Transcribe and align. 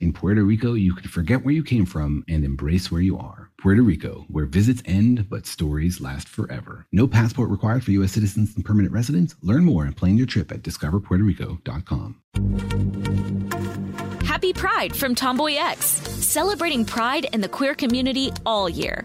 In 0.00 0.14
Puerto 0.14 0.42
Rico, 0.42 0.72
you 0.72 0.94
can 0.94 1.08
forget 1.10 1.44
where 1.44 1.52
you 1.52 1.62
came 1.62 1.84
from 1.84 2.24
and 2.26 2.42
embrace 2.42 2.90
where 2.90 3.02
you 3.02 3.18
are. 3.18 3.50
Puerto 3.60 3.82
Rico, 3.82 4.24
where 4.28 4.46
visits 4.46 4.82
end 4.86 5.28
but 5.28 5.46
stories 5.46 6.00
last 6.00 6.26
forever. 6.26 6.86
No 6.90 7.06
passport 7.06 7.50
required 7.50 7.84
for 7.84 7.90
U.S. 7.90 8.12
citizens 8.12 8.56
and 8.56 8.64
permanent 8.64 8.94
residents. 8.94 9.36
Learn 9.42 9.62
more 9.62 9.84
and 9.84 9.94
plan 9.94 10.16
your 10.16 10.26
trip 10.26 10.50
at 10.52 10.62
discoverpuertorico.com. 10.62 12.22
Happy 14.24 14.54
Pride 14.54 14.96
from 14.96 15.14
Tomboy 15.14 15.56
X, 15.58 15.84
celebrating 15.84 16.86
pride 16.86 17.26
and 17.34 17.44
the 17.44 17.48
queer 17.48 17.74
community 17.74 18.32
all 18.46 18.70
year. 18.70 19.04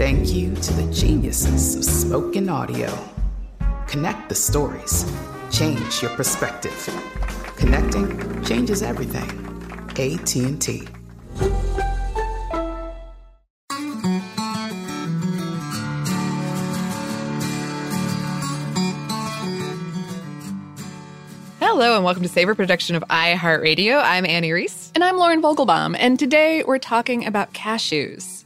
Thank 0.00 0.32
you 0.32 0.54
to 0.54 0.72
the 0.72 0.90
geniuses 0.90 1.76
of 1.76 1.84
spoken 1.84 2.48
audio. 2.48 2.90
Connect 3.86 4.30
the 4.30 4.34
stories. 4.34 5.04
Change 5.52 6.00
your 6.00 6.10
perspective. 6.12 6.88
Connecting 7.58 8.42
changes 8.42 8.82
everything. 8.82 9.28
AT&T. 9.90 10.88
Hello, 21.58 21.96
and 21.96 22.04
welcome 22.06 22.22
to 22.22 22.28
Savor 22.30 22.54
production 22.54 22.96
of 22.96 23.04
iHeartRadio. 23.10 24.02
I'm 24.02 24.24
Annie 24.24 24.52
Reese. 24.52 24.92
And 24.94 25.04
I'm 25.04 25.18
Lauren 25.18 25.42
Vogelbaum, 25.42 25.94
and 25.98 26.18
today 26.18 26.64
we're 26.66 26.78
talking 26.78 27.26
about 27.26 27.52
cashews. 27.52 28.39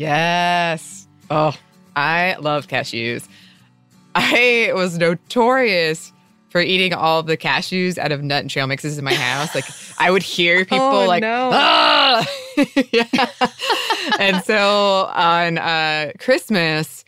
Yes. 0.00 1.06
Oh, 1.30 1.54
I 1.94 2.34
love 2.40 2.68
cashews. 2.68 3.28
I 4.14 4.70
was 4.74 4.96
notorious 4.96 6.10
for 6.48 6.62
eating 6.62 6.94
all 6.94 7.20
of 7.20 7.26
the 7.26 7.36
cashews 7.36 7.98
out 7.98 8.10
of 8.10 8.22
nut 8.22 8.40
and 8.40 8.50
trail 8.50 8.66
mixes 8.66 8.96
in 8.96 9.04
my 9.04 9.12
house. 9.12 9.54
Like 9.54 9.66
I 9.98 10.10
would 10.10 10.22
hear 10.22 10.64
people 10.64 10.78
Oh, 10.86 11.06
like, 11.06 11.20
no. 11.20 11.50
ah! 11.52 12.26
yeah. 12.92 13.04
and 14.18 14.42
so 14.42 15.10
on 15.14 15.58
uh, 15.58 16.12
Christmas, 16.18 17.04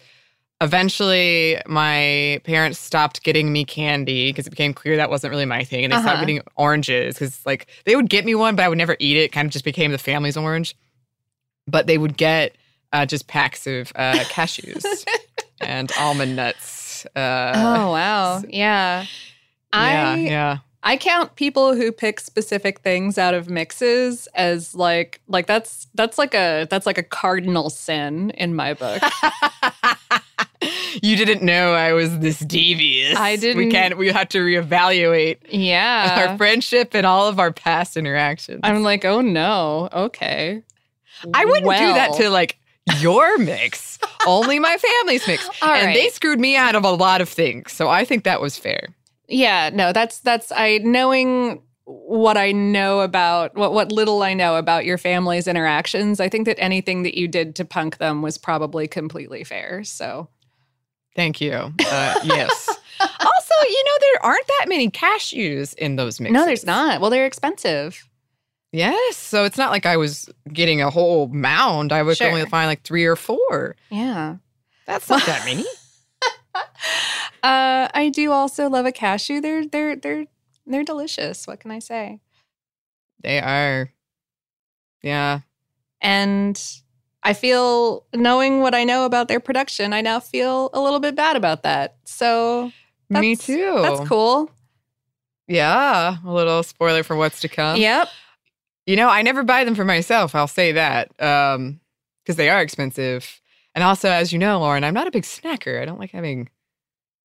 eventually 0.60 1.56
my 1.66 2.42
parents 2.44 2.78
stopped 2.78 3.22
getting 3.24 3.54
me 3.54 3.64
candy 3.64 4.28
because 4.28 4.46
it 4.46 4.50
became 4.50 4.74
clear 4.74 4.98
that 4.98 5.08
wasn't 5.08 5.30
really 5.30 5.46
my 5.46 5.64
thing, 5.64 5.82
and 5.84 5.94
they 5.94 5.96
stopped 5.96 6.08
Uh-huh. 6.16 6.20
getting 6.26 6.42
oranges 6.56 7.14
because 7.14 7.44
like 7.46 7.68
they 7.86 7.96
would 7.96 8.10
get 8.10 8.26
me 8.26 8.34
one, 8.34 8.54
but 8.54 8.64
I 8.64 8.68
would 8.68 8.76
never 8.78 8.96
eat 8.98 9.16
it. 9.16 9.20
it 9.20 9.32
kind 9.32 9.46
of 9.46 9.52
just 9.52 9.64
became 9.64 9.92
the 9.92 9.98
family's 9.98 10.36
orange. 10.36 10.76
But 11.66 11.86
they 11.86 11.96
would 11.96 12.16
get 12.18 12.54
uh, 12.92 13.06
just 13.06 13.26
packs 13.26 13.66
of 13.66 13.92
uh, 13.94 14.14
cashews 14.24 14.84
and 15.60 15.90
almond 15.98 16.36
nuts. 16.36 17.06
Uh, 17.16 17.52
oh 17.54 17.92
wow, 17.92 18.42
yeah. 18.48 19.02
yeah, 19.02 19.06
I 19.72 20.14
yeah. 20.16 20.58
I 20.84 20.96
count 20.96 21.36
people 21.36 21.76
who 21.76 21.92
pick 21.92 22.18
specific 22.18 22.80
things 22.80 23.16
out 23.16 23.34
of 23.34 23.48
mixes 23.48 24.26
as 24.34 24.74
like 24.74 25.20
like 25.28 25.46
that's 25.46 25.86
that's 25.94 26.18
like 26.18 26.34
a 26.34 26.66
that's 26.70 26.86
like 26.86 26.98
a 26.98 27.02
cardinal 27.02 27.70
sin 27.70 28.30
in 28.30 28.54
my 28.54 28.74
book. 28.74 29.00
you 31.02 31.16
didn't 31.16 31.42
know 31.42 31.72
I 31.72 31.92
was 31.92 32.18
this 32.18 32.40
devious. 32.40 33.16
I 33.16 33.36
didn't- 33.36 33.58
We 33.58 33.70
can't. 33.70 33.96
We 33.96 34.08
have 34.08 34.28
to 34.30 34.38
reevaluate 34.38 35.38
yeah. 35.48 36.26
our 36.28 36.36
friendship 36.36 36.94
and 36.94 37.06
all 37.06 37.28
of 37.28 37.38
our 37.38 37.52
past 37.52 37.96
interactions. 37.96 38.60
I'm 38.64 38.82
like, 38.82 39.04
"Oh 39.04 39.20
no. 39.20 39.88
Okay." 39.92 40.62
I 41.32 41.44
wouldn't 41.44 41.64
do 41.64 41.94
that 41.94 42.14
to 42.14 42.30
like 42.30 42.58
your 42.98 43.38
mix. 43.38 43.98
Only 44.26 44.58
my 44.58 44.76
family's 44.76 45.26
mix. 45.26 45.48
All 45.62 45.72
and 45.72 45.94
they 45.94 46.08
screwed 46.08 46.40
me 46.40 46.56
out 46.56 46.74
of 46.74 46.84
a 46.84 46.90
lot 46.90 47.20
of 47.20 47.28
things. 47.28 47.72
So 47.72 47.88
I 47.88 48.04
think 48.04 48.24
that 48.24 48.40
was 48.40 48.56
fair. 48.56 48.88
Yeah, 49.28 49.70
no, 49.72 49.92
that's 49.92 50.18
that's 50.20 50.52
I 50.52 50.80
knowing 50.82 51.62
what 51.84 52.36
I 52.36 52.52
know 52.52 53.00
about 53.00 53.54
what 53.54 53.72
what 53.72 53.90
little 53.92 54.22
I 54.22 54.34
know 54.34 54.56
about 54.56 54.84
your 54.84 54.98
family's 54.98 55.46
interactions. 55.48 56.20
I 56.20 56.28
think 56.28 56.46
that 56.46 56.58
anything 56.58 57.02
that 57.02 57.16
you 57.16 57.28
did 57.28 57.54
to 57.56 57.64
punk 57.64 57.98
them 57.98 58.22
was 58.22 58.38
probably 58.38 58.86
completely 58.88 59.44
fair. 59.44 59.84
So 59.84 60.28
Thank 61.14 61.40
you. 61.40 61.52
Uh, 61.52 62.14
yes. 62.24 62.68
also, 63.00 63.54
you 63.68 63.84
know, 63.84 63.98
there 64.00 64.24
aren't 64.26 64.46
that 64.46 64.66
many 64.68 64.90
cashews 64.90 65.74
in 65.74 65.96
those 65.96 66.20
mixes. 66.20 66.34
no, 66.34 66.46
there's 66.46 66.64
not. 66.64 67.00
Well, 67.00 67.10
they're 67.10 67.26
expensive. 67.26 68.08
Yes. 68.72 69.16
So 69.16 69.44
it's 69.44 69.58
not 69.58 69.70
like 69.70 69.84
I 69.86 69.96
was 69.98 70.28
getting 70.52 70.80
a 70.80 70.90
whole 70.90 71.28
mound. 71.28 71.92
I 71.92 72.02
would 72.02 72.16
Sure. 72.16 72.28
only 72.28 72.44
find 72.46 72.66
like 72.68 72.82
three 72.82 73.04
or 73.04 73.16
four. 73.16 73.76
Yeah. 73.90 74.36
That's 74.86 75.08
not 75.08 75.24
that 75.26 75.44
many. 75.44 75.64
Uh, 77.44 77.88
I 77.92 78.08
do 78.14 78.30
also 78.30 78.68
love 78.68 78.86
a 78.86 78.92
cashew. 78.92 79.40
They're 79.40 79.66
they're 79.66 79.96
they're 79.96 80.26
they're 80.64 80.84
delicious. 80.84 81.44
What 81.46 81.58
can 81.58 81.72
I 81.72 81.80
say? 81.80 82.20
They 83.20 83.40
are. 83.40 83.90
Yeah. 85.02 85.40
And 86.00 86.60
I 87.24 87.32
feel 87.32 88.04
knowing 88.14 88.60
what 88.60 88.74
I 88.76 88.84
know 88.84 89.06
about 89.06 89.26
their 89.26 89.40
production, 89.40 89.92
I 89.92 90.02
now 90.02 90.20
feel 90.20 90.70
a 90.72 90.80
little 90.80 91.00
bit 91.00 91.16
bad 91.16 91.34
about 91.36 91.64
that. 91.64 91.96
So 92.04 92.70
Me 93.08 93.34
too. 93.34 93.78
That's 93.82 94.08
cool. 94.08 94.48
Yeah. 95.48 96.18
A 96.24 96.32
little 96.32 96.62
spoiler 96.62 97.02
for 97.02 97.16
what's 97.16 97.40
to 97.40 97.48
come. 97.48 97.76
Yep. 97.76 98.08
You 98.86 98.96
know, 98.96 99.08
I 99.08 99.22
never 99.22 99.42
buy 99.42 99.64
them 99.64 99.74
for 99.74 99.84
myself. 99.84 100.34
I'll 100.34 100.48
say 100.48 100.72
that. 100.72 101.20
Um, 101.22 101.80
because 102.22 102.36
they 102.36 102.48
are 102.48 102.62
expensive. 102.62 103.40
And 103.74 103.82
also, 103.82 104.08
as 104.08 104.32
you 104.32 104.38
know, 104.38 104.60
Lauren, 104.60 104.84
I'm 104.84 104.94
not 104.94 105.06
a 105.06 105.10
big 105.10 105.24
snacker. 105.24 105.80
I 105.80 105.84
don't 105.84 105.98
like 105.98 106.10
having 106.10 106.48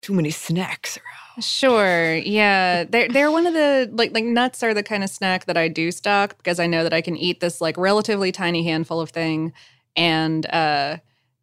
too 0.03 0.15
many 0.15 0.31
snacks 0.31 0.97
around. 0.97 1.45
Sure. 1.45 2.17
Yeah. 2.17 2.85
They're 2.85 3.09
they're 3.09 3.31
one 3.31 3.47
of 3.47 3.55
the 3.55 3.89
like 3.93 4.13
like 4.13 4.25
nuts 4.25 4.63
are 4.63 4.75
the 4.75 4.83
kind 4.83 5.05
of 5.05 5.11
snack 5.11 5.45
that 5.45 5.57
I 5.57 5.69
do 5.69 5.91
stock 5.91 6.37
because 6.39 6.59
I 6.59 6.67
know 6.67 6.83
that 6.83 6.93
I 6.93 7.01
can 7.01 7.17
eat 7.17 7.41
this 7.41 7.61
like 7.61 7.77
relatively 7.77 8.33
tiny 8.33 8.65
handful 8.65 9.01
of 9.01 9.11
thing 9.11 9.53
and 9.97 10.47
uh 10.53 10.99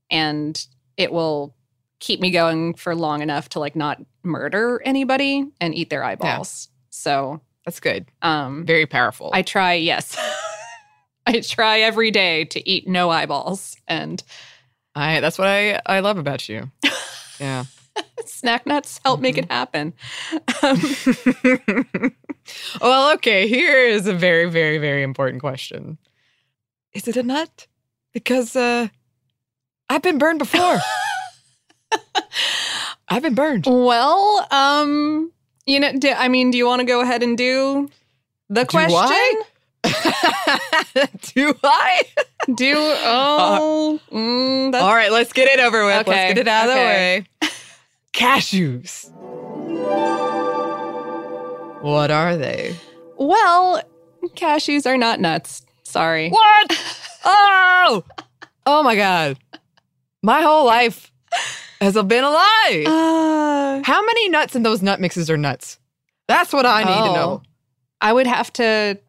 and 0.09 0.67
it 0.97 1.11
will 1.11 1.55
keep 1.99 2.19
me 2.19 2.31
going 2.31 2.73
for 2.73 2.95
long 2.95 3.21
enough 3.21 3.49
to 3.49 3.59
like 3.59 3.75
not 3.75 4.01
murder 4.23 4.81
anybody 4.83 5.45
and 5.61 5.73
eat 5.73 5.89
their 5.89 6.03
eyeballs. 6.03 6.69
So 6.89 7.41
That's 7.67 7.81
good. 7.81 8.05
um 8.21 8.65
Very 8.65 8.85
powerful. 8.85 9.29
I 9.33 9.41
try, 9.41 9.73
yes. 9.73 10.17
I 11.27 11.41
try 11.41 11.81
every 11.81 12.11
day 12.11 12.45
to 12.45 12.69
eat 12.69 12.87
no 12.87 13.09
eyeballs 13.09 13.75
and 13.89 14.23
I 14.95 15.19
that's 15.19 15.37
what 15.37 15.49
I 15.49 15.81
I 15.85 15.99
love 15.99 16.17
about 16.17 16.47
you. 16.49 16.71
Yeah. 17.39 17.65
snack 18.25 18.65
nuts 18.65 18.99
help 19.05 19.19
make 19.19 19.37
it 19.37 19.51
happen. 19.51 19.93
Um, 20.63 20.81
well, 22.81 23.13
okay, 23.13 23.47
here 23.47 23.77
is 23.85 24.07
a 24.07 24.13
very, 24.13 24.49
very, 24.49 24.79
very 24.79 25.03
important 25.03 25.41
question. 25.41 25.99
Is 26.93 27.07
it 27.07 27.15
a 27.15 27.21
nut? 27.21 27.67
Because 28.13 28.55
uh 28.55 28.87
I've 29.89 30.01
been 30.01 30.17
burned 30.17 30.39
before. 30.39 30.79
I've 33.09 33.21
been 33.21 33.35
burned. 33.35 33.65
well, 33.67 34.47
um, 34.51 35.31
you 35.67 35.79
know, 35.79 35.91
do, 35.97 36.09
I 36.09 36.29
mean, 36.29 36.49
do 36.49 36.57
you 36.57 36.65
want 36.65 36.79
to 36.79 36.85
go 36.85 37.01
ahead 37.01 37.21
and 37.21 37.37
do 37.37 37.89
the 38.49 38.65
question? 38.65 38.97
I? 38.97 39.43
Do 41.35 41.53
I? 41.63 42.01
Do 42.55 42.73
oh, 42.75 43.99
mm, 44.11 44.71
that's, 44.71 44.83
All 44.83 44.95
right, 44.95 45.11
let's 45.11 45.31
get 45.31 45.47
it 45.47 45.63
over 45.63 45.85
with. 45.85 45.95
Okay, 45.99 46.11
Let's 46.11 46.33
get 46.33 46.37
it 46.39 46.47
out 46.47 46.69
okay. 46.69 47.17
of 47.17 47.25
the 47.41 47.47
way. 47.47 47.51
Cashews. 48.13 49.11
What 51.81 52.11
are 52.11 52.35
they? 52.35 52.75
well, 53.17 53.81
cashews 54.35 54.85
are 54.85 54.97
not 54.97 55.19
nuts. 55.19 55.65
Sorry. 55.83 56.29
What? 56.29 56.83
Oh! 57.29 58.05
Oh 58.65 58.83
my 58.83 58.95
God. 58.95 59.37
My 60.23 60.41
whole 60.41 60.65
life 60.65 61.11
has 61.81 61.93
been 61.93 62.23
a 62.23 62.29
lie. 62.29 62.83
Uh, 62.85 63.81
How 63.83 64.03
many 64.05 64.29
nuts 64.29 64.55
in 64.55 64.63
those 64.63 64.81
nut 64.81 64.99
mixes 64.99 65.29
are 65.29 65.37
nuts? 65.37 65.79
That's 66.27 66.51
what 66.53 66.65
I 66.65 66.79
need 66.83 66.93
to 66.93 67.09
Oh. 67.11 67.13
know. 67.15 67.41
I 68.01 68.13
would 68.13 68.27
have 68.27 68.51
to. 68.53 68.99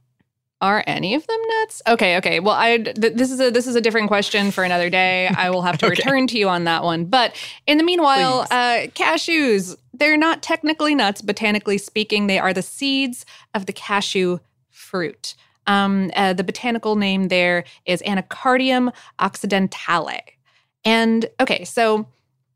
Are 0.60 0.82
any 0.88 1.14
of 1.14 1.24
them 1.24 1.38
nuts? 1.60 1.82
Okay, 1.86 2.16
okay. 2.16 2.40
Well, 2.40 2.56
I 2.56 2.78
th- 2.78 2.96
this 3.14 3.30
is 3.30 3.40
a 3.40 3.48
this 3.50 3.68
is 3.68 3.76
a 3.76 3.80
different 3.80 4.08
question 4.08 4.50
for 4.50 4.64
another 4.64 4.90
day. 4.90 5.28
I 5.28 5.50
will 5.50 5.62
have 5.62 5.78
to 5.78 5.86
Okay. 5.90 5.94
return 6.02 6.26
to 6.28 6.38
you 6.38 6.48
on 6.48 6.64
that 6.64 6.82
one. 6.82 7.04
But 7.04 7.36
in 7.68 7.78
the 7.78 7.84
meanwhile, 7.84 8.40
uh, 8.50 8.88
cashews 8.94 9.76
they're 9.94 10.16
not 10.16 10.42
technically 10.42 10.96
nuts. 10.96 11.22
Botanically 11.22 11.78
speaking, 11.78 12.26
they 12.26 12.40
are 12.40 12.52
the 12.52 12.62
seeds 12.62 13.24
of 13.54 13.66
the 13.66 13.72
cashew 13.72 14.40
fruit. 14.70 15.34
Um, 15.68 16.10
uh, 16.16 16.32
the 16.32 16.42
botanical 16.44 16.96
name 16.96 17.28
there 17.28 17.62
is 17.86 18.02
Anacardium 18.02 18.92
occidentale. 19.20 20.18
And 20.84 21.26
okay, 21.40 21.64
so 21.64 22.06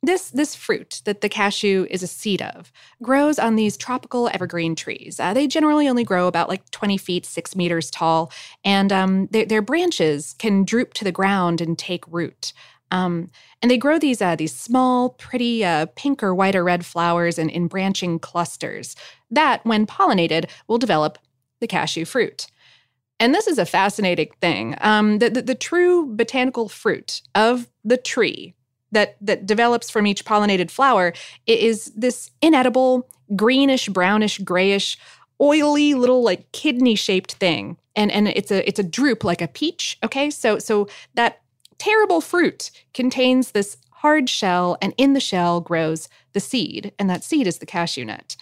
this 0.03 0.31
this 0.31 0.55
fruit 0.55 1.01
that 1.05 1.21
the 1.21 1.29
cashew 1.29 1.87
is 1.89 2.03
a 2.03 2.09
seed 2.09 2.43
of 2.43 2.73
grows 3.03 3.39
on 3.39 3.55
these 3.55 3.77
tropical 3.77 4.29
evergreen 4.29 4.75
trees. 4.75 5.21
Uh, 5.21 5.33
they 5.33 5.47
generally 5.47 5.89
only 5.89 6.05
grow 6.05 6.27
about 6.27 6.49
like 6.49 6.69
20 6.71 6.97
feet, 6.99 7.25
six 7.25 7.55
meters 7.55 7.91
tall, 7.91 8.33
and 8.65 8.93
um, 8.93 9.29
their, 9.29 9.47
their 9.47 9.63
branches 9.63 10.35
can 10.39 10.65
droop 10.65 10.93
to 10.95 11.05
the 11.05 11.13
ground 11.13 11.61
and 11.61 11.79
take 11.79 12.05
root. 12.09 12.53
Um, 12.91 13.31
and 13.63 13.71
they 13.71 13.79
grow 13.79 13.99
these 13.99 14.21
uh, 14.21 14.37
these 14.37 14.55
small, 14.55 15.11
pretty 15.11 15.65
uh, 15.65 15.87
pink 15.97 16.23
or 16.23 16.35
white 16.35 16.57
or 16.57 16.65
red 16.65 16.85
flowers 16.85 17.39
in, 17.39 17.49
in 17.49 17.69
branching 17.69 18.19
clusters 18.19 18.97
that, 19.31 19.65
when 19.65 19.87
pollinated, 19.87 20.51
will 20.67 20.79
develop 20.79 21.19
the 21.61 21.67
cashew 21.67 22.05
fruit. 22.05 22.49
And 23.19 23.33
this 23.33 23.47
is 23.47 23.57
a 23.57 23.65
fascinating 23.65 24.31
thing. 24.41 24.75
Um, 24.81 25.21
the, 25.21 25.31
the, 25.31 25.43
the 25.43 25.55
true 25.55 26.07
botanical 26.07 26.69
fruit 26.69 27.23
of 27.37 27.71
the 27.85 27.97
tree 27.97 28.55
that 28.93 29.17
that 29.21 29.47
develops 29.47 29.91
from 29.91 30.07
each 30.07 30.25
pollinated 30.25 30.71
flower 30.71 31.13
is 31.47 31.93
this 31.97 32.31
inedible 32.41 33.09
greenish 33.35 33.89
brownish 33.89 34.39
grayish 34.39 34.97
oily 35.41 35.95
little 35.95 36.23
like 36.23 36.51
kidney 36.53 36.95
shaped 36.95 37.33
thing. 37.35 37.77
And 37.97 38.11
and 38.11 38.29
it's 38.29 38.51
a 38.51 38.67
it's 38.67 38.79
a 38.79 38.85
drupe 38.85 39.25
like 39.25 39.43
a 39.43 39.49
peach 39.49 39.99
okay? 40.05 40.31
So 40.31 40.59
so 40.59 40.89
that 41.15 41.41
terrible 41.79 42.21
fruit 42.21 42.71
contains 42.95 43.51
this 43.51 43.77
hard 43.91 44.29
shell 44.29 44.77
and 44.81 44.95
in 44.97 45.13
the 45.13 45.21
shell 45.21 45.61
grows 45.61 46.09
the 46.33 46.41
seed 46.41 46.93
and 46.99 47.11
that 47.11 47.25
seed 47.25 47.47
is 47.47 47.59
the 47.59 47.67
cashew 47.67 48.05
nut 48.05 48.37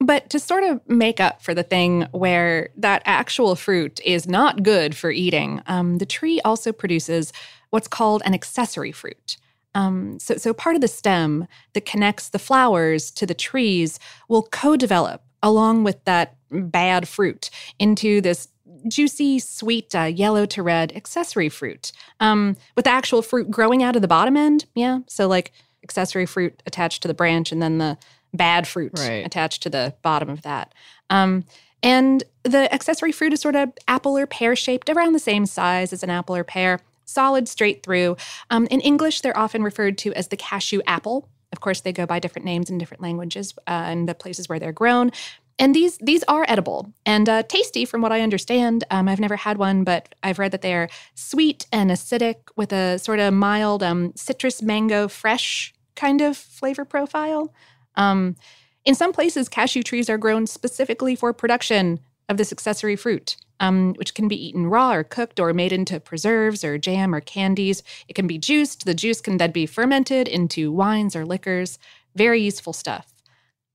but 0.00 0.30
to 0.30 0.38
sort 0.40 0.64
of 0.64 0.80
make 0.88 1.20
up 1.20 1.42
for 1.42 1.52
the 1.52 1.62
thing 1.62 2.06
where 2.12 2.70
that 2.76 3.02
actual 3.04 3.54
fruit 3.54 4.00
is 4.02 4.26
not 4.26 4.62
good 4.62 4.96
for 4.96 5.10
eating, 5.10 5.60
um, 5.66 5.98
the 5.98 6.06
tree 6.06 6.40
also 6.40 6.72
produces 6.72 7.32
what's 7.68 7.86
called 7.86 8.22
an 8.24 8.32
accessory 8.32 8.92
fruit. 8.92 9.36
Um, 9.74 10.18
so, 10.18 10.36
so 10.36 10.52
part 10.52 10.74
of 10.74 10.80
the 10.80 10.88
stem 10.88 11.46
that 11.74 11.86
connects 11.86 12.28
the 12.30 12.38
flowers 12.38 13.10
to 13.12 13.26
the 13.26 13.34
trees 13.34 13.98
will 14.28 14.42
co-develop 14.42 15.22
along 15.42 15.84
with 15.84 16.04
that 16.04 16.36
bad 16.50 17.06
fruit 17.08 17.50
into 17.78 18.20
this 18.20 18.48
juicy, 18.88 19.38
sweet, 19.38 19.94
uh, 19.94 20.02
yellow 20.02 20.46
to 20.46 20.62
red 20.62 20.92
accessory 20.96 21.48
fruit. 21.48 21.92
Um, 22.18 22.56
with 22.76 22.84
the 22.86 22.90
actual 22.90 23.22
fruit 23.22 23.50
growing 23.50 23.82
out 23.82 23.96
of 23.96 24.02
the 24.02 24.08
bottom 24.08 24.36
end, 24.36 24.64
yeah. 24.74 25.00
So 25.06 25.28
like 25.28 25.52
accessory 25.82 26.26
fruit 26.26 26.62
attached 26.66 27.02
to 27.02 27.08
the 27.08 27.14
branch, 27.14 27.52
and 27.52 27.62
then 27.62 27.78
the 27.78 27.96
bad 28.34 28.66
fruit 28.66 28.92
Right. 28.98 29.24
attached 29.24 29.62
to 29.64 29.70
the 29.70 29.94
bottom 30.02 30.28
of 30.28 30.42
that. 30.42 30.72
Um, 31.08 31.44
and 31.82 32.22
the 32.42 32.72
accessory 32.72 33.12
fruit 33.12 33.32
is 33.32 33.40
sort 33.40 33.56
of 33.56 33.72
apple 33.88 34.16
or 34.16 34.26
pear 34.26 34.54
shaped, 34.54 34.88
around 34.90 35.12
the 35.14 35.18
same 35.18 35.46
size 35.46 35.92
as 35.92 36.02
an 36.02 36.10
apple 36.10 36.36
or 36.36 36.44
pear, 36.44 36.80
solid 37.10 37.48
straight 37.48 37.82
through. 37.82 38.16
Um, 38.50 38.66
in 38.70 38.80
English, 38.80 39.20
they're 39.20 39.36
often 39.36 39.62
referred 39.62 39.98
to 39.98 40.12
as 40.14 40.28
the 40.28 40.36
cashew 40.36 40.80
apple. 40.86 41.28
Of 41.52 41.60
course, 41.60 41.80
they 41.80 41.92
go 41.92 42.06
by 42.06 42.20
different 42.20 42.46
names 42.46 42.70
in 42.70 42.78
different 42.78 43.02
languages 43.02 43.54
uh, 43.66 43.90
and 43.90 44.08
the 44.08 44.14
places 44.14 44.48
where 44.48 44.58
they're 44.58 44.72
grown. 44.72 45.10
And 45.58 45.74
these 45.74 45.98
these 45.98 46.24
are 46.24 46.46
edible 46.48 46.90
and 47.04 47.28
uh, 47.28 47.42
tasty, 47.42 47.84
from 47.84 48.00
what 48.00 48.12
I 48.12 48.22
understand. 48.22 48.84
Um, 48.90 49.08
I've 49.08 49.20
never 49.20 49.36
had 49.36 49.58
one, 49.58 49.84
but 49.84 50.14
I've 50.22 50.38
read 50.38 50.52
that 50.52 50.62
they're 50.62 50.88
sweet 51.14 51.66
and 51.70 51.90
acidic 51.90 52.36
with 52.56 52.72
a 52.72 52.98
sort 52.98 53.18
of 53.18 53.34
mild 53.34 53.82
um, 53.82 54.12
citrus 54.16 54.62
mango 54.62 55.06
fresh 55.06 55.74
kind 55.96 56.22
of 56.22 56.36
flavor 56.36 56.86
profile. 56.86 57.52
Um, 57.94 58.36
in 58.86 58.94
some 58.94 59.12
places, 59.12 59.50
cashew 59.50 59.82
trees 59.82 60.08
are 60.08 60.16
grown 60.16 60.46
specifically 60.46 61.14
for 61.14 61.34
production 61.34 62.00
of 62.30 62.38
this 62.38 62.52
accessory 62.52 62.96
fruit, 62.96 63.36
um, 63.60 63.94
which 63.94 64.14
can 64.14 64.26
be 64.26 64.46
eaten 64.46 64.66
raw 64.66 64.92
or 64.92 65.04
cooked 65.04 65.38
or 65.38 65.52
made 65.52 65.72
into 65.72 66.00
preserves 66.00 66.64
or 66.64 66.78
jam 66.78 67.14
or 67.14 67.20
candies. 67.20 67.82
It 68.08 68.14
can 68.14 68.26
be 68.26 68.38
juiced. 68.38 68.86
The 68.86 68.94
juice 68.94 69.20
can 69.20 69.36
then 69.36 69.52
be 69.52 69.66
fermented 69.66 70.26
into 70.26 70.72
wines 70.72 71.14
or 71.14 71.24
liquors. 71.24 71.78
Very 72.16 72.40
useful 72.40 72.72
stuff. 72.72 73.12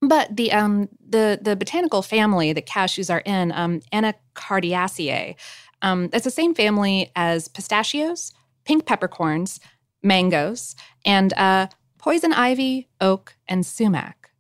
But 0.01 0.35
the 0.35 0.51
um 0.51 0.89
the 1.07 1.39
the 1.41 1.55
botanical 1.55 2.01
family 2.01 2.51
that 2.51 2.67
cashews 2.67 3.13
are 3.13 3.21
in, 3.21 3.51
um, 3.53 3.79
Anacardiaceae, 3.93 5.35
um, 5.81 6.09
it's 6.11 6.25
the 6.25 6.31
same 6.31 6.53
family 6.53 7.11
as 7.15 7.47
pistachios, 7.47 8.33
pink 8.65 8.85
peppercorns, 8.85 9.59
mangoes, 10.03 10.75
and 11.05 11.31
uh, 11.33 11.67
poison 11.97 12.33
ivy, 12.33 12.89
oak, 12.99 13.35
and 13.47 13.65
sumac. 13.65 14.31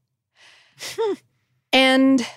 and 1.73 2.27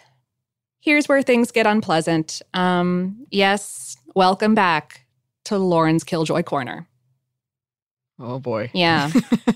here's 0.80 1.08
where 1.08 1.22
things 1.22 1.50
get 1.50 1.66
unpleasant. 1.66 2.42
Um, 2.54 3.26
yes, 3.30 3.96
welcome 4.14 4.54
back 4.54 5.06
to 5.44 5.58
Lauren's 5.58 6.04
Killjoy 6.04 6.42
Corner. 6.42 6.86
Oh 8.20 8.38
boy. 8.38 8.70
Yeah. 8.74 9.10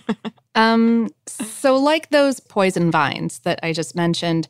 um, 0.55 1.09
so 1.27 1.77
like 1.77 2.11
those 2.11 2.41
poison 2.41 2.91
vines 2.91 3.41
that 3.41 3.59
I 3.63 3.73
just 3.73 3.97
mentioned, 3.97 4.47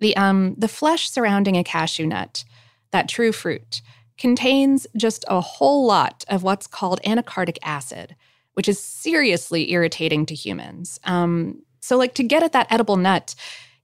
the 0.00 0.16
um 0.16 0.54
the 0.58 0.68
flesh 0.68 1.10
surrounding 1.10 1.56
a 1.56 1.64
cashew 1.64 2.06
nut, 2.06 2.44
that 2.90 3.08
true 3.08 3.32
fruit, 3.32 3.80
contains 4.18 4.86
just 4.96 5.24
a 5.28 5.40
whole 5.40 5.86
lot 5.86 6.24
of 6.28 6.42
what's 6.42 6.66
called 6.66 7.00
anacardic 7.02 7.58
acid, 7.62 8.14
which 8.52 8.68
is 8.68 8.78
seriously 8.78 9.72
irritating 9.72 10.26
to 10.26 10.34
humans. 10.34 11.00
Um, 11.04 11.62
so 11.80 11.96
like 11.96 12.14
to 12.14 12.22
get 12.22 12.42
at 12.42 12.52
that 12.52 12.70
edible 12.70 12.96
nut, 12.96 13.34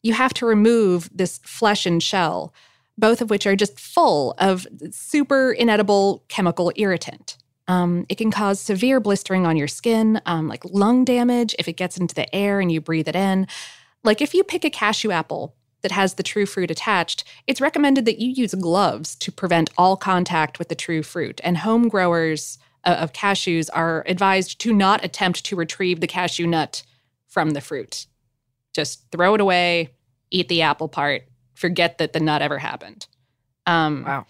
you 0.02 0.12
have 0.12 0.34
to 0.34 0.46
remove 0.46 1.10
this 1.12 1.38
flesh 1.38 1.86
and 1.86 2.02
shell, 2.02 2.54
both 2.96 3.20
of 3.20 3.30
which 3.30 3.46
are 3.46 3.56
just 3.56 3.78
full 3.78 4.34
of 4.38 4.66
super 4.90 5.52
inedible 5.52 6.24
chemical 6.28 6.72
irritant. 6.76 7.36
Um, 7.68 8.04
it 8.08 8.16
can 8.16 8.30
cause 8.30 8.58
severe 8.60 8.98
blistering 8.98 9.46
on 9.46 9.56
your 9.56 9.68
skin, 9.68 10.20
um, 10.26 10.48
like 10.48 10.64
lung 10.64 11.04
damage 11.04 11.54
if 11.58 11.68
it 11.68 11.74
gets 11.74 11.96
into 11.96 12.14
the 12.14 12.34
air 12.34 12.60
and 12.60 12.72
you 12.72 12.80
breathe 12.80 13.08
it 13.08 13.14
in. 13.14 13.46
Like 14.02 14.20
if 14.20 14.34
you 14.34 14.42
pick 14.42 14.64
a 14.64 14.70
cashew 14.70 15.12
apple 15.12 15.54
that 15.82 15.92
has 15.92 16.14
the 16.14 16.22
true 16.22 16.46
fruit 16.46 16.70
attached, 16.70 17.24
it's 17.46 17.60
recommended 17.60 18.06
that 18.06 18.18
you 18.18 18.30
use 18.30 18.54
gloves 18.54 19.14
to 19.16 19.30
prevent 19.30 19.70
all 19.78 19.96
contact 19.96 20.58
with 20.58 20.68
the 20.68 20.74
true 20.74 21.02
fruit. 21.02 21.40
And 21.44 21.58
home 21.58 21.88
growers 21.88 22.58
uh, 22.84 22.96
of 22.98 23.12
cashews 23.12 23.68
are 23.72 24.04
advised 24.06 24.60
to 24.62 24.72
not 24.72 25.04
attempt 25.04 25.44
to 25.44 25.56
retrieve 25.56 26.00
the 26.00 26.06
cashew 26.06 26.46
nut 26.46 26.82
from 27.28 27.50
the 27.50 27.60
fruit. 27.60 28.06
Just 28.72 29.10
throw 29.10 29.34
it 29.34 29.40
away, 29.40 29.90
eat 30.30 30.48
the 30.48 30.62
apple 30.62 30.88
part, 30.88 31.22
forget 31.54 31.98
that 31.98 32.12
the 32.12 32.20
nut 32.20 32.42
ever 32.42 32.58
happened. 32.58 33.06
Um, 33.66 34.04
Wow. 34.04 34.26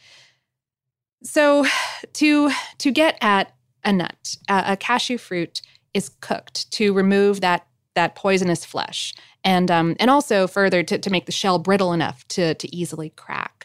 So 1.23 1.67
to 2.15 2.51
to 2.79 2.91
get 2.91 3.19
at 3.21 3.55
a 3.85 3.93
nut, 3.93 4.37
a, 4.49 4.73
a 4.73 4.77
cashew 4.77 5.19
fruit 5.19 5.61
is 5.93 6.09
cooked 6.21 6.71
to 6.73 6.93
remove 6.93 7.41
that 7.41 7.67
that 7.95 8.15
poisonous 8.15 8.65
flesh, 8.65 9.15
and 9.45 9.71
um, 9.71 9.97
and 10.01 10.11
also 10.11 10.47
further 10.47 10.83
to, 10.83 10.99
to 10.99 11.11
make 11.11 11.27
the 11.27 11.33
shell 11.33 11.59
brittle 11.59 11.93
enough 11.93 12.27
to 12.29 12.55
to 12.55 12.75
easily 12.75 13.11
crack. 13.11 13.60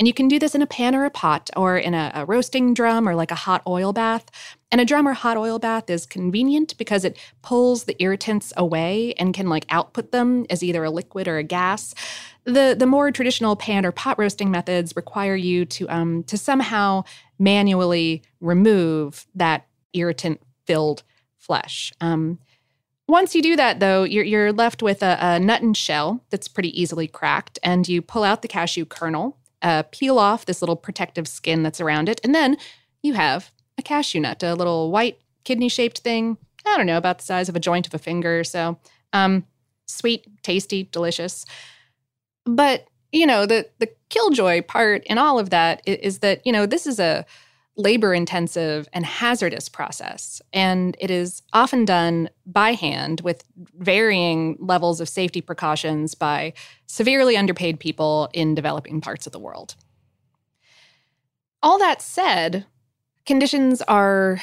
And 0.00 0.08
you 0.08 0.14
can 0.14 0.28
do 0.28 0.38
this 0.38 0.54
in 0.54 0.62
a 0.62 0.66
pan 0.66 0.94
or 0.94 1.04
a 1.04 1.10
pot, 1.10 1.50
or 1.54 1.76
in 1.76 1.92
a, 1.92 2.10
a 2.14 2.24
roasting 2.24 2.72
drum, 2.72 3.06
or 3.06 3.14
like 3.14 3.30
a 3.30 3.34
hot 3.34 3.62
oil 3.66 3.92
bath. 3.92 4.24
And 4.72 4.80
a 4.80 4.84
drum 4.86 5.06
or 5.06 5.12
hot 5.12 5.36
oil 5.36 5.58
bath 5.58 5.90
is 5.90 6.06
convenient 6.06 6.78
because 6.78 7.04
it 7.04 7.18
pulls 7.42 7.84
the 7.84 8.02
irritants 8.02 8.50
away 8.56 9.12
and 9.18 9.34
can 9.34 9.50
like 9.50 9.66
output 9.68 10.10
them 10.10 10.46
as 10.48 10.62
either 10.62 10.82
a 10.84 10.90
liquid 10.90 11.28
or 11.28 11.36
a 11.36 11.42
gas. 11.42 11.94
The 12.44 12.74
the 12.78 12.86
more 12.86 13.12
traditional 13.12 13.56
pan 13.56 13.84
or 13.84 13.92
pot 13.92 14.18
roasting 14.18 14.50
methods 14.50 14.96
require 14.96 15.36
you 15.36 15.66
to 15.66 15.86
um 15.90 16.22
to 16.24 16.38
somehow 16.38 17.04
manually 17.38 18.22
remove 18.40 19.26
that 19.34 19.66
irritant 19.92 20.40
filled 20.64 21.02
flesh. 21.36 21.92
Um, 22.00 22.38
once 23.06 23.34
you 23.34 23.42
do 23.42 23.56
that, 23.56 23.80
though, 23.80 24.04
you're, 24.04 24.24
you're 24.24 24.52
left 24.52 24.84
with 24.84 25.02
a, 25.02 25.18
a 25.20 25.40
nut 25.40 25.62
and 25.62 25.76
shell 25.76 26.24
that's 26.30 26.46
pretty 26.46 26.80
easily 26.80 27.08
cracked, 27.08 27.58
and 27.62 27.88
you 27.88 28.00
pull 28.00 28.22
out 28.22 28.40
the 28.40 28.48
cashew 28.48 28.84
kernel, 28.84 29.36
uh, 29.62 29.82
peel 29.90 30.18
off 30.18 30.46
this 30.46 30.62
little 30.62 30.76
protective 30.76 31.28
skin 31.28 31.62
that's 31.62 31.80
around 31.80 32.08
it, 32.08 32.20
and 32.24 32.34
then 32.34 32.56
you 33.02 33.14
have 33.14 33.50
a 33.78 33.82
cashew 33.82 34.20
nut, 34.20 34.42
a 34.42 34.54
little 34.54 34.90
white 34.90 35.18
kidney 35.44 35.68
shaped 35.68 35.98
thing. 36.00 36.36
I 36.66 36.76
don't 36.76 36.86
know, 36.86 36.98
about 36.98 37.18
the 37.18 37.24
size 37.24 37.48
of 37.48 37.56
a 37.56 37.60
joint 37.60 37.86
of 37.86 37.94
a 37.94 37.98
finger 37.98 38.38
or 38.38 38.44
so. 38.44 38.78
Um, 39.12 39.46
sweet, 39.86 40.26
tasty, 40.42 40.88
delicious. 40.92 41.46
But 42.44 42.86
you 43.12 43.26
know, 43.26 43.46
the 43.46 43.68
the 43.78 43.90
killjoy 44.08 44.62
part 44.62 45.04
in 45.04 45.18
all 45.18 45.38
of 45.38 45.50
that 45.50 45.82
is, 45.86 45.96
is 45.98 46.18
that 46.20 46.46
you 46.46 46.52
know 46.52 46.66
this 46.66 46.86
is 46.86 47.00
a 47.00 47.24
labor 47.80 48.14
intensive 48.14 48.88
and 48.92 49.04
hazardous 49.04 49.68
process, 49.68 50.40
and 50.52 50.96
it 51.00 51.10
is 51.10 51.42
often 51.52 51.84
done 51.84 52.30
by 52.46 52.72
hand 52.72 53.20
with 53.22 53.44
varying 53.78 54.56
levels 54.60 55.00
of 55.00 55.08
safety 55.08 55.40
precautions 55.40 56.14
by 56.14 56.52
severely 56.86 57.36
underpaid 57.36 57.80
people 57.80 58.28
in 58.32 58.54
developing 58.54 59.00
parts 59.00 59.26
of 59.26 59.32
the 59.32 59.38
world. 59.38 59.74
All 61.62 61.78
that 61.78 62.00
said, 62.00 62.66
conditions 63.26 63.82
are 63.82 64.40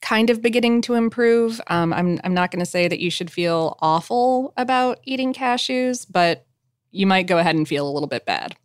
kind 0.00 0.30
of 0.30 0.42
beginning 0.42 0.82
to 0.82 0.94
improve. 0.94 1.60
Um, 1.66 1.92
I'm 1.92 2.20
I'm 2.24 2.34
not 2.34 2.50
going 2.50 2.60
to 2.60 2.70
say 2.70 2.88
that 2.88 3.00
you 3.00 3.10
should 3.10 3.30
feel 3.30 3.76
awful 3.80 4.52
about 4.56 5.00
eating 5.04 5.32
cashews, 5.32 6.06
but 6.10 6.46
you 6.90 7.06
might 7.06 7.26
go 7.26 7.38
ahead 7.38 7.54
and 7.54 7.68
feel 7.68 7.88
a 7.88 7.92
little 7.92 8.08
bit 8.08 8.26
bad. 8.26 8.56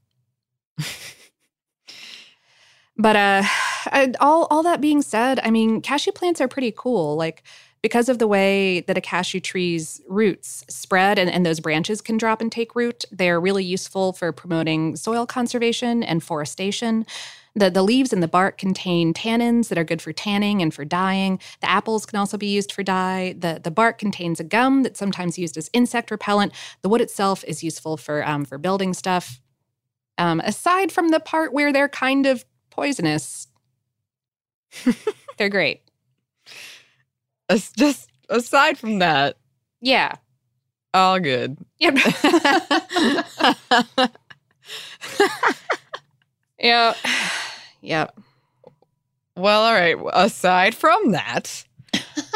but 2.97 3.15
uh, 3.15 3.43
all 4.19 4.47
all 4.49 4.63
that 4.63 4.81
being 4.81 5.01
said, 5.01 5.39
I 5.43 5.51
mean, 5.51 5.81
cashew 5.81 6.11
plants 6.11 6.41
are 6.41 6.47
pretty 6.47 6.73
cool. 6.75 7.15
Like 7.15 7.43
because 7.85 8.09
of 8.09 8.17
the 8.17 8.27
way 8.27 8.79
that 8.87 8.97
a 8.97 9.01
cashew 9.01 9.39
tree's 9.39 10.01
roots 10.07 10.65
spread 10.67 11.19
and, 11.19 11.29
and 11.29 11.45
those 11.45 11.59
branches 11.59 12.01
can 12.01 12.17
drop 12.17 12.41
and 12.41 12.51
take 12.51 12.75
root, 12.75 13.05
they're 13.11 13.39
really 13.39 13.63
useful 13.63 14.11
for 14.11 14.31
promoting 14.31 14.95
soil 14.95 15.27
conservation 15.27 16.01
and 16.01 16.23
forestation. 16.23 17.05
The, 17.53 17.69
the 17.69 17.83
leaves 17.83 18.11
and 18.11 18.23
the 18.23 18.27
bark 18.27 18.57
contain 18.57 19.13
tannins 19.13 19.67
that 19.67 19.77
are 19.77 19.83
good 19.83 20.01
for 20.01 20.11
tanning 20.11 20.63
and 20.63 20.73
for 20.73 20.83
dyeing. 20.83 21.39
The 21.61 21.69
apples 21.69 22.07
can 22.07 22.17
also 22.17 22.37
be 22.37 22.47
used 22.47 22.71
for 22.71 22.81
dye. 22.81 23.35
The, 23.37 23.61
the 23.63 23.69
bark 23.69 23.99
contains 23.99 24.39
a 24.39 24.43
gum 24.43 24.81
that's 24.81 24.97
sometimes 24.97 25.37
used 25.37 25.55
as 25.55 25.69
insect 25.71 26.09
repellent. 26.09 26.53
The 26.81 26.89
wood 26.89 27.01
itself 27.01 27.43
is 27.43 27.63
useful 27.63 27.97
for, 27.97 28.27
um, 28.27 28.45
for 28.45 28.57
building 28.57 28.95
stuff. 28.95 29.39
Um, 30.17 30.39
aside 30.39 30.91
from 30.91 31.09
the 31.09 31.19
part 31.19 31.53
where 31.53 31.71
they're 31.71 31.87
kind 31.87 32.25
of 32.25 32.45
poisonous, 32.71 33.47
they're 35.37 35.49
great. 35.49 35.81
Just 37.77 38.09
aside 38.29 38.77
from 38.77 38.99
that, 38.99 39.37
Yeah. 39.81 40.15
all 40.93 41.19
good. 41.19 41.57
Yep. 41.79 41.97
yeah. 46.59 46.93
Yep. 47.81 48.19
Well, 49.35 49.61
all 49.63 49.73
right. 49.73 49.97
Aside 50.13 50.75
from 50.75 51.11
that, 51.11 51.65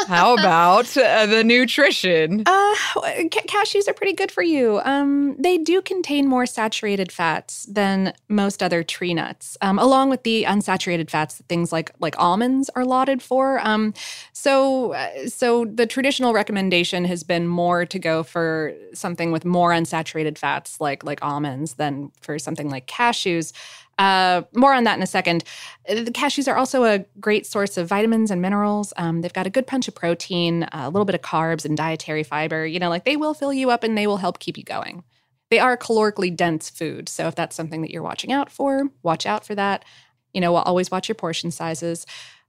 how 0.06 0.34
about 0.34 0.96
uh, 0.96 1.26
the 1.26 1.44
nutrition? 1.44 2.42
Uh, 2.46 2.74
ca- 2.94 3.46
cashews 3.46 3.88
are 3.88 3.94
pretty 3.94 4.12
good 4.12 4.30
for 4.30 4.42
you. 4.42 4.80
Um, 4.84 5.36
they 5.38 5.58
do 5.58 5.80
contain 5.82 6.26
more 6.28 6.46
saturated 6.46 7.12
fats 7.12 7.66
than 7.66 8.12
most 8.28 8.62
other 8.62 8.82
tree 8.82 9.14
nuts, 9.14 9.56
um, 9.60 9.78
along 9.78 10.10
with 10.10 10.22
the 10.22 10.44
unsaturated 10.44 11.10
fats 11.10 11.36
that 11.36 11.46
things 11.46 11.72
like 11.72 11.90
like 12.00 12.18
almonds 12.18 12.70
are 12.70 12.84
lauded 12.84 13.22
for. 13.22 13.60
Um, 13.66 13.94
so, 14.32 14.92
uh, 14.92 15.28
so 15.28 15.64
the 15.64 15.86
traditional 15.86 16.32
recommendation 16.32 17.04
has 17.04 17.22
been 17.22 17.46
more 17.46 17.84
to 17.86 17.98
go 17.98 18.22
for 18.22 18.74
something 18.94 19.32
with 19.32 19.44
more 19.44 19.70
unsaturated 19.70 20.38
fats, 20.38 20.80
like 20.80 21.04
like 21.04 21.22
almonds, 21.22 21.74
than 21.74 22.10
for 22.20 22.38
something 22.38 22.70
like 22.70 22.86
cashews. 22.86 23.52
Uh, 24.00 24.44
more 24.54 24.72
on 24.72 24.84
that 24.84 24.96
in 24.96 25.02
a 25.02 25.06
second. 25.06 25.44
Uh, 25.86 25.96
The 25.96 26.10
cashews 26.10 26.50
are 26.50 26.56
also 26.56 26.84
a 26.84 27.04
great 27.20 27.44
source 27.44 27.76
of 27.76 27.86
vitamins 27.86 28.30
and 28.30 28.40
minerals. 28.40 28.94
Um, 28.96 29.20
they've 29.20 29.32
got 29.32 29.46
a 29.46 29.50
good 29.50 29.66
punch 29.66 29.88
of 29.88 29.94
protein, 29.94 30.66
a 30.72 30.88
little 30.88 31.04
bit 31.04 31.14
of 31.14 31.20
carbs, 31.20 31.66
and 31.66 31.76
dietary 31.76 32.22
fiber. 32.22 32.66
You 32.66 32.78
know, 32.78 32.88
like 32.88 33.04
they 33.04 33.18
will 33.18 33.34
fill 33.34 33.52
you 33.52 33.70
up 33.70 33.84
and 33.84 33.98
they 33.98 34.06
will 34.06 34.16
help 34.16 34.38
keep 34.38 34.56
you 34.56 34.64
going. 34.64 35.04
They 35.50 35.58
are 35.58 35.76
calorically 35.76 36.34
dense 36.34 36.70
food. 36.70 37.10
So 37.10 37.28
if 37.28 37.34
that's 37.34 37.54
something 37.54 37.82
that 37.82 37.90
you're 37.90 38.02
watching 38.02 38.32
out 38.32 38.50
for, 38.50 38.88
watch 39.02 39.26
out 39.26 39.44
for 39.44 39.54
that. 39.54 39.84
You 40.32 40.40
know, 40.40 40.52
we'll 40.52 40.62
always 40.62 40.90
watch 40.90 41.06
your 41.06 41.16
portion 41.16 41.50
sizes. 41.50 42.06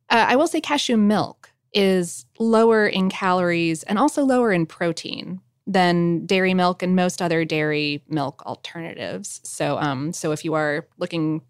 Uh, 0.10 0.26
I 0.30 0.38
will 0.38 0.48
say 0.48 0.62
cashew 0.62 0.96
milk 0.96 1.52
is 1.74 2.26
lower 2.40 2.88
in 2.88 3.10
calories 3.10 3.84
and 3.84 4.00
also 4.00 4.24
lower 4.24 4.54
in 4.54 4.66
protein 4.68 5.42
than 5.72 6.26
dairy 6.26 6.54
milk 6.54 6.84
and 6.84 6.96
most 6.96 7.22
other 7.22 7.46
dairy 7.46 8.04
milk 8.08 8.44
alternatives. 8.46 9.42
So, 9.44 9.78
um, 9.78 10.14
so 10.14 10.32
if 10.32 10.44
you 10.44 10.54
are 10.54 10.88
looking, 10.98 11.42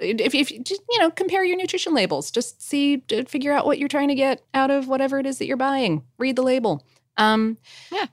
if, 0.00 0.34
if 0.34 0.50
you 0.50 0.62
just 0.62 0.82
you 0.90 0.98
know 1.00 1.10
compare 1.10 1.44
your 1.44 1.56
nutrition 1.56 1.94
labels, 1.94 2.30
just 2.30 2.62
see, 2.62 3.02
figure 3.26 3.52
out 3.52 3.66
what 3.66 3.78
you're 3.78 3.88
trying 3.88 4.08
to 4.08 4.14
get 4.14 4.42
out 4.54 4.70
of 4.70 4.88
whatever 4.88 5.18
it 5.18 5.26
is 5.26 5.38
that 5.38 5.46
you're 5.46 5.56
buying. 5.56 6.02
Read 6.18 6.36
the 6.36 6.42
label. 6.42 6.86
Um, 7.16 7.58
Yeah. 7.90 8.06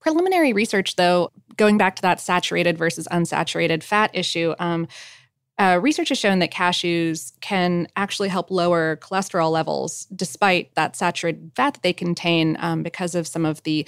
Preliminary 0.00 0.52
research, 0.52 0.94
though, 0.94 1.32
going 1.56 1.76
back 1.76 1.96
to 1.96 2.02
that 2.02 2.20
saturated 2.20 2.78
versus 2.78 3.08
unsaturated 3.10 3.82
fat 3.82 4.10
issue, 4.14 4.54
um, 4.60 4.86
uh, 5.58 5.78
research 5.82 6.10
has 6.10 6.18
shown 6.18 6.38
that 6.38 6.52
cashews 6.52 7.32
can 7.40 7.88
actually 7.96 8.28
help 8.28 8.50
lower 8.50 8.96
cholesterol 9.02 9.50
levels 9.50 10.04
despite 10.14 10.72
that 10.76 10.94
saturated 10.94 11.50
fat 11.56 11.74
that 11.74 11.82
they 11.82 11.92
contain 11.92 12.56
um, 12.60 12.84
because 12.84 13.16
of 13.16 13.26
some 13.26 13.44
of 13.44 13.60
the 13.64 13.86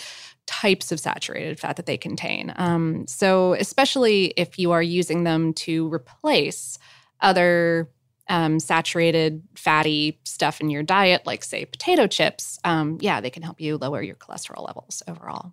types 0.51 0.91
of 0.91 0.99
saturated 0.99 1.61
fat 1.61 1.77
that 1.77 1.87
they 1.87 1.97
contain. 1.97 2.53
Um, 2.57 3.07
so, 3.07 3.55
especially 3.55 4.35
if 4.37 4.59
you 4.59 4.73
are 4.73 4.83
using 4.83 5.23
them 5.23 5.55
to 5.55 5.89
replace 5.95 6.77
other 7.21 7.89
um, 8.29 8.59
saturated 8.59 9.43
fatty 9.55 10.19
stuff 10.25 10.61
in 10.61 10.69
your 10.69 10.83
diet, 10.83 11.25
like, 11.25 11.45
say, 11.45 11.65
potato 11.65 12.09
chips, 12.09 12.59
um, 12.65 12.99
yeah, 13.01 13.21
they 13.21 13.31
can 13.31 13.45
help 13.45 13.61
you 13.61 13.77
lower 13.77 14.03
your 14.03 14.17
cholesterol 14.17 14.67
levels 14.67 15.05
overall. 15.07 15.53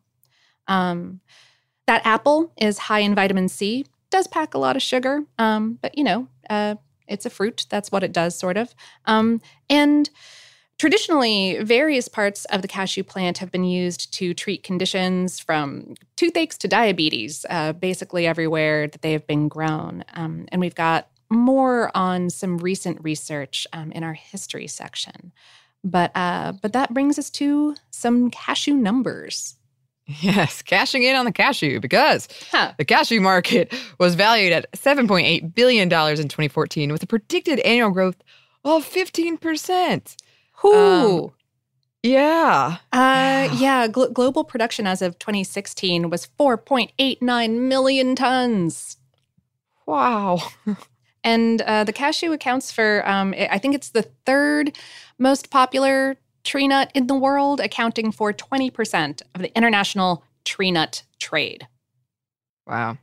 Um, 0.68 1.22
that 1.86 2.04
apple 2.04 2.52
is 2.58 2.80
high 2.80 3.00
in 3.00 3.14
vitamin 3.14 3.50
C, 3.50 3.86
does 4.10 4.26
pack 4.26 4.56
a 4.56 4.58
lot 4.58 4.76
of 4.76 4.82
sugar, 4.82 5.24
um, 5.38 5.78
but 5.80 5.96
you 5.96 6.04
know, 6.04 6.28
uh, 6.50 6.76
it's 7.08 7.26
a 7.26 7.30
fruit. 7.30 7.68
That's 7.70 7.92
what 7.92 8.04
it 8.04 8.12
does, 8.12 8.38
sort 8.38 8.58
of. 8.58 8.74
Um, 9.06 9.42
and 9.70 10.10
traditionally, 10.78 11.60
various 11.64 12.08
parts 12.08 12.46
of 12.46 12.62
the 12.62 12.68
cashew 12.68 13.04
plant 13.04 13.40
have 13.40 13.52
been 13.52 13.64
used 13.64 14.14
to 14.14 14.34
treat 14.34 14.64
conditions 14.64 15.40
from 15.40 15.96
toothaches 16.16 16.58
to 16.60 16.68
diabetes, 16.68 17.46
uh, 17.50 17.74
basically 17.74 18.28
everywhere 18.28 18.88
that 18.88 19.02
they 19.02 19.12
have 19.12 19.26
been 19.28 19.48
grown. 19.48 20.04
Um, 20.14 20.46
and 20.52 20.62
we've 20.62 20.76
got 20.76 21.08
more 21.30 21.92
on 21.96 22.30
some 22.30 22.58
recent 22.58 23.04
research 23.04 23.68
um, 23.74 23.92
in 23.92 24.04
our 24.04 24.14
history 24.14 24.68
section. 24.68 25.32
But 25.84 26.12
uh, 26.16 26.54
but 26.62 26.74
that 26.74 26.94
brings 26.94 27.20
us 27.20 27.30
to 27.32 27.76
some 27.92 28.30
cashew 28.32 28.74
numbers. 28.74 29.56
Yes, 30.06 30.62
cashing 30.62 31.04
in 31.04 31.16
on 31.16 31.26
the 31.26 31.34
cashew 31.34 31.80
because 31.82 32.30
Huh. 32.52 32.72
the 32.78 32.86
cashew 32.86 33.20
market 33.20 33.74
was 34.00 34.16
valued 34.16 34.54
at 34.54 34.72
$7.8 34.72 35.54
billion 35.54 35.84
in 35.84 35.90
2014 35.90 36.92
with 36.94 37.04
a 37.04 37.08
predicted 37.08 37.60
annual 37.60 37.90
growth 37.92 38.16
of 38.64 38.86
15%. 38.90 40.16
Who? 40.58 41.26
Um, 41.26 41.32
Yeah. 42.04 42.78
Uh, 42.92 43.50
yeah, 43.58 43.88
gl- 43.88 44.14
global 44.14 44.44
production 44.44 44.88
as 44.88 45.02
of 45.02 45.18
2016 45.20 46.10
was 46.10 46.28
4.89 46.40 47.68
million 47.68 48.16
tons. 48.16 48.98
Wow. 49.86 50.40
And 51.24 51.62
uh, 51.64 51.84
the 51.84 51.92
cashew 51.94 52.32
accounts 52.32 52.72
for, 52.72 53.08
um, 53.08 53.34
I 53.38 53.48
I 53.54 53.58
think 53.58 53.76
it's 53.76 53.90
the 53.90 54.04
third 54.26 54.78
most 55.18 55.50
popular 55.50 56.16
tree 56.44 56.68
nut 56.68 56.92
in 56.94 57.08
the 57.08 57.16
world, 57.16 57.60
accounting 57.60 58.12
for 58.12 58.32
20% 58.32 59.22
of 59.36 59.42
the 59.42 59.56
international 59.58 60.24
tree 60.46 60.72
nut 60.72 61.04
trade. 61.20 61.68
Wow. 62.66 62.98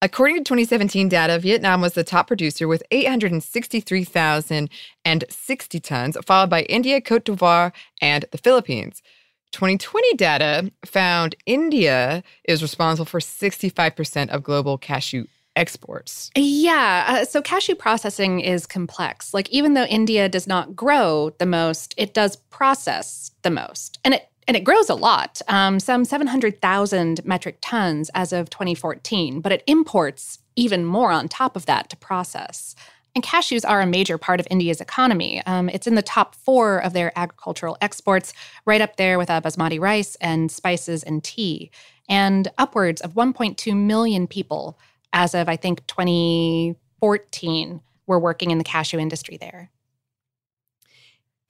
According 0.00 0.36
to 0.36 0.44
2017 0.44 1.08
data, 1.08 1.40
Vietnam 1.40 1.80
was 1.80 1.94
the 1.94 2.04
top 2.04 2.28
producer 2.28 2.68
with 2.68 2.84
863,060 2.92 5.80
tons, 5.80 6.16
followed 6.24 6.50
by 6.50 6.62
India, 6.62 7.00
Cote 7.00 7.24
d'Ivoire, 7.24 7.72
and 8.00 8.24
the 8.30 8.38
Philippines. 8.38 9.02
2020 9.50 10.14
data 10.14 10.70
found 10.84 11.34
India 11.46 12.22
is 12.44 12.62
responsible 12.62 13.06
for 13.06 13.18
65% 13.18 14.28
of 14.28 14.44
global 14.44 14.78
cashew 14.78 15.24
exports. 15.56 16.30
Yeah. 16.36 17.04
Uh, 17.08 17.24
so 17.24 17.42
cashew 17.42 17.74
processing 17.74 18.38
is 18.38 18.66
complex. 18.66 19.34
Like, 19.34 19.50
even 19.50 19.74
though 19.74 19.82
India 19.84 20.28
does 20.28 20.46
not 20.46 20.76
grow 20.76 21.30
the 21.38 21.46
most, 21.46 21.94
it 21.96 22.14
does 22.14 22.36
process 22.36 23.32
the 23.42 23.50
most. 23.50 23.98
And 24.04 24.14
it 24.14 24.28
and 24.48 24.56
it 24.56 24.64
grows 24.64 24.88
a 24.88 24.94
lot, 24.94 25.40
um, 25.48 25.78
some 25.78 26.06
700,000 26.06 27.24
metric 27.24 27.58
tons 27.60 28.10
as 28.14 28.32
of 28.32 28.48
2014, 28.48 29.42
but 29.42 29.52
it 29.52 29.62
imports 29.66 30.38
even 30.56 30.86
more 30.86 31.12
on 31.12 31.28
top 31.28 31.54
of 31.54 31.66
that 31.66 31.90
to 31.90 31.96
process. 31.98 32.74
And 33.14 33.22
cashews 33.22 33.68
are 33.68 33.82
a 33.82 33.86
major 33.86 34.16
part 34.16 34.40
of 34.40 34.48
India's 34.50 34.80
economy. 34.80 35.42
Um, 35.44 35.68
it's 35.68 35.86
in 35.86 35.96
the 35.96 36.02
top 36.02 36.34
four 36.34 36.78
of 36.78 36.94
their 36.94 37.12
agricultural 37.16 37.76
exports, 37.82 38.32
right 38.64 38.80
up 38.80 38.96
there 38.96 39.18
with 39.18 39.28
uh, 39.28 39.42
basmati 39.42 39.78
rice 39.78 40.16
and 40.16 40.50
spices 40.50 41.02
and 41.02 41.22
tea. 41.22 41.70
And 42.08 42.48
upwards 42.56 43.02
of 43.02 43.12
1.2 43.12 43.76
million 43.76 44.26
people, 44.26 44.78
as 45.12 45.34
of 45.34 45.48
I 45.48 45.56
think 45.56 45.86
2014, 45.88 47.80
were 48.06 48.18
working 48.18 48.50
in 48.50 48.56
the 48.56 48.64
cashew 48.64 48.98
industry 48.98 49.36
there. 49.36 49.70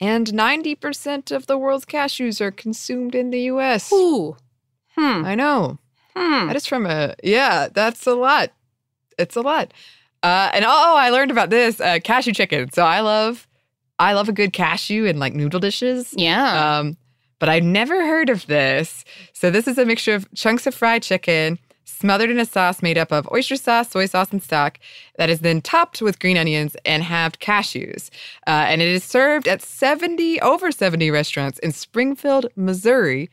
And 0.01 0.27
90% 0.27 1.31
of 1.31 1.47
the 1.47 1.57
world's 1.57 1.85
cashews 1.85 2.39
are 2.39 2.51
consumed 2.51 3.15
in 3.15 3.31
the 3.31 3.41
US. 3.41 3.91
Ooh. 3.91 4.37
Hmm. 4.95 5.25
I 5.25 5.35
know. 5.35 5.77
Hmm. 6.15 6.47
That 6.47 6.55
is 6.55 6.65
from 6.65 6.85
a, 6.85 7.15
yeah, 7.23 7.67
that's 7.71 8.07
a 8.07 8.13
lot. 8.13 8.51
It's 9.17 9.35
a 9.35 9.41
lot. 9.41 9.73
Uh, 10.23 10.49
and 10.53 10.65
oh, 10.65 10.95
I 10.97 11.09
learned 11.09 11.31
about 11.31 11.49
this 11.49 11.79
uh, 11.79 11.99
cashew 12.03 12.33
chicken. 12.33 12.71
So 12.71 12.83
I 12.83 13.01
love, 13.01 13.47
I 13.99 14.13
love 14.13 14.29
a 14.29 14.33
good 14.33 14.53
cashew 14.53 15.05
in 15.05 15.19
like 15.19 15.33
noodle 15.33 15.59
dishes. 15.59 16.13
Yeah. 16.15 16.79
Um, 16.79 16.97
but 17.39 17.49
I've 17.49 17.63
never 17.63 18.05
heard 18.05 18.29
of 18.29 18.47
this. 18.47 19.05
So 19.33 19.49
this 19.49 19.67
is 19.67 19.77
a 19.77 19.85
mixture 19.85 20.15
of 20.15 20.27
chunks 20.33 20.67
of 20.67 20.75
fried 20.75 21.03
chicken, 21.03 21.57
smothered 21.89 22.29
in 22.29 22.39
a 22.39 22.45
sauce 22.45 22.81
made 22.81 22.97
up 22.97 23.11
of 23.11 23.27
oyster 23.31 23.55
sauce, 23.55 23.89
soy 23.89 24.05
sauce, 24.05 24.31
and 24.31 24.41
stock 24.41 24.79
that 25.17 25.29
is 25.29 25.39
then 25.39 25.61
topped 25.61 26.01
with 26.01 26.19
green 26.19 26.37
onions 26.37 26.75
and 26.85 27.03
halved 27.03 27.39
cashews. 27.39 28.09
Uh, 28.47 28.65
and 28.67 28.81
it 28.81 28.87
is 28.87 29.03
served 29.03 29.47
at 29.47 29.61
70, 29.61 30.39
over 30.41 30.71
70 30.71 31.11
restaurants 31.11 31.59
in 31.59 31.71
Springfield, 31.71 32.47
Missouri 32.55 33.29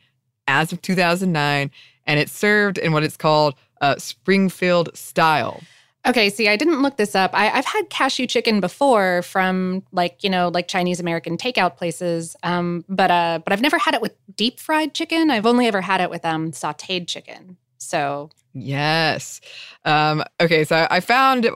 as 0.47 0.71
of 0.71 0.81
2009. 0.81 1.71
And 2.05 2.19
it's 2.19 2.31
served 2.31 2.77
in 2.77 2.91
what 2.93 3.03
it's 3.03 3.17
called 3.17 3.55
uh, 3.81 3.97
Springfield 3.97 4.95
style. 4.95 5.61
Okay, 6.07 6.29
see, 6.29 6.47
I 6.47 6.55
didn't 6.55 6.81
look 6.81 6.95
this 6.95 7.15
up. 7.15 7.31
I, 7.33 7.47
have 7.47 7.65
had 7.65 7.89
cashew 7.89 8.27
chicken 8.27 8.61
before 8.61 9.23
from 9.23 9.83
like 9.91 10.23
you 10.23 10.29
know 10.29 10.47
like 10.47 10.69
Chinese 10.69 11.01
American 11.01 11.35
takeout 11.35 11.75
places, 11.75 12.33
um, 12.43 12.85
but 12.87 13.11
uh, 13.11 13.39
but 13.43 13.51
I've 13.51 13.61
never 13.61 13.77
had 13.77 13.93
it 13.93 14.01
with 14.01 14.15
deep 14.33 14.59
fried 14.59 14.93
chicken. 14.93 15.29
I've 15.29 15.45
only 15.45 15.67
ever 15.67 15.81
had 15.81 15.99
it 15.99 16.09
with 16.09 16.23
um, 16.23 16.51
sautéed 16.51 17.07
chicken. 17.07 17.57
So 17.87 18.29
Yes. 18.53 19.39
Um, 19.85 20.23
okay, 20.41 20.63
so 20.63 20.87
I 20.89 20.99
found 20.99 21.49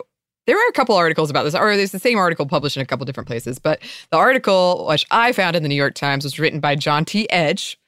there 0.48 0.56
were 0.56 0.68
a 0.70 0.74
couple 0.74 0.96
articles 0.96 1.30
about 1.30 1.44
this, 1.44 1.56
or 1.56 1.76
there's 1.76 1.92
the 1.92 2.00
same 2.00 2.18
article 2.18 2.46
published 2.46 2.78
in 2.78 2.84
a 2.84 2.86
couple 2.86 3.06
different 3.06 3.28
places. 3.28 3.60
But 3.60 3.82
the 4.12 4.18
article, 4.18 4.86
which 4.88 5.06
I 5.12 5.32
found 5.32 5.56
in 5.56 5.64
the 5.64 5.70
New 5.70 5.76
York 5.76 5.96
Times, 5.96 6.24
was 6.24 6.40
written 6.40 6.60
by 6.60 6.76
John 6.76 7.06
T. 7.06 7.30
Edge, 7.32 7.80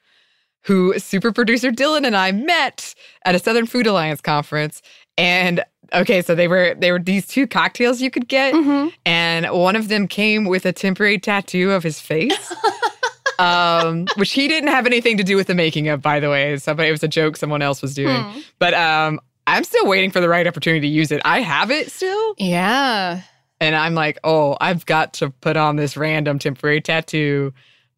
who 0.62 0.98
super 0.98 1.32
producer 1.32 1.70
Dylan 1.70 2.06
and 2.06 2.16
I 2.16 2.32
met 2.32 2.94
at 3.24 3.34
a 3.34 3.38
Southern 3.38 3.66
Food 3.66 3.86
Alliance 3.86 4.20
conference. 4.20 4.82
And 5.16 5.64
okay, 5.92 6.22
so 6.22 6.34
they 6.34 6.48
were 6.48 6.74
they 6.74 6.90
were 6.90 6.98
these 6.98 7.26
two 7.26 7.46
cocktails 7.46 8.00
you 8.00 8.10
could 8.10 8.28
get, 8.28 8.54
mm-hmm. 8.54 8.88
and 9.04 9.46
one 9.50 9.76
of 9.76 9.88
them 9.88 10.08
came 10.08 10.44
with 10.44 10.64
a 10.64 10.72
temporary 10.72 11.18
tattoo 11.18 11.70
of 11.70 11.82
his 11.82 12.00
face. 12.00 12.52
um, 13.38 14.06
which 14.16 14.32
he 14.32 14.48
didn't 14.48 14.70
have 14.70 14.86
anything 14.86 15.16
to 15.18 15.24
do 15.24 15.36
with 15.36 15.46
the 15.46 15.54
making 15.54 15.88
of, 15.88 16.00
by 16.02 16.20
the 16.20 16.28
way. 16.30 16.56
Somebody 16.58 16.88
it 16.88 16.92
was 16.92 17.02
a 17.02 17.08
joke 17.08 17.36
someone 17.36 17.62
else 17.62 17.82
was 17.82 17.94
doing. 17.94 18.20
Hmm. 18.22 18.40
But 18.58 18.74
um, 18.74 19.20
I'm 19.46 19.64
still 19.64 19.86
waiting 19.86 20.10
for 20.10 20.20
the 20.20 20.28
right 20.28 20.46
opportunity 20.46 20.80
to 20.88 20.92
use 20.94 21.10
it. 21.12 21.20
I 21.24 21.40
have 21.40 21.70
it 21.70 21.90
still. 21.92 22.34
Yeah. 22.38 23.22
And 23.60 23.76
I'm 23.76 23.94
like, 23.94 24.18
oh, 24.24 24.56
I've 24.60 24.84
got 24.86 25.14
to 25.14 25.30
put 25.30 25.56
on 25.56 25.76
this 25.76 25.96
random 25.96 26.38
temporary 26.38 26.80
tattoo 26.80 27.52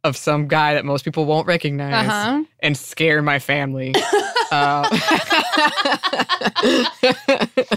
of 0.05 0.17
some 0.17 0.47
guy 0.47 0.75
that 0.75 0.85
most 0.85 1.05
people 1.05 1.25
won't 1.25 1.47
recognize 1.49 2.07
Uh-huh. 2.09 2.45
and 2.61 2.77
scare 2.77 3.23
my 3.23 3.39
family. 3.41 3.95
uh, 4.53 4.89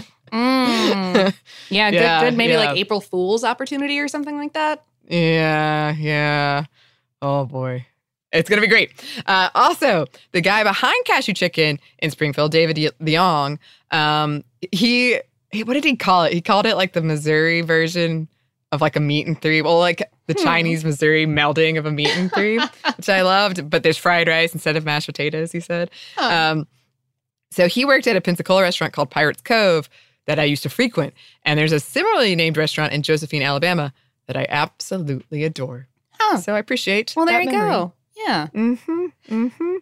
Mm. 0.32 1.34
Yeah, 1.70 1.90
good, 1.90 2.30
good. 2.30 2.36
Maybe 2.36 2.52
yeah. 2.52 2.58
like 2.60 2.76
April 2.76 3.00
Fool's 3.00 3.42
opportunity 3.42 3.98
or 3.98 4.06
something 4.06 4.36
like 4.36 4.52
that. 4.52 4.84
Yeah, 5.08 5.92
yeah. 5.98 6.66
Oh 7.22 7.44
boy. 7.44 7.86
It's 8.32 8.48
going 8.48 8.58
to 8.58 8.66
be 8.66 8.70
great. 8.70 8.92
Uh, 9.26 9.48
also, 9.56 10.06
the 10.30 10.40
guy 10.40 10.62
behind 10.62 11.04
Cashew 11.04 11.32
Chicken 11.34 11.80
in 11.98 12.12
Springfield, 12.12 12.52
David 12.52 12.76
Leong, 13.00 13.58
um, 13.90 14.44
he, 14.70 15.18
he, 15.50 15.64
what 15.64 15.74
did 15.74 15.82
he 15.82 15.96
call 15.96 16.22
it? 16.24 16.32
He 16.32 16.40
called 16.40 16.64
it 16.64 16.76
like 16.76 16.92
the 16.92 17.02
Missouri 17.02 17.60
version 17.62 18.28
of 18.70 18.80
like 18.80 18.94
a 18.94 19.00
meat 19.00 19.26
and 19.26 19.40
three. 19.42 19.62
Well, 19.62 19.80
like 19.80 20.08
the 20.28 20.34
Hmm. 20.34 20.44
Chinese 20.44 20.84
Missouri 20.84 21.26
melding 21.26 21.76
of 21.76 21.86
a 21.86 21.90
meat 21.90 22.16
and 22.16 22.32
three, 22.32 22.58
which 22.96 23.08
I 23.08 23.22
loved. 23.22 23.68
But 23.68 23.82
there's 23.82 23.98
fried 23.98 24.28
rice 24.28 24.54
instead 24.54 24.76
of 24.76 24.84
mashed 24.84 25.06
potatoes, 25.06 25.50
he 25.50 25.58
said. 25.58 25.90
Huh. 26.16 26.52
Um, 26.52 26.68
so 27.50 27.66
he 27.66 27.84
worked 27.84 28.06
at 28.06 28.14
a 28.14 28.20
Pensacola 28.20 28.62
restaurant 28.62 28.92
called 28.92 29.10
Pirates 29.10 29.42
Cove 29.42 29.90
that 30.26 30.38
I 30.38 30.44
used 30.44 30.62
to 30.62 30.68
frequent. 30.70 31.14
And 31.44 31.58
there's 31.58 31.72
a 31.72 31.80
similarly 31.80 32.36
named 32.36 32.56
restaurant 32.56 32.92
in 32.92 33.02
Josephine, 33.02 33.42
Alabama 33.42 33.92
that 34.28 34.36
I 34.36 34.46
absolutely 34.48 35.42
adore. 35.42 35.88
Huh. 36.20 36.36
So 36.38 36.54
I 36.54 36.58
appreciate. 36.58 37.14
Well, 37.16 37.26
there 37.26 37.38
that 37.38 37.50
you 37.50 37.58
memory. 37.58 37.70
go. 37.70 37.92
Yeah. 38.14 38.46
Mm-hmm. 38.54 39.06
Mm-hmm. 39.28 39.76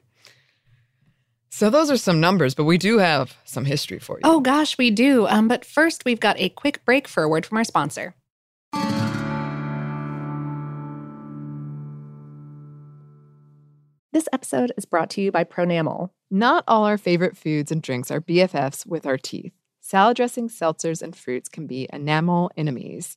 So 1.51 1.71
those 1.71 1.91
are 1.91 1.97
some 1.97 2.21
numbers, 2.21 2.55
but 2.55 2.65
we 2.65 2.79
do 2.79 2.99
have 2.99 3.37
some 3.45 3.65
history 3.65 3.99
for 3.99 4.19
you. 4.19 4.21
Oh 4.23 4.39
gosh, 4.41 4.79
we 4.79 4.93
do. 4.93 5.27
Um, 5.27 5.49
but 5.49 5.65
first, 5.65 6.05
we've 6.05 6.21
got 6.21 6.39
a 6.39 6.49
quick 6.51 6.85
break 6.85 7.09
for 7.09 7.25
a 7.25 7.29
word 7.29 7.45
from 7.45 7.59
our 7.59 7.65
sponsor. 7.65 8.15
This 14.13 14.29
episode 14.33 14.73
is 14.77 14.85
brought 14.87 15.11
to 15.11 15.21
you 15.21 15.31
by 15.31 15.45
Pronamel. 15.45 16.11
Not 16.31 16.65
all 16.67 16.85
our 16.85 16.97
favorite 16.99 17.37
foods 17.37 17.71
and 17.71 17.83
drinks 17.83 18.11
are 18.11 18.21
BFFs 18.21 18.87
with 18.87 19.07
our 19.07 19.19
teeth. 19.19 19.53
Salad 19.81 20.17
dressings, 20.17 20.59
seltzers, 20.59 21.03
and 21.03 21.15
fruits 21.15 21.49
can 21.49 21.67
be 21.67 21.89
enamel 21.93 22.51
enemies. 22.57 23.17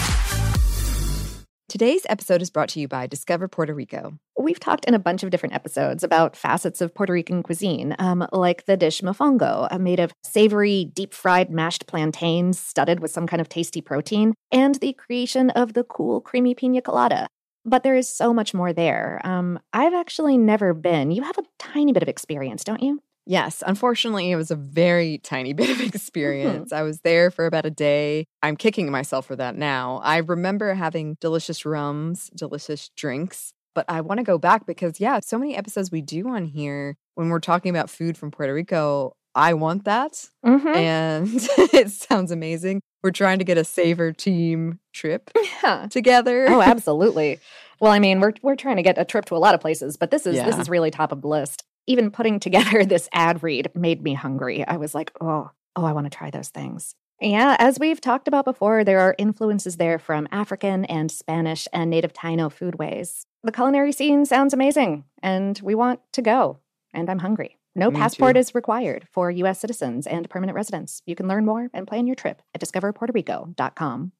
Today's 1.71 2.05
episode 2.09 2.41
is 2.41 2.49
brought 2.49 2.67
to 2.67 2.81
you 2.81 2.89
by 2.89 3.07
Discover 3.07 3.47
Puerto 3.47 3.73
Rico. 3.73 4.19
We've 4.37 4.59
talked 4.59 4.83
in 4.83 4.93
a 4.93 4.99
bunch 4.99 5.23
of 5.23 5.29
different 5.29 5.55
episodes 5.55 6.03
about 6.03 6.35
facets 6.35 6.81
of 6.81 6.93
Puerto 6.93 7.13
Rican 7.13 7.43
cuisine, 7.43 7.95
um, 7.97 8.27
like 8.33 8.65
the 8.65 8.75
dish 8.75 8.99
mofongo, 8.99 9.69
uh, 9.71 9.77
made 9.79 10.01
of 10.01 10.11
savory, 10.21 10.83
deep 10.93 11.13
fried 11.13 11.49
mashed 11.49 11.87
plantains 11.87 12.59
studded 12.59 12.99
with 12.99 13.09
some 13.09 13.25
kind 13.25 13.39
of 13.39 13.47
tasty 13.47 13.79
protein, 13.79 14.33
and 14.51 14.75
the 14.81 14.91
creation 14.91 15.49
of 15.51 15.71
the 15.71 15.85
cool, 15.85 16.19
creamy 16.19 16.53
pina 16.53 16.81
colada. 16.81 17.29
But 17.63 17.83
there 17.83 17.95
is 17.95 18.13
so 18.13 18.33
much 18.33 18.53
more 18.53 18.73
there. 18.73 19.21
Um, 19.23 19.57
I've 19.71 19.93
actually 19.93 20.37
never 20.37 20.73
been. 20.73 21.09
You 21.09 21.23
have 21.23 21.37
a 21.37 21.45
tiny 21.57 21.93
bit 21.93 22.03
of 22.03 22.09
experience, 22.09 22.65
don't 22.65 22.83
you? 22.83 22.99
Yes, 23.25 23.63
unfortunately, 23.65 24.31
it 24.31 24.35
was 24.35 24.51
a 24.51 24.55
very 24.55 25.19
tiny 25.19 25.53
bit 25.61 25.69
of 25.69 25.79
experience. 25.81 26.73
I 26.73 26.81
was 26.81 27.01
there 27.01 27.31
for 27.31 27.45
about 27.45 27.65
a 27.65 27.69
day. 27.71 28.25
I'm 28.41 28.57
kicking 28.57 28.91
myself 28.91 29.25
for 29.27 29.35
that 29.35 29.55
now. 29.55 30.01
I 30.03 30.17
remember 30.17 30.73
having 30.73 31.17
delicious 31.21 31.65
rums, 31.65 32.29
delicious 32.35 32.89
drinks, 32.97 33.53
but 33.75 33.85
I 33.87 34.01
want 34.01 34.17
to 34.19 34.23
go 34.23 34.37
back 34.37 34.65
because, 34.65 34.99
yeah, 34.99 35.19
so 35.23 35.37
many 35.37 35.55
episodes 35.55 35.91
we 35.91 36.01
do 36.01 36.27
on 36.29 36.45
here 36.45 36.97
when 37.15 37.29
we're 37.29 37.39
talking 37.39 37.69
about 37.69 37.89
food 37.89 38.17
from 38.17 38.31
Puerto 38.31 38.53
Rico. 38.53 39.13
I 39.33 39.53
want 39.53 39.85
that. 39.85 40.27
Mm-hmm. 40.45 40.67
And 40.67 41.29
it 41.73 41.89
sounds 41.91 42.31
amazing. 42.31 42.81
We're 43.01 43.11
trying 43.11 43.39
to 43.39 43.45
get 43.45 43.57
a 43.57 43.63
Savor 43.63 44.11
team 44.11 44.79
trip 44.93 45.31
Yeah. 45.63 45.87
together. 45.89 46.47
Oh, 46.49 46.61
absolutely. 46.61 47.39
Well, 47.79 47.91
I 47.91 47.99
mean, 47.99 48.19
we're 48.19 48.33
we're 48.43 48.55
trying 48.55 48.75
to 48.75 48.83
get 48.83 48.97
a 48.97 49.05
trip 49.05 49.25
to 49.25 49.35
a 49.35 49.37
lot 49.37 49.55
of 49.55 49.61
places, 49.61 49.97
but 49.97 50.11
this 50.11 50.27
is 50.27 50.35
this 50.35 50.57
is 50.57 50.69
really 50.69 50.91
top 50.91 51.11
of 51.11 51.21
the 51.21 51.27
list. 51.27 51.63
Even 51.87 52.11
putting 52.11 52.39
together 52.41 52.85
this 52.85 53.09
ad 53.13 53.43
read 53.43 53.71
made 53.75 54.01
me 54.03 54.13
hungry. 54.13 54.65
I 54.67 54.77
was 54.77 54.93
like, 54.95 55.11
oh, 55.21 55.51
oh, 55.75 55.85
I 55.85 55.93
want 55.93 56.11
to 56.11 56.15
try 56.15 56.29
those 56.29 56.49
things. 56.49 56.95
Yeah, 57.19 57.55
as 57.59 57.77
we've 57.79 58.01
talked 58.01 58.27
about 58.27 58.45
before, 58.45 58.83
there 58.83 58.99
are 58.99 59.13
influences 59.19 59.77
there 59.77 59.99
from 59.99 60.27
African 60.31 60.85
and 60.85 61.11
Spanish 61.11 61.67
and 61.71 61.91
native 61.91 62.13
Taino 62.13 62.49
foodways. 62.51 63.25
The 63.43 63.51
culinary 63.51 63.91
scene 63.91 64.25
sounds 64.25 64.55
amazing, 64.55 65.03
and 65.21 65.59
we 65.63 65.75
want 65.75 65.99
to 66.13 66.23
go. 66.23 66.59
And 66.95 67.09
I'm 67.11 67.19
hungry. 67.19 67.57
No 67.75 67.91
Me 67.91 67.99
passport 67.99 68.35
too. 68.35 68.39
is 68.39 68.55
required 68.55 69.07
for 69.11 69.29
U.S. 69.31 69.59
citizens 69.59 70.07
and 70.07 70.29
permanent 70.29 70.55
residents. 70.55 71.03
You 71.05 71.15
can 71.15 71.27
learn 71.27 71.45
more 71.45 71.69
and 71.73 71.87
plan 71.87 72.07
your 72.07 72.15
trip 72.15 72.41
at 72.55 72.61
discoverpuertorico.com. 72.61 74.11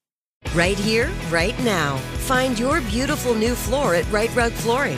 Right 0.54 0.78
here, 0.78 1.10
right 1.30 1.58
now. 1.64 1.98
Find 1.98 2.58
your 2.58 2.82
beautiful 2.82 3.34
new 3.34 3.56
floor 3.56 3.96
at 3.96 4.10
Rite 4.12 4.36
Rug 4.36 4.52
Flooring. 4.52 4.98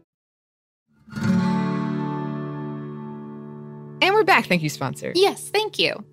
And 4.01 4.15
we're 4.15 4.23
back. 4.23 4.47
Thank 4.47 4.63
you, 4.63 4.69
sponsor. 4.69 5.11
Yes, 5.15 5.49
thank 5.49 5.77
you. 5.77 6.03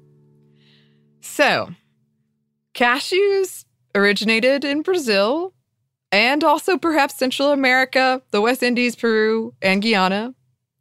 So, 1.22 1.70
cashews 2.74 3.64
originated 3.94 4.64
in 4.64 4.82
Brazil 4.82 5.54
and 6.12 6.44
also 6.44 6.76
perhaps 6.78 7.16
Central 7.18 7.50
America, 7.50 8.22
the 8.30 8.40
West 8.40 8.62
Indies, 8.62 8.94
Peru, 8.94 9.54
and 9.62 9.82
Guyana. 9.82 10.34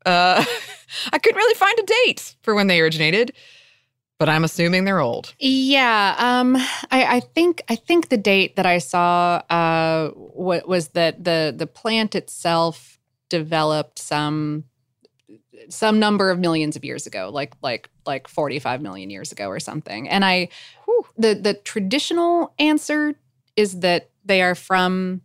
Uh, 0.05 0.43
I 1.11 1.17
couldn't 1.17 1.37
really 1.37 1.55
find 1.55 1.79
a 1.79 1.83
date 1.83 2.35
for 2.43 2.53
when 2.55 2.67
they 2.67 2.79
originated, 2.81 3.33
but 4.19 4.29
I'm 4.29 4.43
assuming 4.43 4.83
they're 4.83 4.99
old. 4.99 5.33
Yeah, 5.39 6.15
um, 6.17 6.55
I, 6.91 7.17
I 7.17 7.19
think 7.19 7.61
I 7.69 7.75
think 7.75 8.09
the 8.09 8.17
date 8.17 8.55
that 8.57 8.65
I 8.65 8.77
saw 8.79 9.41
uh, 9.49 10.11
wa- 10.15 10.61
was 10.65 10.89
that 10.89 11.23
the 11.23 11.53
the 11.55 11.67
plant 11.67 12.15
itself 12.15 12.99
developed 13.29 13.99
some 13.99 14.65
some 15.69 15.99
number 15.99 16.29
of 16.31 16.39
millions 16.39 16.75
of 16.75 16.83
years 16.83 17.07
ago, 17.07 17.29
like 17.33 17.53
like 17.61 17.89
like 18.05 18.27
forty 18.27 18.59
five 18.59 18.81
million 18.81 19.09
years 19.09 19.31
ago 19.31 19.47
or 19.47 19.59
something. 19.59 20.07
And 20.09 20.23
I, 20.23 20.49
whew, 20.85 21.05
the 21.17 21.33
the 21.35 21.53
traditional 21.53 22.53
answer 22.59 23.15
is 23.55 23.79
that 23.79 24.09
they 24.25 24.41
are 24.41 24.55
from 24.55 25.21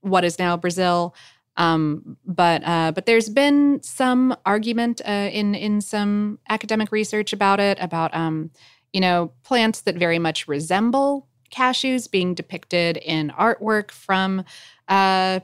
what 0.00 0.24
is 0.24 0.38
now 0.38 0.56
Brazil. 0.56 1.14
Um, 1.56 2.16
but 2.24 2.62
uh, 2.64 2.92
but 2.92 3.06
there's 3.06 3.28
been 3.28 3.80
some 3.82 4.36
argument 4.44 5.00
uh, 5.06 5.30
in 5.32 5.54
in 5.54 5.80
some 5.80 6.38
academic 6.48 6.90
research 6.90 7.32
about 7.32 7.60
it 7.60 7.78
about 7.80 8.14
um, 8.14 8.50
you 8.92 9.00
know 9.00 9.32
plants 9.44 9.82
that 9.82 9.96
very 9.96 10.18
much 10.18 10.48
resemble 10.48 11.28
cashews 11.54 12.10
being 12.10 12.34
depicted 12.34 12.96
in 12.96 13.30
artwork 13.30 13.90
from 13.90 14.44
uh, 14.88 15.40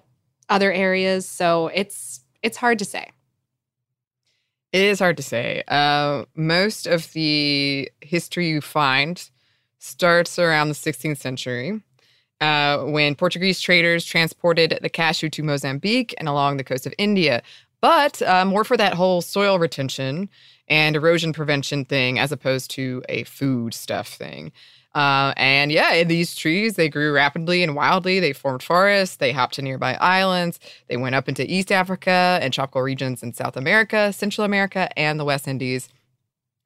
other 0.48 0.72
areas. 0.72 1.26
So 1.26 1.68
it's 1.68 2.20
it's 2.42 2.56
hard 2.56 2.78
to 2.80 2.84
say. 2.84 3.10
It 4.72 4.82
is 4.82 5.00
hard 5.00 5.16
to 5.16 5.22
say. 5.22 5.62
Uh, 5.66 6.24
most 6.36 6.86
of 6.86 7.12
the 7.12 7.90
history 8.00 8.48
you 8.48 8.60
find 8.60 9.28
starts 9.78 10.38
around 10.38 10.68
the 10.68 10.74
16th 10.74 11.18
century 11.18 11.80
uh, 12.40 12.78
when 12.84 13.14
Portuguese 13.16 13.60
traders 13.60 14.04
transported 14.04 14.78
the 14.80 14.88
cashew 14.88 15.28
to 15.30 15.42
Mozambique 15.42 16.14
and 16.18 16.28
along 16.28 16.56
the 16.56 16.64
coast 16.64 16.86
of 16.86 16.94
India, 16.98 17.42
but 17.80 18.22
uh, 18.22 18.44
more 18.44 18.62
for 18.64 18.76
that 18.76 18.94
whole 18.94 19.22
soil 19.22 19.58
retention 19.58 20.28
and 20.68 20.94
erosion 20.94 21.32
prevention 21.32 21.84
thing 21.84 22.18
as 22.18 22.30
opposed 22.30 22.70
to 22.72 23.02
a 23.08 23.24
food 23.24 23.74
stuff 23.74 24.08
thing. 24.08 24.52
Uh, 24.94 25.32
and 25.36 25.70
yeah, 25.70 26.02
these 26.02 26.34
trees, 26.34 26.74
they 26.74 26.88
grew 26.88 27.12
rapidly 27.12 27.62
and 27.62 27.76
wildly. 27.76 28.18
They 28.18 28.32
formed 28.32 28.62
forests. 28.62 29.16
They 29.16 29.32
hopped 29.32 29.54
to 29.54 29.62
nearby 29.62 29.94
islands. 29.94 30.58
They 30.88 30.96
went 30.96 31.14
up 31.14 31.28
into 31.28 31.48
East 31.50 31.70
Africa 31.70 32.38
and 32.42 32.52
tropical 32.52 32.82
regions 32.82 33.22
in 33.22 33.32
South 33.32 33.56
America, 33.56 34.12
Central 34.12 34.44
America, 34.44 34.88
and 34.98 35.20
the 35.20 35.24
West 35.24 35.46
Indies. 35.46 35.88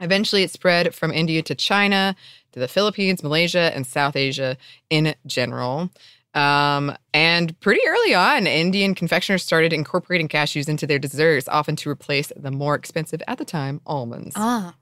Eventually, 0.01 0.43
it 0.43 0.51
spread 0.51 0.95
from 0.95 1.13
India 1.13 1.43
to 1.43 1.55
China, 1.55 2.17
to 2.53 2.61
the 2.61 2.69
Philippines, 2.69 3.23
Malaysia, 3.23 3.73
and 3.75 3.87
South 3.87 4.17
Asia 4.17 4.57
in 4.91 5.15
general. 5.27 5.91
Um, 6.35 6.97
and 7.13 7.59
pretty 7.61 7.81
early 7.87 8.15
on, 8.15 8.47
Indian 8.47 8.95
confectioners 8.95 9.45
started 9.45 9.73
incorporating 9.73 10.29
cashews 10.29 10.69
into 10.69 10.87
their 10.87 10.99
desserts, 10.99 11.49
often 11.49 11.77
to 11.77 11.91
replace 11.91 12.33
the 12.35 12.51
more 12.51 12.75
expensive 12.75 13.23
at 13.29 13.39
the 13.39 13.45
time 13.45 13.81
almonds. 13.87 14.35
Ah, 14.37 14.75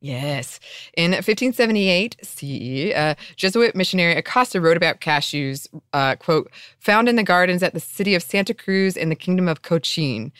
Yes. 0.00 0.58
In 0.96 1.10
1578 1.10 2.16
CE, 2.22 2.94
uh, 2.94 3.14
Jesuit 3.36 3.74
missionary 3.76 4.14
Acosta 4.14 4.60
wrote 4.60 4.78
about 4.78 5.00
cashews, 5.00 5.68
uh, 5.92 6.16
quote, 6.16 6.50
found 6.78 7.08
in 7.08 7.16
the 7.16 7.22
gardens 7.22 7.62
at 7.62 7.74
the 7.74 7.80
city 7.80 8.14
of 8.14 8.22
Santa 8.22 8.54
Cruz 8.54 8.96
in 8.96 9.10
the 9.10 9.14
kingdom 9.14 9.46
of 9.46 9.60
Cochin. 9.60 10.32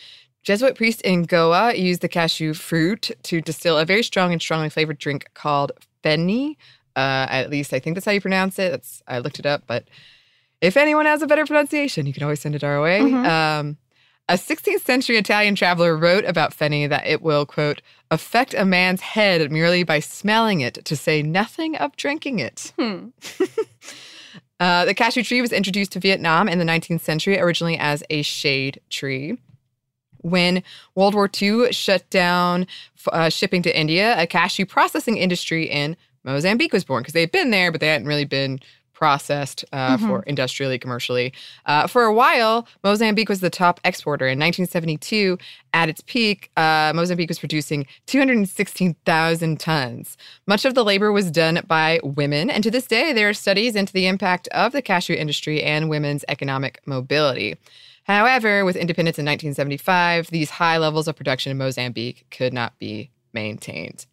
Jesuit 0.42 0.75
priest 0.75 1.03
in 1.03 1.25
Goa 1.25 1.75
used 1.75 2.01
the 2.01 2.09
cashew 2.09 2.55
fruit 2.55 3.11
to 3.25 3.42
distill 3.42 3.77
a 3.77 3.85
very 3.85 4.03
strong 4.03 4.33
and 4.33 4.40
strongly 4.40 4.70
flavored 4.70 4.99
drink 4.99 5.29
called 5.35 5.73
feni. 6.03 6.57
Uh, 6.96 7.27
at 7.29 7.51
least 7.51 7.75
I 7.75 7.79
think 7.79 7.96
that's 7.96 8.07
how 8.07 8.12
you 8.12 8.20
pronounce 8.23 8.59
it. 8.59 8.70
That's, 8.70 9.03
I 9.07 9.18
looked 9.18 9.38
it 9.38 9.44
up, 9.44 9.64
but 9.66 9.85
if 10.62 10.79
anyone 10.79 11.05
has 11.05 11.20
a 11.20 11.27
better 11.27 11.44
pronunciation, 11.44 12.07
you 12.07 12.14
can 12.14 12.23
always 12.23 12.40
send 12.40 12.55
it 12.55 12.64
our 12.64 12.81
way. 12.81 13.01
Mhm. 13.01 13.27
Um, 13.27 13.77
a 14.31 14.35
16th 14.35 14.83
century 14.83 15.16
Italian 15.16 15.57
traveler 15.57 15.97
wrote 15.97 16.25
about 16.25 16.57
feni 16.57 16.88
that 16.88 17.05
it 17.05 17.21
will, 17.21 17.45
quote, 17.45 17.83
affect 18.12 18.55
a 18.55 18.64
man's 18.64 19.01
head 19.01 19.51
merely 19.51 19.83
by 19.83 19.99
smelling 19.99 20.61
it, 20.61 20.85
to 20.85 20.95
say 20.95 21.21
nothing 21.21 21.77
of 21.77 21.97
drinking 21.97 22.38
it. 22.38 22.73
hmm. 22.79 23.09
Uh, 24.61 24.85
the 24.85 24.93
cashew 24.93 25.23
tree 25.23 25.40
was 25.40 25.53
introduced 25.53 25.90
to 25.90 25.99
Vietnam 25.99 26.47
in 26.47 26.59
the 26.59 26.66
19th 26.66 27.01
century, 27.01 27.40
originally 27.40 27.79
as 27.79 28.05
a 28.11 28.21
shade 28.21 28.79
tree. 28.90 29.38
When 30.19 30.62
World 30.95 31.14
War 31.14 31.31
II 31.40 31.73
shut 31.73 32.11
down 32.11 32.66
uh, 33.11 33.31
shipping 33.31 33.62
to 33.62 33.75
India, 33.75 34.21
a 34.21 34.27
cashew 34.27 34.66
processing 34.66 35.16
industry 35.16 35.64
in 35.64 35.97
Mozambique 36.25 36.75
was 36.75 36.85
born 36.85 37.03
because 37.03 37.14
they 37.14 37.23
had 37.23 37.33
been 37.33 37.51
there, 37.51 37.73
but 37.73 37.81
they 37.81 37.88
hadn't 37.88 38.07
really 38.07 38.27
been 38.27 38.61
processed 39.01 39.65
uh, 39.73 39.97
for 39.97 40.23
industrially, 40.25 40.79
commercially. 40.79 41.33
Uh, 41.65 41.87
for 41.87 42.05
a 42.05 42.13
while, 42.13 42.69
Mozambique 42.85 43.31
was 43.31 43.41
the 43.41 43.49
top 43.49 43.81
exporter. 43.83 44.27
In 44.27 44.39
1972, 44.39 45.39
at 45.73 45.89
its 45.89 46.03
peak, 46.03 46.51
uh, 46.59 46.93
Mozambique 46.95 47.31
was 47.31 47.39
producing 47.39 47.87
216,000 48.07 49.59
tons. 49.59 50.19
Much 50.47 50.67
of 50.67 50.75
the 50.75 50.85
labor 50.85 51.11
was 51.11 51.31
done 51.31 51.63
by 51.67 51.99
women, 52.05 52.51
and 52.51 52.63
to 52.63 52.71
this 52.71 52.87
day, 52.87 53.15
there 53.15 53.31
are 53.31 53.35
studies 53.35 53.75
into 53.75 53.95
the 53.95 54.07
impact 54.07 54.49
of 54.49 54.73
the 54.73 54.83
cashew 54.83 55.15
industry 55.15 55.63
and 55.63 55.89
women's 55.89 56.23
economic 56.29 56.83
mobility. 56.85 57.57
However, 58.05 58.67
with 58.67 58.77
independence 58.77 59.19
in 59.19 59.25
1975, 59.25 60.27
these 60.27 60.51
high 60.51 60.77
levels 60.77 61.09
of 61.09 61.17
production 61.17 61.51
in 61.51 61.57
Mozambique 61.57 62.27
could 62.31 62.53
not 62.53 62.79
be 62.79 63.11
maintained. 63.33 64.05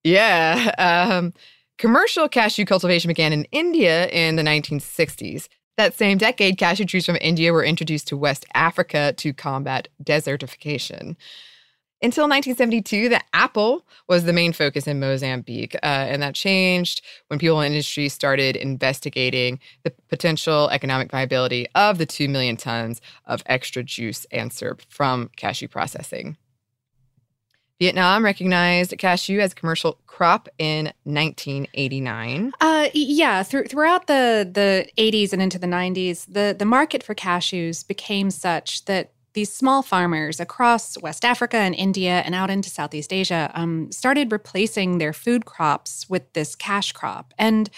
Yeah. 0.03 0.71
Um, 0.77 1.33
commercial 1.77 2.27
cashew 2.27 2.65
cultivation 2.65 3.07
began 3.09 3.31
in 3.33 3.43
India 3.51 4.07
in 4.07 4.35
the 4.35 4.43
1960s. 4.43 5.47
That 5.77 5.95
same 5.95 6.17
decade, 6.17 6.57
cashew 6.57 6.85
trees 6.85 7.05
from 7.05 7.19
India 7.21 7.53
were 7.53 7.63
introduced 7.63 8.07
to 8.07 8.17
West 8.17 8.45
Africa 8.55 9.13
to 9.17 9.31
combat 9.31 9.89
desertification. 10.03 11.15
Until 11.99 12.25
1972, 12.25 13.09
the 13.09 13.21
apple 13.33 13.83
was 14.07 14.23
the 14.23 14.33
main 14.33 14.53
focus 14.53 14.85
in 14.85 14.99
Mozambique, 14.99 15.73
uh, 15.75 15.79
and 15.81 16.21
that 16.21 16.35
changed 16.35 17.01
when 17.27 17.39
people 17.39 17.59
in 17.61 17.71
industry 17.71 18.07
started 18.07 18.55
investigating 18.55 19.59
the 19.83 19.91
potential 20.07 20.69
economic 20.69 21.09
viability 21.09 21.67
of 21.73 21.97
the 21.97 22.05
2 22.05 22.29
million 22.29 22.55
tons 22.55 23.01
of 23.25 23.41
extra 23.47 23.81
juice 23.81 24.27
and 24.31 24.53
syrup 24.53 24.83
from 24.89 25.31
cashew 25.37 25.67
processing. 25.67 26.37
Vietnam 27.79 28.25
recognized 28.25 28.95
cashew 28.97 29.39
as 29.39 29.51
a 29.51 29.55
commercial 29.55 29.99
crop 30.07 30.49
in 30.57 30.85
1989. 31.03 32.51
Uh, 32.59 32.89
yeah, 32.93 33.43
th- 33.43 33.69
throughout 33.69 34.07
the 34.07 34.49
the 34.51 34.87
80s 34.97 35.31
and 35.33 35.41
into 35.41 35.59
the 35.59 35.67
90s, 35.67 36.25
the 36.27 36.55
the 36.57 36.65
market 36.65 37.03
for 37.03 37.13
cashews 37.13 37.87
became 37.87 38.31
such 38.31 38.85
that 38.85 39.11
these 39.37 39.53
small 39.53 39.83
farmers 39.83 40.39
across 40.39 40.97
West 40.97 41.23
Africa 41.23 41.57
and 41.57 41.75
India 41.75 42.23
and 42.25 42.33
out 42.33 42.49
into 42.49 42.71
Southeast 42.71 43.13
Asia 43.13 43.51
um, 43.53 43.91
started 43.91 44.31
replacing 44.31 44.97
their 44.97 45.13
food 45.13 45.45
crops 45.45 46.09
with 46.09 46.33
this 46.33 46.55
cash 46.55 46.91
crop, 46.91 47.35
and 47.37 47.69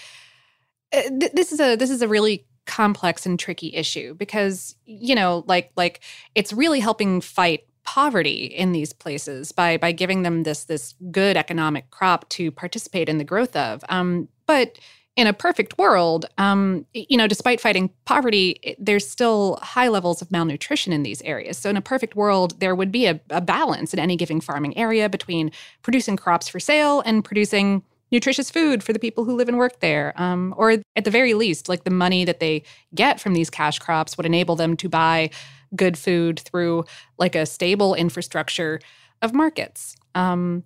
uh, 0.94 1.02
th- 1.02 1.32
this 1.32 1.52
is 1.52 1.60
a 1.60 1.76
this 1.76 1.90
is 1.90 2.00
a 2.00 2.08
really 2.08 2.46
complex 2.64 3.26
and 3.26 3.38
tricky 3.38 3.74
issue 3.74 4.14
because 4.14 4.74
you 4.86 5.14
know 5.14 5.44
like 5.46 5.70
like 5.76 6.00
it's 6.34 6.50
really 6.50 6.80
helping 6.80 7.20
fight 7.20 7.66
poverty 7.84 8.46
in 8.46 8.72
these 8.72 8.94
places 8.94 9.52
by 9.52 9.76
by 9.76 9.92
giving 9.92 10.22
them 10.22 10.44
this 10.44 10.64
this 10.64 10.94
good 11.10 11.36
economic 11.36 11.90
crop 11.90 12.26
to 12.30 12.50
participate 12.50 13.06
in 13.06 13.18
the 13.18 13.24
growth 13.24 13.54
of. 13.54 13.84
Um, 13.90 14.28
but 14.46 14.78
in 15.20 15.26
a 15.26 15.34
perfect 15.34 15.76
world, 15.76 16.24
um, 16.38 16.86
you 16.94 17.18
know, 17.18 17.26
despite 17.26 17.60
fighting 17.60 17.90
poverty, 18.06 18.74
there's 18.78 19.06
still 19.06 19.58
high 19.60 19.88
levels 19.88 20.22
of 20.22 20.32
malnutrition 20.32 20.94
in 20.94 21.02
these 21.02 21.20
areas. 21.22 21.58
So, 21.58 21.68
in 21.68 21.76
a 21.76 21.82
perfect 21.82 22.16
world, 22.16 22.58
there 22.58 22.74
would 22.74 22.90
be 22.90 23.04
a, 23.04 23.20
a 23.28 23.42
balance 23.42 23.92
in 23.92 24.00
any 24.00 24.16
given 24.16 24.40
farming 24.40 24.78
area 24.78 25.10
between 25.10 25.52
producing 25.82 26.16
crops 26.16 26.48
for 26.48 26.58
sale 26.58 27.02
and 27.04 27.22
producing 27.22 27.82
nutritious 28.10 28.50
food 28.50 28.82
for 28.82 28.94
the 28.94 28.98
people 28.98 29.26
who 29.26 29.36
live 29.36 29.46
and 29.46 29.58
work 29.58 29.80
there. 29.80 30.14
Um, 30.16 30.54
or 30.56 30.78
at 30.96 31.04
the 31.04 31.10
very 31.10 31.34
least, 31.34 31.68
like 31.68 31.84
the 31.84 31.90
money 31.90 32.24
that 32.24 32.40
they 32.40 32.62
get 32.94 33.20
from 33.20 33.34
these 33.34 33.50
cash 33.50 33.78
crops 33.78 34.16
would 34.16 34.24
enable 34.24 34.56
them 34.56 34.74
to 34.78 34.88
buy 34.88 35.28
good 35.76 35.98
food 35.98 36.40
through 36.40 36.86
like 37.18 37.34
a 37.34 37.44
stable 37.44 37.94
infrastructure 37.94 38.80
of 39.20 39.34
markets. 39.34 39.96
Um, 40.14 40.64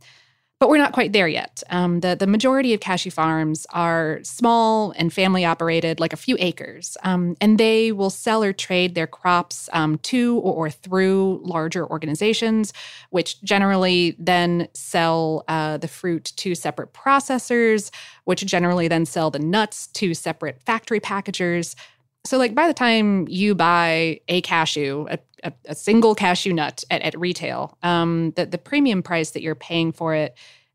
but 0.65 0.71
we're 0.71 0.79
not 0.79 0.93
quite 0.93 1.13
there 1.13 1.29
yet. 1.29 1.63
Um, 1.69 2.01
the, 2.01 2.17
the 2.17 2.27
majority 2.27 2.73
of 2.73 2.81
cashew 2.81 3.11
farms 3.11 3.67
are 3.75 4.21
small 4.23 4.93
and 4.93 5.13
family 5.13 5.45
operated, 5.45 6.01
like 6.01 6.15
a 6.15 6.17
few 6.17 6.39
acres, 6.41 6.97
um, 7.03 7.37
and 7.39 7.59
they 7.59 7.93
will 7.93 8.09
sell 8.09 8.43
or 8.43 8.55
trade 8.55 8.95
their 8.95 9.07
crops 9.07 9.69
um, 9.75 9.99
to 9.99 10.39
or, 10.39 10.55
or, 10.55 10.71
through 10.71 11.43
larger 11.45 11.87
organizations, 11.87 12.73
which 13.11 13.43
generally 13.43 14.17
then 14.19 14.67
sell 14.73 15.45
uh, 15.49 15.77
the 15.77 15.87
fruit 15.87 16.33
to 16.37 16.55
separate 16.55 16.95
processors, 16.95 17.91
which 18.25 18.47
generally 18.47 18.89
then 18.89 19.05
sell 19.05 19.31
the 19.31 19.39
nuts 19.39 19.89
to 19.89 20.15
separate 20.15 20.63
factory 20.63 20.99
packagers. 20.99 21.77
So, 22.27 22.39
like 22.39 22.55
by 22.55 22.67
the 22.67 22.75
time 22.75 23.27
you 23.29 23.55
buy 23.55 24.21
a 24.29 24.41
cashew, 24.41 25.07
a, 25.11 25.19
a, 25.43 25.53
a 25.67 25.75
single 25.75 26.15
cashew 26.15 26.53
nut 26.53 26.83
at, 26.91 27.03
at 27.03 27.19
retail, 27.19 27.77
um, 27.83 28.33
the, 28.33 28.47
the 28.47 28.59
premium 28.59 29.03
price 29.03 29.31
that 29.33 29.43
you're 29.43 29.55
paying 29.55 29.93
for 29.93 30.15
it 30.15 30.35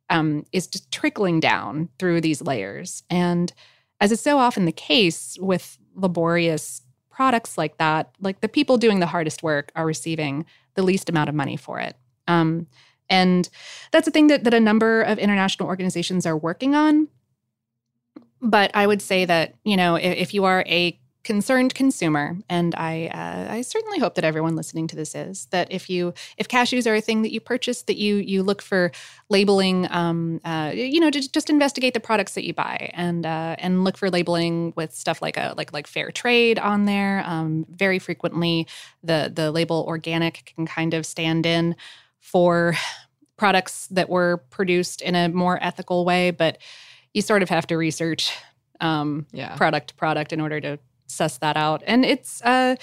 um, 0.09 0.45
is 0.51 0.67
just 0.67 0.91
trickling 0.91 1.39
down 1.39 1.89
through 1.97 2.21
these 2.21 2.41
layers. 2.41 3.03
And 3.09 3.51
as 3.99 4.11
is 4.11 4.21
so 4.21 4.37
often 4.37 4.65
the 4.65 4.71
case 4.71 5.37
with 5.39 5.77
laborious 5.95 6.83
products 7.09 7.57
like 7.57 7.77
that, 7.77 8.11
like 8.21 8.41
the 8.41 8.47
people 8.47 8.77
doing 8.77 8.99
the 8.99 9.07
hardest 9.07 9.43
work 9.43 9.71
are 9.75 9.85
receiving 9.85 10.45
the 10.75 10.83
least 10.83 11.09
amount 11.09 11.29
of 11.29 11.35
money 11.35 11.57
for 11.57 11.79
it. 11.79 11.95
Um, 12.27 12.67
and 13.09 13.49
that's 13.91 14.07
a 14.07 14.11
thing 14.11 14.27
that, 14.27 14.43
that 14.43 14.53
a 14.53 14.59
number 14.59 15.01
of 15.01 15.17
international 15.17 15.67
organizations 15.67 16.25
are 16.25 16.37
working 16.37 16.75
on. 16.75 17.07
But 18.39 18.71
I 18.73 18.87
would 18.87 19.01
say 19.01 19.25
that, 19.25 19.55
you 19.65 19.75
know, 19.75 19.95
if, 19.95 20.17
if 20.17 20.33
you 20.33 20.45
are 20.45 20.63
a 20.67 20.97
concerned 21.29 21.75
consumer, 21.75 22.35
and 22.49 22.73
I 22.73 23.05
uh, 23.13 23.53
I 23.53 23.61
certainly 23.61 23.99
hope 23.99 24.15
that 24.15 24.23
everyone 24.23 24.55
listening 24.55 24.87
to 24.87 24.95
this 24.95 25.13
is 25.13 25.45
that 25.51 25.71
if 25.71 25.87
you 25.87 26.15
if 26.37 26.47
cashews 26.47 26.89
are 26.89 26.95
a 26.95 27.01
thing 27.01 27.21
that 27.21 27.31
you 27.31 27.39
purchase, 27.39 27.83
that 27.83 27.97
you 27.97 28.15
you 28.15 28.41
look 28.41 28.63
for 28.63 28.91
labeling, 29.29 29.87
um, 29.91 30.41
uh, 30.43 30.71
you 30.73 30.99
know, 30.99 31.11
just, 31.11 31.31
just 31.31 31.51
investigate 31.51 31.93
the 31.93 31.99
products 31.99 32.33
that 32.33 32.47
you 32.47 32.53
buy 32.55 32.89
and 32.95 33.27
uh, 33.27 33.55
and 33.59 33.83
look 33.83 33.95
for 33.95 34.09
labeling 34.09 34.73
with 34.75 34.91
stuff 34.95 35.21
like 35.21 35.37
a 35.37 35.53
like 35.55 35.71
like 35.71 35.85
fair 35.85 36.09
trade 36.09 36.57
on 36.57 36.85
there. 36.85 37.21
Um, 37.23 37.67
very 37.69 37.99
frequently, 37.99 38.65
the 39.03 39.31
the 39.31 39.51
label 39.51 39.85
organic 39.87 40.51
can 40.55 40.65
kind 40.65 40.95
of 40.95 41.05
stand 41.05 41.45
in 41.45 41.75
for 42.19 42.73
products 43.37 43.85
that 43.91 44.09
were 44.09 44.37
produced 44.49 45.03
in 45.03 45.13
a 45.13 45.29
more 45.29 45.59
ethical 45.61 46.05
way, 46.05 46.31
but 46.31 46.57
you 47.13 47.21
sort 47.21 47.43
of 47.43 47.49
have 47.49 47.67
to 47.67 47.77
research 47.77 48.35
um, 48.81 49.27
yeah. 49.31 49.55
product 49.57 49.89
to 49.89 49.93
product 49.93 50.33
in 50.33 50.41
order 50.41 50.59
to 50.59 50.79
suss 51.09 51.37
that 51.39 51.57
out. 51.57 51.83
And 51.85 52.05
it's 52.05 52.41
uh 52.43 52.75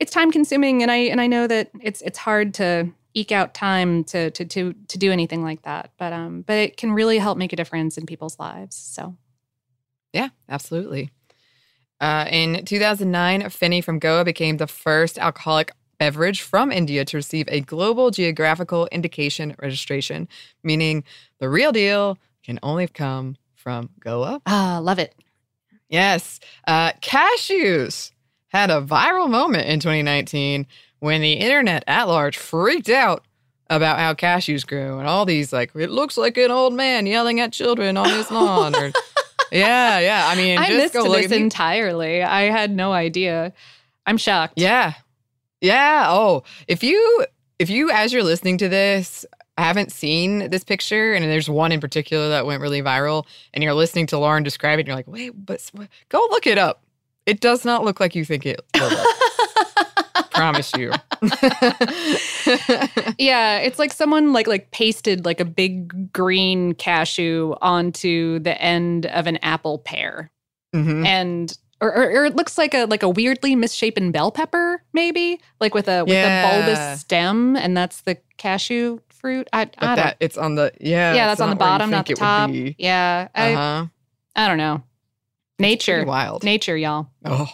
it's 0.00 0.10
time 0.10 0.30
consuming 0.30 0.82
and 0.82 0.90
I 0.90 0.96
and 0.96 1.20
I 1.20 1.26
know 1.26 1.46
that 1.46 1.70
it's 1.80 2.00
it's 2.02 2.18
hard 2.18 2.54
to 2.54 2.90
eke 3.14 3.32
out 3.32 3.54
time 3.54 4.04
to 4.04 4.30
to 4.30 4.44
to 4.44 4.74
to 4.88 4.98
do 4.98 5.12
anything 5.12 5.42
like 5.42 5.62
that. 5.62 5.90
But 5.98 6.12
um 6.12 6.42
but 6.42 6.56
it 6.56 6.76
can 6.76 6.92
really 6.92 7.18
help 7.18 7.38
make 7.38 7.52
a 7.52 7.56
difference 7.56 7.98
in 7.98 8.06
people's 8.06 8.38
lives. 8.38 8.76
So 8.76 9.16
Yeah, 10.12 10.28
absolutely. 10.48 11.10
Uh, 12.00 12.26
in 12.28 12.64
2009, 12.64 13.42
Feni 13.42 13.82
from 13.82 14.00
Goa 14.00 14.24
became 14.24 14.56
the 14.56 14.66
first 14.66 15.18
alcoholic 15.18 15.70
beverage 16.00 16.42
from 16.42 16.72
India 16.72 17.04
to 17.04 17.16
receive 17.16 17.46
a 17.46 17.60
global 17.60 18.10
geographical 18.10 18.88
indication 18.90 19.54
registration, 19.62 20.26
meaning 20.64 21.04
the 21.38 21.48
real 21.48 21.70
deal 21.70 22.18
can 22.42 22.58
only 22.60 22.88
come 22.88 23.36
from 23.54 23.90
Goa. 24.00 24.42
Ah, 24.46 24.80
love 24.82 24.98
it. 24.98 25.14
Yes. 25.92 26.40
Uh, 26.66 26.92
cashews 27.02 28.12
had 28.48 28.70
a 28.70 28.80
viral 28.80 29.30
moment 29.30 29.68
in 29.68 29.78
2019 29.78 30.66
when 31.00 31.20
the 31.20 31.34
internet 31.34 31.84
at 31.86 32.08
large 32.08 32.38
freaked 32.38 32.88
out 32.88 33.24
about 33.68 33.98
how 33.98 34.14
cashews 34.14 34.66
grew 34.66 34.98
and 34.98 35.06
all 35.06 35.26
these, 35.26 35.52
like, 35.52 35.70
it 35.76 35.90
looks 35.90 36.16
like 36.16 36.36
an 36.38 36.50
old 36.50 36.72
man 36.72 37.06
yelling 37.06 37.40
at 37.40 37.52
children 37.52 37.96
on 37.98 38.08
his 38.08 38.30
lawn. 38.30 38.74
Or, 38.74 38.90
yeah, 39.52 39.98
yeah. 39.98 40.28
I 40.28 40.34
mean, 40.34 40.58
I 40.58 40.70
missed 40.70 40.94
this 40.94 41.30
entirely. 41.30 42.22
I 42.22 42.42
had 42.44 42.70
no 42.70 42.92
idea. 42.92 43.52
I'm 44.06 44.16
shocked. 44.16 44.54
Yeah. 44.56 44.94
Yeah. 45.60 46.06
Oh, 46.08 46.42
if 46.68 46.82
you, 46.82 47.26
if 47.58 47.68
you, 47.68 47.90
as 47.90 48.14
you're 48.14 48.24
listening 48.24 48.56
to 48.58 48.68
this, 48.68 49.26
I 49.58 49.62
haven't 49.62 49.92
seen 49.92 50.50
this 50.50 50.64
picture, 50.64 51.12
and 51.12 51.24
there's 51.24 51.48
one 51.48 51.72
in 51.72 51.80
particular 51.80 52.30
that 52.30 52.46
went 52.46 52.62
really 52.62 52.80
viral. 52.80 53.26
And 53.52 53.62
you're 53.62 53.74
listening 53.74 54.06
to 54.08 54.18
Lauren 54.18 54.42
describe 54.42 54.78
it, 54.78 54.82
and 54.82 54.88
you're 54.88 54.96
like, 54.96 55.08
"Wait, 55.08 55.32
but 55.34 55.70
go 56.08 56.26
look 56.30 56.46
it 56.46 56.58
up. 56.58 56.82
It 57.26 57.40
does 57.40 57.64
not 57.64 57.84
look 57.84 58.00
like 58.00 58.14
you 58.14 58.24
think 58.24 58.46
it 58.46 58.60
will." 58.74 59.06
Promise 60.30 60.72
you. 60.76 60.90
yeah, 63.18 63.58
it's 63.58 63.78
like 63.78 63.92
someone 63.92 64.32
like 64.32 64.46
like 64.46 64.70
pasted 64.70 65.26
like 65.26 65.40
a 65.40 65.44
big 65.44 66.12
green 66.12 66.72
cashew 66.74 67.54
onto 67.60 68.38
the 68.38 68.60
end 68.60 69.06
of 69.06 69.26
an 69.26 69.36
apple 69.38 69.78
pear, 69.78 70.30
mm-hmm. 70.74 71.04
and 71.04 71.56
or, 71.82 71.94
or, 71.94 72.10
or, 72.10 72.24
it 72.24 72.34
looks 72.36 72.56
like 72.56 72.72
a 72.74 72.86
like 72.86 73.02
a 73.02 73.08
weirdly 73.08 73.54
misshapen 73.54 74.10
bell 74.10 74.30
pepper, 74.30 74.82
maybe 74.92 75.40
like 75.60 75.74
with 75.74 75.88
a 75.88 76.04
with 76.04 76.14
yeah. 76.14 76.48
a 76.48 76.64
bulbous 76.64 77.00
stem, 77.00 77.54
and 77.56 77.76
that's 77.76 78.00
the 78.02 78.16
cashew 78.38 78.98
fruit. 79.22 79.48
I, 79.52 79.64
but 79.64 79.82
I 79.82 79.96
that 79.96 80.16
it's 80.20 80.36
on 80.36 80.56
the 80.56 80.72
yeah 80.78 81.14
yeah 81.14 81.26
that's 81.28 81.40
on 81.40 81.48
the 81.48 81.56
bottom, 81.56 81.88
not 81.88 82.04
the 82.04 82.14
top. 82.14 82.50
Yeah, 82.52 83.28
uh-huh. 83.34 83.86
I 84.36 84.44
I 84.44 84.48
don't 84.48 84.58
know. 84.58 84.82
Nature, 85.58 86.04
wild 86.04 86.44
nature, 86.44 86.76
y'all. 86.76 87.08
Oh, 87.24 87.48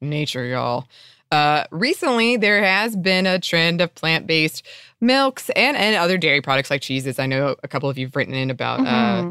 nature, 0.00 0.44
y'all. 0.44 0.86
Uh, 1.32 1.64
recently, 1.72 2.36
there 2.36 2.62
has 2.62 2.94
been 2.94 3.26
a 3.26 3.40
trend 3.40 3.80
of 3.80 3.92
plant 3.96 4.26
based 4.26 4.64
milks 5.00 5.50
and, 5.50 5.76
and 5.76 5.96
other 5.96 6.16
dairy 6.16 6.40
products 6.40 6.70
like 6.70 6.80
cheeses. 6.80 7.18
I 7.18 7.26
know 7.26 7.56
a 7.64 7.68
couple 7.68 7.88
of 7.88 7.98
you've 7.98 8.14
written 8.14 8.34
in 8.34 8.50
about 8.50 8.80
uh, 8.80 8.84
mm-hmm. 8.84 9.30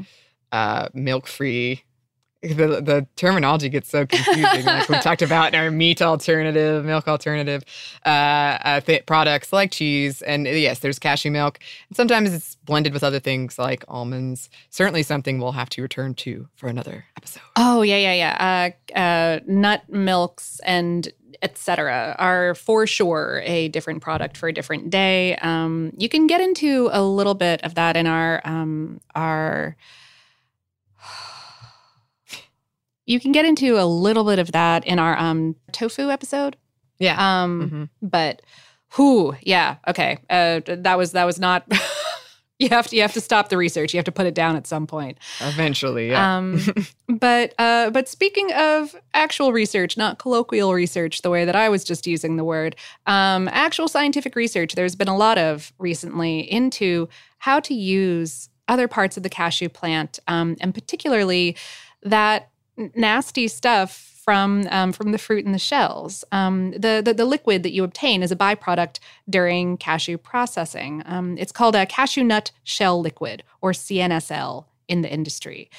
uh, 0.51 0.56
uh, 0.56 0.89
milk 0.93 1.27
free 1.27 1.84
the 2.43 2.82
the 2.82 3.08
terminology 3.15 3.69
gets 3.69 3.89
so 3.89 4.06
confusing. 4.06 4.65
like 4.65 4.89
we 4.89 4.97
talked 4.99 5.21
about 5.21 5.53
in 5.53 5.60
our 5.60 5.71
meat 5.71 6.01
alternative, 6.01 6.84
milk 6.86 7.08
alternative 7.08 7.63
uh, 8.06 8.10
uh, 8.10 8.79
th- 8.82 9.06
products 9.06 9.53
like 9.53 9.71
cheese, 9.71 10.21
and 10.21 10.45
yes, 10.45 10.79
there's 10.79 10.99
cashew 10.99 11.32
milk. 11.32 11.60
And 11.89 11.95
sometimes 11.95 12.34
it's 12.34 12.56
blended 12.65 12.93
with 12.93 13.03
other 13.03 13.19
things 13.19 13.58
like 13.58 13.84
almonds. 13.88 14.49
Certainly, 14.69 15.03
something 15.03 15.39
we'll 15.39 15.53
have 15.53 15.69
to 15.69 15.82
return 15.82 16.13
to 16.15 16.47
for 16.56 16.67
another 16.67 17.06
episode. 17.17 17.41
Oh 17.56 17.82
yeah, 17.82 17.97
yeah, 17.97 18.13
yeah. 18.13 18.71
Uh, 18.95 18.97
uh 18.97 19.39
nut 19.47 19.84
milks 19.89 20.60
and 20.65 21.12
etc. 21.41 22.15
are 22.17 22.56
for 22.56 22.88
sure 22.88 23.41
a 23.43 23.67
different 23.67 24.01
product 24.01 24.38
for 24.38 24.47
a 24.47 24.53
different 24.53 24.89
day. 24.89 25.36
Um, 25.38 25.91
you 25.97 26.10
can 26.10 26.25
get 26.25 26.41
into 26.41 26.89
a 26.91 27.03
little 27.03 27.34
bit 27.34 27.62
of 27.63 27.75
that 27.75 27.97
in 27.97 28.08
our 28.08 28.41
um, 28.45 29.01
our 29.13 29.75
you 33.06 33.20
can 33.20 33.32
get 33.32 33.46
into 33.46 33.78
a 33.78 33.86
little 33.86 34.24
bit 34.24 34.39
of 34.39 34.52
that 34.52 34.86
in 34.86 35.00
our 35.00 35.18
um, 35.18 35.56
tofu 35.72 36.10
episode. 36.10 36.56
Yeah. 37.00 37.44
Um, 37.44 37.62
mm-hmm. 37.62 38.08
But 38.08 38.42
who? 38.94 39.36
Yeah. 39.42 39.78
Okay. 39.88 40.20
Uh, 40.30 40.62
that 40.66 40.98
was 40.98 41.13
that 41.13 41.26
was 41.26 41.39
not 41.39 41.66
you 42.60 42.70
have 42.70 42.88
to 42.88 42.96
you 42.96 43.02
have 43.02 43.13
to 43.13 43.22
stop 43.22 43.50
the 43.50 43.58
research. 43.58 43.94
You 43.94 43.98
have 43.98 44.06
to 44.06 44.12
put 44.12 44.26
it 44.26 44.34
down 44.34 44.56
at 44.56 44.68
some 44.68 44.88
point. 44.88 45.18
Eventually, 45.42 46.12
yeah. 46.12 46.38
Um, 46.38 46.62
but 47.10 47.54
uh, 47.60 47.89
but 47.89 48.08
speaking 48.08 48.52
of 48.54 48.96
actual 49.13 49.52
research, 49.52 49.98
not 49.98 50.20
colloquial 50.20 50.74
research, 50.74 51.22
the 51.22 51.30
way 51.30 51.46
that 51.46 51.56
I 51.56 51.70
was 51.70 51.84
just 51.84 52.08
using 52.08 52.38
the 52.38 52.44
word, 52.44 52.76
um, 53.06 53.50
actual 53.52 53.88
scientific 53.88 54.36
research. 54.36 54.76
There's 54.76 54.96
been 54.96 55.08
a 55.08 55.18
lot 55.18 55.38
of 55.38 55.74
recently 55.78 56.39
into 56.39 57.10
how 57.39 57.60
to 57.62 57.74
use 57.74 58.50
other 58.68 58.88
parts 58.88 59.18
of 59.18 59.24
the 59.24 59.30
cashew 59.30 59.68
plant, 59.68 60.20
um, 60.28 60.56
and 60.62 60.74
particularly 60.74 61.58
that 62.04 62.50
nasty 62.78 63.48
stuff 63.48 64.10
from 64.24 64.66
um, 64.72 64.94
from 64.94 65.12
the 65.12 65.18
fruit 65.18 65.46
and 65.46 65.54
the 65.54 65.60
shells. 65.60 66.24
Um, 66.32 66.72
the, 66.72 67.02
the, 67.04 67.14
the 67.14 67.26
liquid 67.26 67.64
that 67.64 67.74
you 67.74 67.84
obtain 67.84 68.24
is 68.24 68.32
a 68.32 68.36
byproduct 68.36 69.00
during 69.30 69.78
cashew 69.78 70.18
processing. 70.18 71.04
Um, 71.06 71.38
it's 71.38 71.52
called 71.52 71.76
a 71.76 71.86
cashew 71.86 72.24
nut 72.24 72.52
shell 72.64 73.02
liquid, 73.02 73.44
or 73.62 73.72
CNSL, 73.72 74.66
in 74.88 75.02
the 75.02 75.12
industry, 75.12 75.70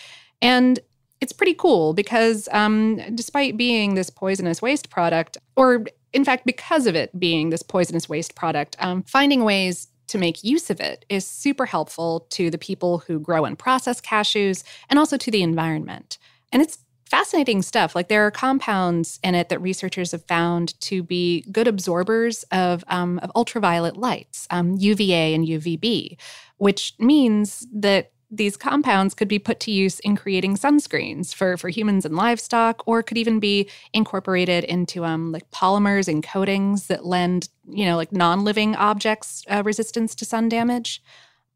and 0.42 0.78
it's 1.20 1.32
pretty 1.32 1.54
cool 1.54 1.94
because 1.94 2.48
um, 2.52 3.00
despite 3.14 3.56
being 3.56 3.94
this 3.94 4.10
poisonous 4.10 4.60
waste 4.60 4.90
product, 4.90 5.38
or 5.56 5.86
in 6.12 6.24
fact, 6.24 6.44
because 6.44 6.86
of 6.86 6.94
it 6.94 7.18
being 7.18 7.50
this 7.50 7.62
poisonous 7.62 8.08
waste 8.08 8.34
product, 8.34 8.76
um, 8.78 9.02
finding 9.04 9.42
ways 9.42 9.88
to 10.06 10.18
make 10.18 10.44
use 10.44 10.68
of 10.68 10.80
it 10.80 11.04
is 11.08 11.26
super 11.26 11.64
helpful 11.64 12.26
to 12.30 12.50
the 12.50 12.58
people 12.58 12.98
who 12.98 13.18
grow 13.18 13.46
and 13.46 13.58
process 13.58 14.00
cashews 14.00 14.62
and 14.90 14.98
also 14.98 15.16
to 15.16 15.30
the 15.30 15.42
environment. 15.42 16.18
And 16.52 16.60
it's 16.62 16.78
fascinating 17.14 17.62
stuff. 17.62 17.94
Like 17.94 18.08
there 18.08 18.26
are 18.26 18.30
compounds 18.32 19.20
in 19.22 19.36
it 19.36 19.48
that 19.48 19.60
researchers 19.60 20.10
have 20.10 20.24
found 20.24 20.78
to 20.80 21.00
be 21.00 21.42
good 21.52 21.68
absorbers 21.68 22.42
of, 22.50 22.82
um, 22.88 23.20
of 23.20 23.30
ultraviolet 23.36 23.96
lights, 23.96 24.48
um, 24.50 24.74
UVA 24.76 25.32
and 25.32 25.46
UVB, 25.46 26.16
which 26.56 26.92
means 26.98 27.68
that 27.72 28.10
these 28.32 28.56
compounds 28.56 29.14
could 29.14 29.28
be 29.28 29.38
put 29.38 29.60
to 29.60 29.70
use 29.70 30.00
in 30.00 30.16
creating 30.16 30.56
sunscreens 30.56 31.32
for, 31.32 31.56
for 31.56 31.68
humans 31.68 32.04
and 32.04 32.16
livestock, 32.16 32.82
or 32.84 33.00
could 33.00 33.16
even 33.16 33.38
be 33.38 33.70
incorporated 33.92 34.64
into 34.64 35.04
um, 35.04 35.30
like 35.30 35.48
polymers 35.52 36.08
and 36.08 36.24
coatings 36.24 36.88
that 36.88 37.06
lend, 37.06 37.48
you 37.70 37.84
know, 37.86 37.94
like 37.96 38.10
non-living 38.10 38.74
objects 38.74 39.44
uh, 39.48 39.62
resistance 39.64 40.16
to 40.16 40.24
sun 40.24 40.48
damage. 40.48 41.00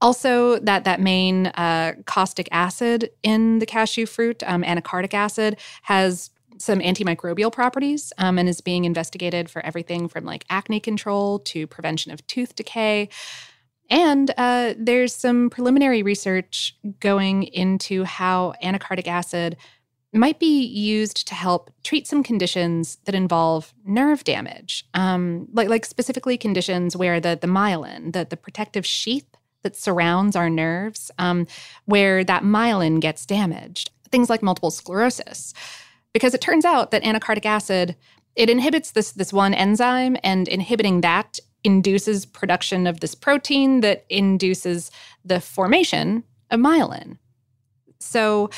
Also, 0.00 0.58
that 0.60 0.84
that 0.84 1.00
main 1.00 1.46
uh, 1.48 1.94
caustic 2.06 2.48
acid 2.52 3.10
in 3.22 3.58
the 3.58 3.66
cashew 3.66 4.06
fruit, 4.06 4.42
um, 4.46 4.62
anacardic 4.62 5.12
acid, 5.12 5.58
has 5.82 6.30
some 6.58 6.80
antimicrobial 6.80 7.52
properties 7.52 8.12
um, 8.18 8.38
and 8.38 8.48
is 8.48 8.60
being 8.60 8.84
investigated 8.84 9.50
for 9.50 9.64
everything 9.64 10.08
from 10.08 10.24
like 10.24 10.44
acne 10.50 10.80
control 10.80 11.38
to 11.40 11.66
prevention 11.66 12.12
of 12.12 12.24
tooth 12.26 12.54
decay. 12.54 13.08
And 13.90 14.32
uh, 14.36 14.74
there's 14.76 15.14
some 15.14 15.50
preliminary 15.50 16.02
research 16.02 16.76
going 17.00 17.44
into 17.44 18.04
how 18.04 18.54
anacardic 18.62 19.06
acid 19.06 19.56
might 20.12 20.38
be 20.38 20.64
used 20.64 21.26
to 21.28 21.34
help 21.34 21.70
treat 21.84 22.06
some 22.06 22.22
conditions 22.22 22.98
that 23.04 23.14
involve 23.14 23.74
nerve 23.84 24.24
damage, 24.24 24.86
um, 24.94 25.48
like 25.52 25.68
like 25.68 25.84
specifically 25.84 26.38
conditions 26.38 26.96
where 26.96 27.20
the 27.20 27.38
the 27.40 27.46
myelin, 27.46 28.12
the 28.12 28.26
the 28.28 28.36
protective 28.36 28.86
sheath 28.86 29.26
that 29.62 29.76
surrounds 29.76 30.36
our 30.36 30.48
nerves, 30.48 31.10
um, 31.18 31.46
where 31.84 32.24
that 32.24 32.42
myelin 32.42 33.00
gets 33.00 33.26
damaged. 33.26 33.90
Things 34.10 34.30
like 34.30 34.42
multiple 34.42 34.70
sclerosis, 34.70 35.52
because 36.12 36.34
it 36.34 36.40
turns 36.40 36.64
out 36.64 36.90
that 36.90 37.02
anacardic 37.02 37.44
acid 37.44 37.96
it 38.38 38.48
inhibits 38.48 38.92
this 38.92 39.10
this 39.12 39.32
one 39.32 39.52
enzyme, 39.52 40.16
and 40.22 40.46
inhibiting 40.46 41.00
that 41.00 41.40
induces 41.64 42.24
production 42.24 42.86
of 42.86 43.00
this 43.00 43.14
protein 43.14 43.80
that 43.80 44.06
induces 44.08 44.92
the 45.24 45.40
formation 45.40 46.22
of 46.50 46.60
myelin. 46.60 47.18
So 47.98 48.48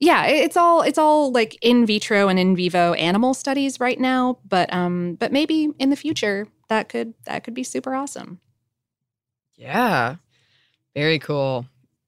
yeah, 0.00 0.26
it's 0.26 0.56
all 0.56 0.82
it's 0.82 0.98
all 0.98 1.30
like 1.30 1.56
in 1.62 1.86
vitro 1.86 2.26
and 2.28 2.40
in 2.40 2.56
vivo 2.56 2.92
animal 2.94 3.34
studies 3.34 3.78
right 3.78 4.00
now, 4.00 4.38
but 4.46 4.70
um 4.74 5.14
but 5.14 5.30
maybe 5.30 5.68
in 5.78 5.90
the 5.90 5.96
future 5.96 6.48
that 6.68 6.88
could 6.88 7.14
that 7.24 7.44
could 7.44 7.54
be 7.54 7.62
super 7.62 7.94
awesome. 7.94 8.40
Yeah. 9.54 10.16
Very 10.94 11.18
cool. 11.18 11.66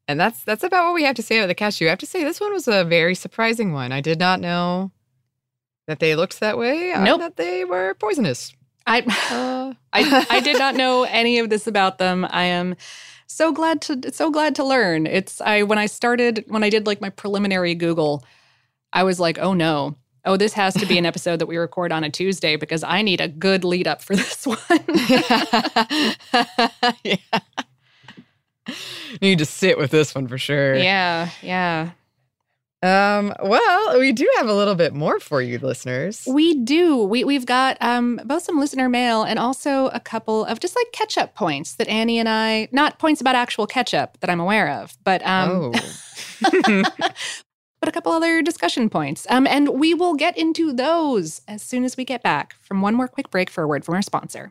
And 0.08 0.20
that's 0.20 0.44
that's 0.44 0.62
about 0.62 0.84
what 0.86 0.94
we 0.94 1.02
have 1.04 1.16
to 1.16 1.22
say 1.22 1.38
about 1.38 1.48
the 1.48 1.54
cashew. 1.54 1.86
I 1.86 1.90
have 1.90 1.98
to 1.98 2.06
say 2.06 2.22
this 2.22 2.40
one 2.40 2.52
was 2.52 2.68
a 2.68 2.84
very 2.84 3.14
surprising 3.14 3.72
one. 3.72 3.90
I 3.90 4.00
did 4.00 4.18
not 4.20 4.40
know 4.40 4.92
that 5.88 5.98
they 5.98 6.14
looked 6.14 6.38
that 6.40 6.58
way. 6.58 6.92
Nope. 6.96 7.20
that 7.20 7.36
they 7.36 7.64
were 7.64 7.94
poisonous. 7.94 8.52
I, 8.86 9.00
Uh, 9.30 9.74
I 9.92 10.26
I 10.30 10.40
did 10.40 10.58
not 10.58 10.76
know 10.76 11.02
any 11.04 11.40
of 11.40 11.50
this 11.50 11.66
about 11.66 11.98
them. 11.98 12.24
I 12.30 12.44
am 12.44 12.76
so 13.26 13.50
glad 13.52 13.80
to 13.82 14.12
so 14.12 14.30
glad 14.30 14.54
to 14.56 14.64
learn. 14.64 15.06
It's 15.08 15.40
I 15.40 15.64
when 15.64 15.78
I 15.78 15.86
started 15.86 16.44
when 16.46 16.62
I 16.62 16.70
did 16.70 16.86
like 16.86 17.00
my 17.00 17.10
preliminary 17.10 17.74
Google, 17.74 18.24
I 18.92 19.02
was 19.02 19.18
like, 19.18 19.38
oh 19.38 19.54
no. 19.54 19.96
Oh, 20.28 20.36
this 20.36 20.54
has 20.54 20.74
to 20.74 20.86
be 20.86 20.98
an 20.98 21.06
episode 21.12 21.38
that 21.38 21.46
we 21.46 21.56
record 21.56 21.92
on 21.92 22.02
a 22.02 22.10
Tuesday 22.10 22.56
because 22.56 22.82
I 22.82 23.02
need 23.02 23.20
a 23.20 23.28
good 23.28 23.62
lead 23.64 23.86
up 23.86 24.02
for 24.02 24.16
this 24.16 24.44
one. 24.46 24.58
yeah. 27.04 27.16
You 27.16 27.18
need 29.20 29.38
to 29.38 29.46
sit 29.46 29.78
with 29.78 29.90
this 29.90 30.14
one 30.14 30.28
for 30.28 30.38
sure. 30.38 30.74
yeah, 30.76 31.30
yeah. 31.42 31.90
Um, 32.82 33.34
well, 33.42 33.98
we 33.98 34.12
do 34.12 34.28
have 34.36 34.48
a 34.48 34.54
little 34.54 34.74
bit 34.74 34.92
more 34.94 35.18
for 35.18 35.40
you, 35.40 35.58
listeners. 35.58 36.24
We 36.26 36.54
do. 36.62 37.02
We 37.02 37.24
we've 37.24 37.46
got 37.46 37.78
um 37.80 38.20
both 38.24 38.42
some 38.42 38.60
listener 38.60 38.88
mail 38.88 39.22
and 39.22 39.38
also 39.38 39.88
a 39.88 40.00
couple 40.00 40.44
of 40.44 40.60
just 40.60 40.76
like 40.76 40.92
catch 40.92 41.16
up 41.16 41.34
points 41.34 41.74
that 41.76 41.88
Annie 41.88 42.18
and 42.18 42.28
I 42.28 42.68
not 42.72 42.98
points 42.98 43.20
about 43.20 43.34
actual 43.34 43.66
catch 43.66 43.94
up 43.94 44.18
that 44.20 44.28
I'm 44.28 44.40
aware 44.40 44.70
of, 44.70 44.96
but 45.04 45.26
um 45.26 45.72
oh. 45.74 46.82
but 47.80 47.88
a 47.88 47.92
couple 47.92 48.12
other 48.12 48.42
discussion 48.42 48.90
points. 48.90 49.26
Um, 49.30 49.46
and 49.46 49.68
we 49.70 49.94
will 49.94 50.14
get 50.14 50.36
into 50.36 50.72
those 50.72 51.40
as 51.48 51.62
soon 51.62 51.84
as 51.84 51.96
we 51.96 52.04
get 52.04 52.22
back 52.22 52.56
from 52.60 52.82
one 52.82 52.94
more 52.94 53.08
quick 53.08 53.30
break 53.30 53.48
for 53.48 53.64
a 53.64 53.68
word 53.68 53.84
from 53.84 53.94
our 53.94 54.02
sponsor. 54.02 54.50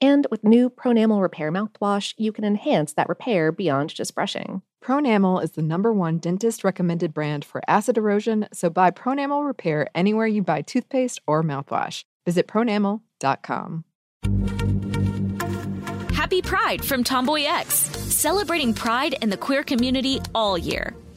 And 0.00 0.26
with 0.30 0.44
new 0.44 0.70
Pronamel 0.70 1.20
Repair 1.20 1.52
mouthwash, 1.52 2.14
you 2.16 2.32
can 2.32 2.44
enhance 2.44 2.92
that 2.94 3.08
repair 3.08 3.52
beyond 3.52 3.94
just 3.94 4.14
brushing. 4.14 4.62
Pronamel 4.82 5.42
is 5.42 5.52
the 5.52 5.62
number 5.62 5.92
one 5.92 6.18
dentist 6.18 6.64
recommended 6.64 7.12
brand 7.12 7.44
for 7.44 7.60
acid 7.68 7.98
erosion, 7.98 8.48
so 8.52 8.70
buy 8.70 8.90
Pronamel 8.90 9.46
Repair 9.46 9.88
anywhere 9.94 10.26
you 10.26 10.42
buy 10.42 10.62
toothpaste 10.62 11.20
or 11.26 11.42
mouthwash. 11.42 12.04
Visit 12.24 12.48
pronamel.com. 12.48 13.84
Happy 16.14 16.42
Pride 16.42 16.84
from 16.84 17.04
Tomboy 17.04 17.44
X, 17.44 17.74
celebrating 17.74 18.72
pride 18.72 19.16
and 19.20 19.32
the 19.32 19.36
queer 19.36 19.62
community 19.62 20.20
all 20.34 20.56
year. 20.56 20.94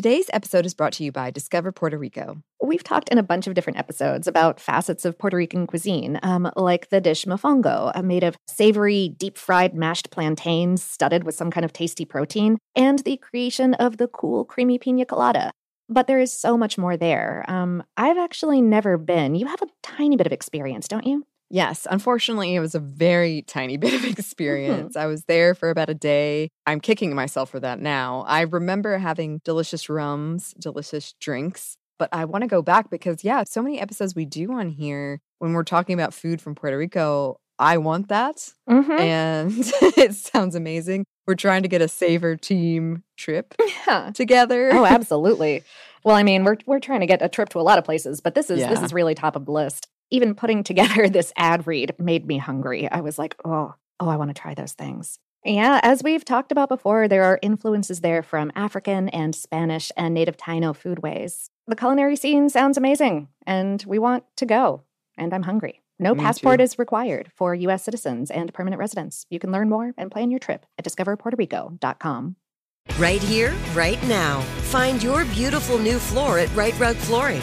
Today's 0.00 0.30
episode 0.32 0.64
is 0.64 0.72
brought 0.72 0.94
to 0.94 1.04
you 1.04 1.12
by 1.12 1.30
Discover 1.30 1.72
Puerto 1.72 1.98
Rico. 1.98 2.42
We've 2.64 2.82
talked 2.82 3.10
in 3.10 3.18
a 3.18 3.22
bunch 3.22 3.46
of 3.46 3.52
different 3.52 3.78
episodes 3.78 4.26
about 4.26 4.58
facets 4.58 5.04
of 5.04 5.18
Puerto 5.18 5.36
Rican 5.36 5.66
cuisine, 5.66 6.18
um, 6.22 6.50
like 6.56 6.88
the 6.88 7.02
dish 7.02 7.26
mofongo, 7.26 7.92
uh, 7.94 8.00
made 8.00 8.24
of 8.24 8.34
savory, 8.48 9.10
deep 9.10 9.36
fried 9.36 9.74
mashed 9.74 10.10
plantains 10.10 10.82
studded 10.82 11.24
with 11.24 11.34
some 11.34 11.50
kind 11.50 11.66
of 11.66 11.74
tasty 11.74 12.06
protein, 12.06 12.56
and 12.74 13.00
the 13.00 13.18
creation 13.18 13.74
of 13.74 13.98
the 13.98 14.08
cool, 14.08 14.46
creamy 14.46 14.78
pina 14.78 15.04
colada. 15.04 15.50
But 15.90 16.06
there 16.06 16.18
is 16.18 16.32
so 16.32 16.56
much 16.56 16.78
more 16.78 16.96
there. 16.96 17.44
Um, 17.46 17.82
I've 17.98 18.16
actually 18.16 18.62
never 18.62 18.96
been. 18.96 19.34
You 19.34 19.48
have 19.48 19.60
a 19.60 19.68
tiny 19.82 20.16
bit 20.16 20.26
of 20.26 20.32
experience, 20.32 20.88
don't 20.88 21.06
you? 21.06 21.26
Yes, 21.50 21.86
unfortunately, 21.90 22.54
it 22.54 22.60
was 22.60 22.74
a 22.74 22.80
very 22.80 23.42
tiny 23.42 23.76
bit 23.84 23.92
of 23.92 24.04
experience. 24.04 24.96
I 24.96 25.06
was 25.06 25.24
there 25.24 25.54
for 25.54 25.68
about 25.70 25.90
a 25.90 25.94
day. 25.94 26.50
I'm 26.66 26.80
kicking 26.80 27.14
myself 27.14 27.50
for 27.50 27.60
that 27.60 27.80
now. 27.80 28.24
I 28.26 28.42
remember 28.42 28.98
having 28.98 29.40
delicious 29.44 29.88
rums, 29.88 30.54
delicious 30.58 31.12
drinks, 31.20 31.76
but 31.98 32.08
I 32.12 32.24
want 32.24 32.42
to 32.42 32.48
go 32.48 32.62
back 32.62 32.88
because, 32.88 33.24
yeah, 33.24 33.44
so 33.44 33.62
many 33.62 33.80
episodes 33.80 34.14
we 34.14 34.24
do 34.24 34.52
on 34.52 34.68
here 34.68 35.20
when 35.40 35.52
we're 35.52 35.64
talking 35.64 35.94
about 35.94 36.14
food 36.14 36.40
from 36.40 36.54
Puerto 36.54 36.78
Rico. 36.78 37.40
I 37.58 37.76
want 37.78 38.08
that. 38.08 38.52
Mm-hmm. 38.70 38.92
And 38.92 39.52
it 39.98 40.14
sounds 40.14 40.54
amazing. 40.54 41.04
We're 41.26 41.34
trying 41.34 41.62
to 41.62 41.68
get 41.68 41.82
a 41.82 41.88
Savor 41.88 42.36
team 42.36 43.02
trip 43.18 43.54
Yeah. 43.86 44.12
together. 44.14 44.70
Oh, 44.72 44.86
absolutely. 44.86 45.64
Well, 46.04 46.16
I 46.16 46.22
mean, 46.22 46.44
we're 46.44 46.56
we're 46.64 46.80
trying 46.80 47.00
to 47.00 47.06
get 47.06 47.20
a 47.20 47.28
trip 47.28 47.50
to 47.50 47.60
a 47.60 47.62
lot 47.62 47.76
of 47.78 47.84
places, 47.84 48.20
but 48.22 48.34
this 48.34 48.48
is 48.50 48.60
this 48.66 48.80
is 48.80 48.94
really 48.94 49.14
top 49.14 49.36
of 49.36 49.44
the 49.44 49.52
list. 49.52 49.88
Even 50.10 50.34
putting 50.34 50.62
together 50.70 51.08
this 51.08 51.32
ad 51.36 51.66
read 51.66 51.94
made 51.98 52.26
me 52.26 52.38
hungry. 52.38 52.90
I 52.90 53.00
was 53.00 53.18
like, 53.18 53.36
oh, 53.44 53.74
oh, 53.98 54.08
I 54.08 54.16
want 54.16 54.34
to 54.34 54.40
try 54.40 54.54
those 54.54 54.72
things. 54.72 55.18
Yeah, 55.44 55.80
as 55.82 56.02
we've 56.02 56.24
talked 56.24 56.52
about 56.52 56.68
before, 56.68 57.08
there 57.08 57.24
are 57.24 57.38
influences 57.40 58.02
there 58.02 58.22
from 58.22 58.52
African 58.54 59.08
and 59.08 59.34
Spanish 59.34 59.90
and 59.96 60.12
native 60.12 60.36
Taino 60.36 60.76
foodways. 60.76 61.48
The 61.66 61.76
culinary 61.76 62.16
scene 62.16 62.50
sounds 62.50 62.76
amazing, 62.76 63.28
and 63.46 63.82
we 63.86 63.98
want 63.98 64.24
to 64.36 64.44
go. 64.44 64.82
And 65.16 65.32
I'm 65.32 65.44
hungry. 65.44 65.80
No 65.98 66.14
Me 66.14 66.20
passport 66.20 66.58
too. 66.58 66.64
is 66.64 66.78
required 66.78 67.30
for 67.34 67.54
U.S. 67.54 67.84
citizens 67.84 68.30
and 68.30 68.52
permanent 68.52 68.80
residents. 68.80 69.26
You 69.30 69.38
can 69.38 69.52
learn 69.52 69.68
more 69.68 69.92
and 69.96 70.10
plan 70.10 70.30
your 70.30 70.40
trip 70.40 70.66
at 70.78 70.84
discoverpuertorico.com. 70.84 72.36
Right 72.98 73.22
here, 73.22 73.54
right 73.74 74.02
now. 74.08 74.40
Find 74.70 75.02
your 75.02 75.24
beautiful 75.26 75.78
new 75.78 75.98
floor 75.98 76.38
at 76.38 76.54
Rite 76.54 76.78
Rug 76.78 76.96
Flooring. 76.96 77.42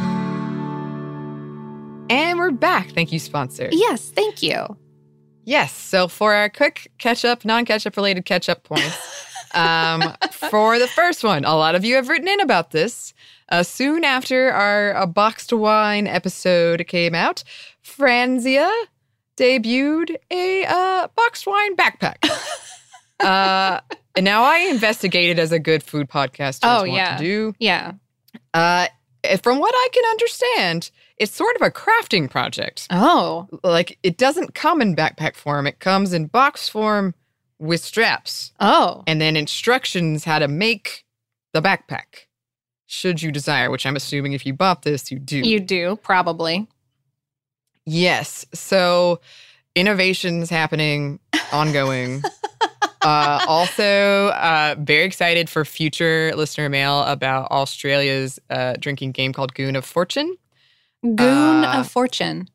And 2.11 2.37
we're 2.37 2.51
back. 2.51 2.89
Thank 2.89 3.13
you, 3.13 3.19
sponsor. 3.19 3.69
Yes, 3.71 4.09
thank 4.09 4.43
you. 4.43 4.75
Yes. 5.45 5.73
So 5.73 6.09
for 6.09 6.33
our 6.33 6.49
quick 6.49 6.91
catch 6.97 7.23
up, 7.23 7.45
non 7.45 7.63
catch 7.63 7.87
up 7.87 7.95
related 7.95 8.25
catch 8.25 8.49
up 8.49 8.65
points, 8.65 8.97
um, 9.53 10.13
for 10.29 10.77
the 10.77 10.87
first 10.87 11.23
one, 11.23 11.45
a 11.45 11.55
lot 11.55 11.73
of 11.73 11.85
you 11.85 11.95
have 11.95 12.09
written 12.09 12.27
in 12.27 12.41
about 12.41 12.71
this. 12.71 13.13
Uh, 13.47 13.63
soon 13.63 14.03
after 14.03 14.51
our 14.51 14.93
uh, 14.93 15.05
boxed 15.05 15.53
wine 15.53 16.05
episode 16.05 16.85
came 16.85 17.15
out, 17.15 17.45
Franzia 17.81 18.69
debuted 19.37 20.17
a 20.29 20.65
uh, 20.65 21.07
boxed 21.15 21.47
wine 21.47 21.77
backpack. 21.77 22.29
uh, 23.21 23.79
and 24.17 24.25
now 24.25 24.43
I 24.43 24.57
investigated 24.69 25.39
as 25.39 25.53
a 25.53 25.59
good 25.59 25.81
food 25.81 26.09
podcast. 26.09 26.59
Oh, 26.63 26.79
want 26.79 26.91
yeah. 26.91 27.15
to 27.15 27.23
do. 27.23 27.53
Yeah. 27.57 27.93
Uh, 28.53 28.87
from 29.41 29.59
what 29.59 29.73
I 29.73 29.87
can 29.93 30.03
understand, 30.11 30.91
it's 31.21 31.35
sort 31.35 31.55
of 31.55 31.61
a 31.61 31.69
crafting 31.69 32.29
project. 32.29 32.87
Oh. 32.89 33.47
like 33.63 33.99
it 34.03 34.17
doesn't 34.17 34.55
come 34.55 34.81
in 34.81 34.95
backpack 34.95 35.35
form. 35.35 35.67
It 35.67 35.79
comes 35.79 36.13
in 36.13 36.25
box 36.25 36.67
form 36.67 37.13
with 37.59 37.81
straps. 37.81 38.51
Oh. 38.59 39.03
and 39.05 39.21
then 39.21 39.37
instructions 39.37 40.23
how 40.25 40.39
to 40.39 40.47
make 40.47 41.05
the 41.53 41.61
backpack 41.61 42.25
should 42.87 43.21
you 43.21 43.31
desire 43.31 43.69
which 43.69 43.85
i'm 43.85 43.95
assuming 43.95 44.33
if 44.33 44.45
you 44.45 44.53
bought 44.53 44.81
this 44.81 45.11
you 45.11 45.19
do. 45.19 45.37
You 45.39 45.59
do, 45.59 45.97
probably. 45.97 46.67
yes. 47.85 48.45
So 48.53 49.21
innovations 49.75 50.49
happening 50.49 51.19
ongoing. 51.53 52.23
Uh, 53.03 53.43
also 53.47 54.27
uh, 54.27 54.75
very 54.77 55.05
excited 55.05 55.49
for 55.49 55.65
future 55.65 56.31
listener 56.35 56.69
mail 56.69 57.01
about 57.05 57.49
australia's 57.49 58.39
uh, 58.51 58.73
drinking 58.79 59.11
game 59.11 59.33
called 59.33 59.55
goon 59.55 59.75
of 59.75 59.83
fortune 59.83 60.37
Goon 61.03 61.63
Uh, 61.65 61.79
of 61.79 61.91
Fortune. 61.91 62.47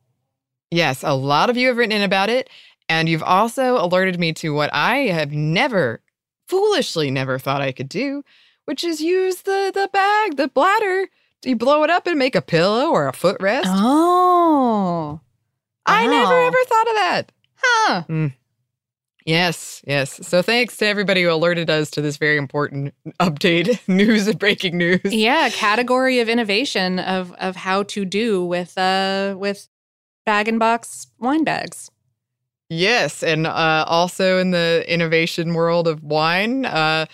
Yes, 0.71 1.03
a 1.03 1.15
lot 1.15 1.51
of 1.51 1.57
you 1.57 1.69
have 1.69 1.77
written 1.77 1.97
in 1.97 2.03
about 2.03 2.29
it. 2.29 2.49
And 2.89 3.09
you've 3.09 3.23
also 3.23 3.77
alerted 3.77 4.19
me 4.21 4.33
to 4.35 4.55
what 4.55 4.71
I 4.73 5.09
have 5.09 5.33
never, 5.33 6.01
foolishly 6.47 7.11
never 7.11 7.39
thought 7.39 7.61
I 7.61 7.73
could 7.73 7.89
do, 7.89 8.23
which 8.65 8.85
is 8.85 9.01
use 9.01 9.43
the, 9.43 9.73
the 9.75 9.89
bag, 9.93 10.37
the 10.37 10.49
bladder. 10.49 11.09
You 11.45 11.57
blow 11.57 11.83
it 11.83 11.91
up 11.91 12.07
and 12.07 12.19
make 12.19 12.37
a 12.37 12.43
pillow 12.43 12.91
or 12.91 13.09
a 13.09 13.13
footrest. 13.13 13.65
Oh. 13.67 15.21
I 15.85 16.07
never 16.07 16.41
ever 16.41 16.65
thought 16.67 16.89
of 16.89 16.95
that. 16.95 17.33
Huh. 17.57 18.03
Yes, 19.27 19.83
yes. 19.85 20.21
So 20.25 20.41
thanks 20.41 20.77
to 20.77 20.87
everybody 20.87 21.25
who 21.25 21.31
alerted 21.33 21.69
us 21.69 21.91
to 21.91 22.01
this 22.01 22.17
very 22.17 22.37
important 22.37 22.95
update, 23.19 23.81
news 23.89 24.29
and 24.29 24.39
breaking 24.39 24.79
news. 24.79 25.01
Yeah, 25.05 25.49
category 25.51 26.21
of 26.21 26.29
innovation 26.29 27.01
of 27.01 27.33
of 27.33 27.57
how 27.57 27.83
to 27.83 28.05
do 28.05 28.45
with 28.45 28.79
uh 28.79 29.35
with 29.37 29.69
bag 30.25 30.47
and 30.47 30.61
box 30.61 31.09
wine 31.19 31.43
bags. 31.43 31.91
Yes, 32.71 33.25
and 33.25 33.49
uh, 33.49 33.85
also 33.87 34.39
in 34.39 34.53
the 34.53 34.85
innovation 34.89 35.55
world 35.55 35.87
of 35.87 36.03
wine, 36.03 36.65
uh, 36.65 37.07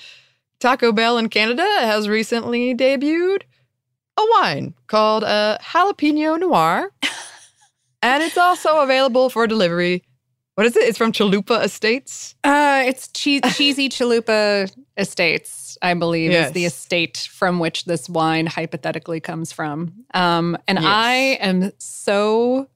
Taco 0.61 0.93
Bell 0.93 1.19
in 1.19 1.29
Canada 1.29 1.67
has 1.81 2.09
recently 2.09 2.75
debuted 2.75 3.43
a 4.19 4.23
wine 4.33 4.75
called 4.87 5.25
uh, 5.25 5.59
Jalapeno 5.61 6.39
Noir, 6.41 6.91
and 8.03 8.23
it's 8.23 8.39
also 8.39 8.81
available 8.81 9.29
for 9.29 9.47
delivery. 9.47 10.05
What 10.55 10.67
is 10.67 10.77
it? 10.77 10.81
It's 10.81 10.99
from 10.99 11.13
Chalupa 11.13 11.65
Estates. 11.65 12.35
Uh 12.45 12.83
it's 12.87 13.09
che- 13.09 13.41
cheesy 13.55 13.89
chalupa 13.89 14.71
estates, 14.99 15.79
I 15.81 15.95
believe, 15.95 16.31
is 16.33 16.53
the 16.53 16.67
estate 16.67 17.29
from 17.33 17.59
which 17.59 17.85
this 17.87 18.09
wine 18.09 18.47
hypothetically 18.47 19.21
comes 19.21 19.51
from. 19.53 19.95
Um 20.15 20.59
and 20.69 20.79
Yes. 20.79 20.87
I 20.87 21.15
am 21.41 21.73
so 21.79 22.69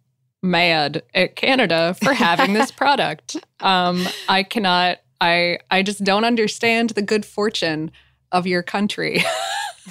mad 0.42 1.02
at 1.14 1.36
Canada 1.36 1.94
for 2.02 2.12
having 2.14 2.54
this 2.54 2.70
product. 2.82 3.36
Um 3.60 4.06
I 4.28 4.42
cannot 4.42 4.98
I 5.20 5.58
I 5.70 5.82
just 5.82 6.02
don't 6.02 6.24
understand 6.24 6.90
the 6.90 7.02
good 7.02 7.26
fortune 7.26 7.90
of 8.32 8.46
your 8.46 8.62
country. 8.62 9.22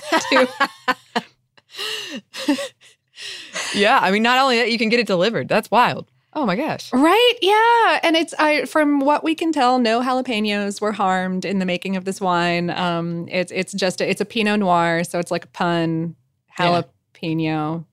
to- 0.31 0.47
Yeah, 3.73 3.99
I 4.01 4.11
mean, 4.11 4.23
not 4.23 4.39
only 4.41 4.57
that, 4.57 4.71
you 4.71 4.77
can 4.77 4.89
get 4.89 4.99
it 4.99 5.07
delivered. 5.07 5.47
That's 5.49 5.69
wild. 5.71 6.09
Oh 6.37 6.45
my 6.45 6.55
gosh. 6.57 6.91
Right? 6.91 7.33
Yeah. 7.41 7.99
And 8.03 8.15
it's 8.17 8.33
I 8.37 8.65
from 8.65 8.99
what 8.99 9.23
we 9.23 9.35
can 9.35 9.51
tell, 9.53 9.79
no 9.79 10.01
jalapenos 10.01 10.81
were 10.81 10.91
harmed 10.91 11.45
in 11.45 11.59
the 11.59 11.65
making 11.65 11.95
of 11.95 12.03
this 12.05 12.19
wine. 12.19 12.69
Um, 12.69 13.27
it's 13.29 13.51
it's 13.53 13.71
just 13.73 14.01
a, 14.01 14.09
it's 14.09 14.19
a 14.21 14.25
Pinot 14.25 14.59
Noir, 14.59 15.03
so 15.05 15.17
it's 15.19 15.31
like 15.31 15.45
a 15.45 15.49
pun 15.49 16.15
Yeah. 16.59 16.83
jalapeno 17.21 17.85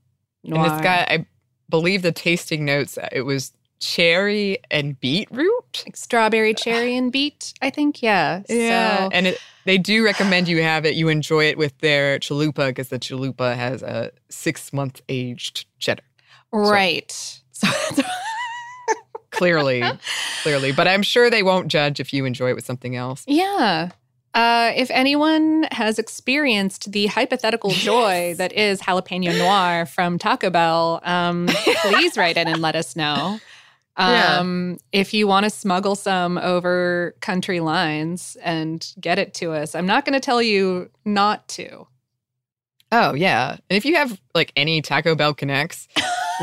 noir. 0.44 0.64
And 0.64 0.66
it's 0.72 0.82
got, 0.82 1.08
I 1.10 1.26
believe, 1.68 2.02
the 2.02 2.10
tasting 2.12 2.64
notes. 2.64 2.98
uh, 2.98 3.08
It 3.12 3.22
was 3.22 3.52
cherry 3.78 4.58
and 4.70 4.98
beetroot. 4.98 5.82
like 5.86 5.96
strawberry, 5.96 6.54
cherry, 6.54 6.96
and 6.96 7.12
beet. 7.12 7.52
I 7.62 7.70
think. 7.70 8.02
Yeah. 8.02 8.42
Yeah, 8.48 9.04
So, 9.04 9.10
and 9.12 9.26
it, 9.28 9.38
they 9.64 9.78
do 9.78 10.04
recommend 10.04 10.48
you 10.48 10.62
have 10.62 10.84
it. 10.84 10.94
You 10.96 11.08
enjoy 11.08 11.44
it 11.46 11.58
with 11.58 11.78
their 11.78 12.18
chalupa 12.18 12.68
because 12.68 12.88
the 12.88 12.98
chalupa 12.98 13.54
has 13.56 13.82
a 13.82 14.10
six 14.30 14.72
month 14.72 15.00
aged 15.08 15.66
cheddar. 15.78 16.02
right. 16.52 17.38
So 17.54 17.68
Clearly, 19.32 19.82
clearly, 20.42 20.72
but 20.72 20.86
I'm 20.86 21.02
sure 21.02 21.28
they 21.30 21.42
won't 21.42 21.68
judge 21.68 21.98
if 22.00 22.12
you 22.12 22.24
enjoy 22.24 22.50
it 22.50 22.54
with 22.54 22.64
something 22.64 22.94
else. 22.96 23.24
Yeah. 23.26 23.90
Uh, 24.34 24.72
if 24.74 24.90
anyone 24.90 25.66
has 25.72 25.98
experienced 25.98 26.92
the 26.92 27.06
hypothetical 27.06 27.70
joy 27.72 28.34
that 28.38 28.52
is 28.52 28.80
jalapeno 28.80 29.36
noir 29.36 29.84
from 29.84 30.18
Taco 30.18 30.48
Bell, 30.48 31.00
um, 31.02 31.48
please 31.82 32.16
write 32.16 32.36
in 32.36 32.48
and 32.48 32.62
let 32.62 32.74
us 32.76 32.96
know. 32.96 33.38
Yeah. 33.98 34.38
Um, 34.38 34.78
If 34.90 35.12
you 35.12 35.26
want 35.26 35.44
to 35.44 35.50
smuggle 35.50 35.96
some 35.96 36.38
over 36.38 37.14
country 37.20 37.60
lines 37.60 38.38
and 38.42 38.86
get 38.98 39.18
it 39.18 39.34
to 39.34 39.52
us, 39.52 39.74
I'm 39.74 39.84
not 39.84 40.06
going 40.06 40.14
to 40.14 40.20
tell 40.20 40.40
you 40.40 40.88
not 41.04 41.46
to. 41.48 41.86
Oh 42.90 43.14
yeah, 43.14 43.52
and 43.52 43.76
if 43.76 43.84
you 43.86 43.96
have 43.96 44.20
like 44.34 44.52
any 44.54 44.82
Taco 44.82 45.14
Bell 45.14 45.32
connects, 45.34 45.88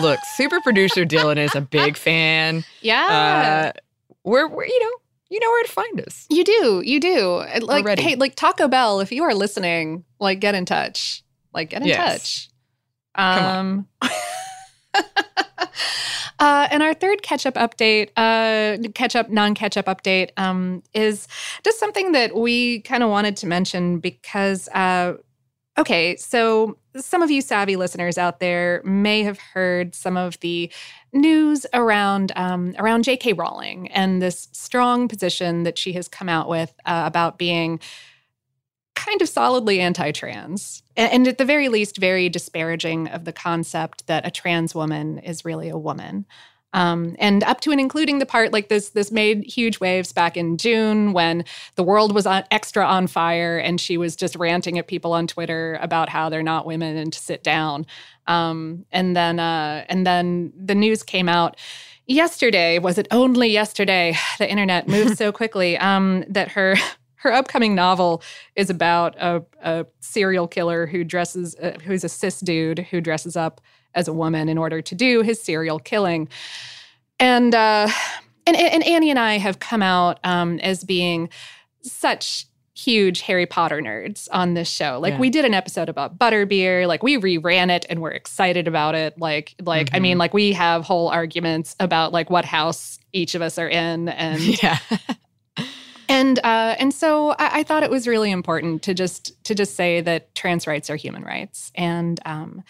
look, 0.02 0.20
super 0.36 0.60
producer 0.62 1.06
Dylan 1.06 1.38
is 1.38 1.54
a 1.56 1.62
big 1.62 1.98
fan. 2.06 2.64
Yeah. 2.82 3.74
Uh, 3.76 3.80
we're, 4.24 4.48
we're 4.48 4.66
you 4.66 4.80
know 4.80 4.92
you 5.30 5.40
know 5.40 5.50
where 5.50 5.64
to 5.64 5.72
find 5.72 6.02
us. 6.02 6.26
you 6.30 6.44
do. 6.44 6.82
You 6.84 7.00
do. 7.00 7.44
Like, 7.62 8.00
hey, 8.00 8.16
like 8.16 8.36
Taco 8.36 8.68
Bell, 8.68 9.00
if 9.00 9.12
you 9.12 9.24
are 9.24 9.34
listening, 9.36 10.04
like, 10.20 10.40
get 10.40 10.56
in 10.56 10.66
touch. 10.66 11.24
Like, 11.54 11.70
get 11.70 11.82
in 11.84 11.88
Yes. 11.88 11.98
touch. 11.98 12.50
Come 13.16 13.88
Um, 14.02 14.10
uh, 16.40 16.68
and 16.72 16.82
our 16.82 16.94
third 16.94 17.22
catch-up 17.22 17.56
update, 17.56 18.10
uh, 18.18 18.78
catch-up, 18.94 19.30
non-catch-up 19.30 19.86
update, 19.86 20.32
um, 20.38 20.82
is 20.94 21.28
just 21.64 21.80
something 21.80 22.14
that 22.14 22.36
we 22.36 22.82
kind 22.82 23.04
of 23.04 23.10
wanted 23.10 23.36
to 23.38 23.48
mention 23.48 24.00
because 24.00 24.68
uh, 24.70 25.14
Okay, 25.78 26.18
so 26.18 26.78
some 26.98 27.22
of 27.22 27.32
you 27.32 27.42
savvy 27.42 27.76
listeners 27.76 28.18
out 28.18 28.40
there 28.40 28.82
may 28.84 29.24
have 29.24 29.40
heard 29.40 29.96
some 29.96 30.18
of 30.18 30.40
the 30.42 30.72
news 31.14 31.66
around 31.74 32.32
um, 32.36 32.76
around 32.78 33.04
J.K. 33.04 33.34
Rowling 33.34 33.88
and 33.90 34.22
this 34.22 34.50
strong 34.52 35.08
position 35.08 35.64
that 35.64 35.78
she 35.78 35.94
has 35.94 36.08
come 36.08 36.28
out 36.28 36.50
with 36.50 36.74
uh, 36.86 37.04
about 37.06 37.38
being 37.38 37.80
kind 38.96 39.22
of 39.22 39.30
solidly 39.30 39.80
anti-trans, 39.80 40.84
and, 40.98 41.12
and 41.14 41.28
at 41.28 41.38
the 41.38 41.46
very 41.46 41.70
least, 41.70 41.98
very 41.98 42.28
disparaging 42.28 43.08
of 43.08 43.24
the 43.24 43.32
concept 43.32 44.06
that 44.08 44.28
a 44.28 44.32
trans 44.32 44.76
woman 44.76 45.20
is 45.20 45.46
really 45.46 45.70
a 45.70 45.78
woman. 45.78 46.26
Um, 46.74 47.16
and 47.18 47.44
up 47.46 47.62
to 47.62 47.72
and 47.72 47.80
including 47.80 48.20
the 48.20 48.26
part 48.26 48.54
like 48.54 48.70
this 48.70 48.90
this 48.90 49.12
made 49.12 49.44
huge 49.44 49.80
waves 49.80 50.14
back 50.14 50.38
in 50.38 50.58
June 50.58 51.14
when 51.14 51.44
the 51.76 51.84
world 51.84 52.14
was 52.14 52.28
on, 52.28 52.44
extra 52.52 52.86
on 52.86 53.08
fire 53.08 53.58
and 53.58 53.82
she 53.82 53.98
was 53.98 54.16
just 54.16 54.36
ranting 54.36 54.78
at 54.78 54.88
people 54.88 55.14
on 55.14 55.26
Twitter 55.26 55.80
about 55.82 56.10
how 56.10 56.30
they're 56.30 56.44
not 56.44 56.68
women 56.68 56.96
and 56.96 57.12
to 57.14 57.20
sit 57.20 57.44
down. 57.44 57.88
Um, 58.28 58.86
and 58.92 59.16
then 59.16 59.40
uh, 59.40 59.86
and 59.90 60.06
then 60.06 60.54
the 60.56 60.76
news 60.76 61.02
came 61.02 61.28
out 61.28 61.58
yesterday. 62.06 62.78
Was 62.78 62.98
it 62.98 63.08
only 63.12 63.50
yesterday? 63.50 64.16
The 64.38 64.50
internet 64.50 64.88
moves 64.88 65.18
so 65.18 65.32
quickly 65.42 65.78
um, 65.78 66.24
that 66.30 66.50
her 66.52 66.76
her 67.16 67.34
upcoming 67.34 67.76
novel 67.76 68.24
is 68.56 68.70
about 68.70 69.16
a, 69.18 69.44
a 69.62 69.86
serial 70.00 70.48
killer 70.48 70.86
who 70.86 71.04
dresses 71.04 71.56
uh, 71.56 71.78
who's 71.84 72.04
a 72.04 72.10
cis 72.10 72.40
dude 72.40 72.80
who 72.80 73.02
dresses 73.02 73.36
up 73.36 73.60
as 73.96 74.08
a 74.08 74.14
woman 74.14 74.50
in 74.50 74.58
order 74.58 74.82
to 74.82 74.96
do 74.96 75.22
his 75.22 75.42
serial 75.42 75.80
killing. 75.80 76.28
And 77.20 77.54
uh, 77.54 77.90
and, 78.46 78.56
and 78.56 78.84
Annie 78.84 79.10
and 79.10 79.20
I 79.20 79.38
have 79.38 79.60
come 79.60 79.82
out 79.82 80.20
um, 80.24 80.60
as 80.60 80.84
being 80.84 81.30
such 81.82 82.48
huge 82.80 83.22
Harry 83.22 83.46
Potter 83.46 83.82
nerds 83.82 84.28
on 84.32 84.54
this 84.54 84.70
show. 84.70 85.00
Like 85.02 85.14
yeah. 85.14 85.20
we 85.20 85.30
did 85.30 85.44
an 85.44 85.54
episode 85.54 85.90
about 85.90 86.18
butterbeer, 86.18 86.88
like 86.88 87.04
we 87.04 87.18
reran 87.18 87.70
it 87.70 87.86
and 87.90 88.02
we're 88.02 88.12
excited 88.12 88.68
about 88.68 88.96
it. 88.96 89.18
Like 89.20 89.56
like 89.62 89.88
mm-hmm. 89.88 89.96
I 89.96 90.00
mean 90.00 90.12
mm-hmm. 90.14 90.20
like 90.20 90.34
we 90.34 90.54
have 90.54 90.84
whole 90.84 91.10
arguments 91.10 91.76
about 91.80 92.14
like 92.14 92.30
what 92.30 92.46
house 92.46 93.00
each 93.12 93.36
of 93.36 93.42
us 93.42 93.58
are 93.58 93.68
in 93.68 94.10
and 94.10 94.42
yeah. 94.64 94.78
and 96.08 96.40
uh, 96.40 96.76
and 96.80 96.94
so 96.94 97.32
I, 97.32 97.60
I, 97.60 97.64
thought 97.64 97.84
it 97.84 97.92
was 97.92 98.08
really 98.08 98.32
important 98.32 98.84
to 98.84 98.94
just 98.94 99.44
to 99.46 99.56
just 99.56 99.76
say 99.76 100.00
that 100.02 100.34
trans 100.36 100.66
rights 100.66 100.90
are 100.90 100.96
human 100.96 101.24
rights 101.24 101.72
and 101.76 102.20
um, 102.26 102.64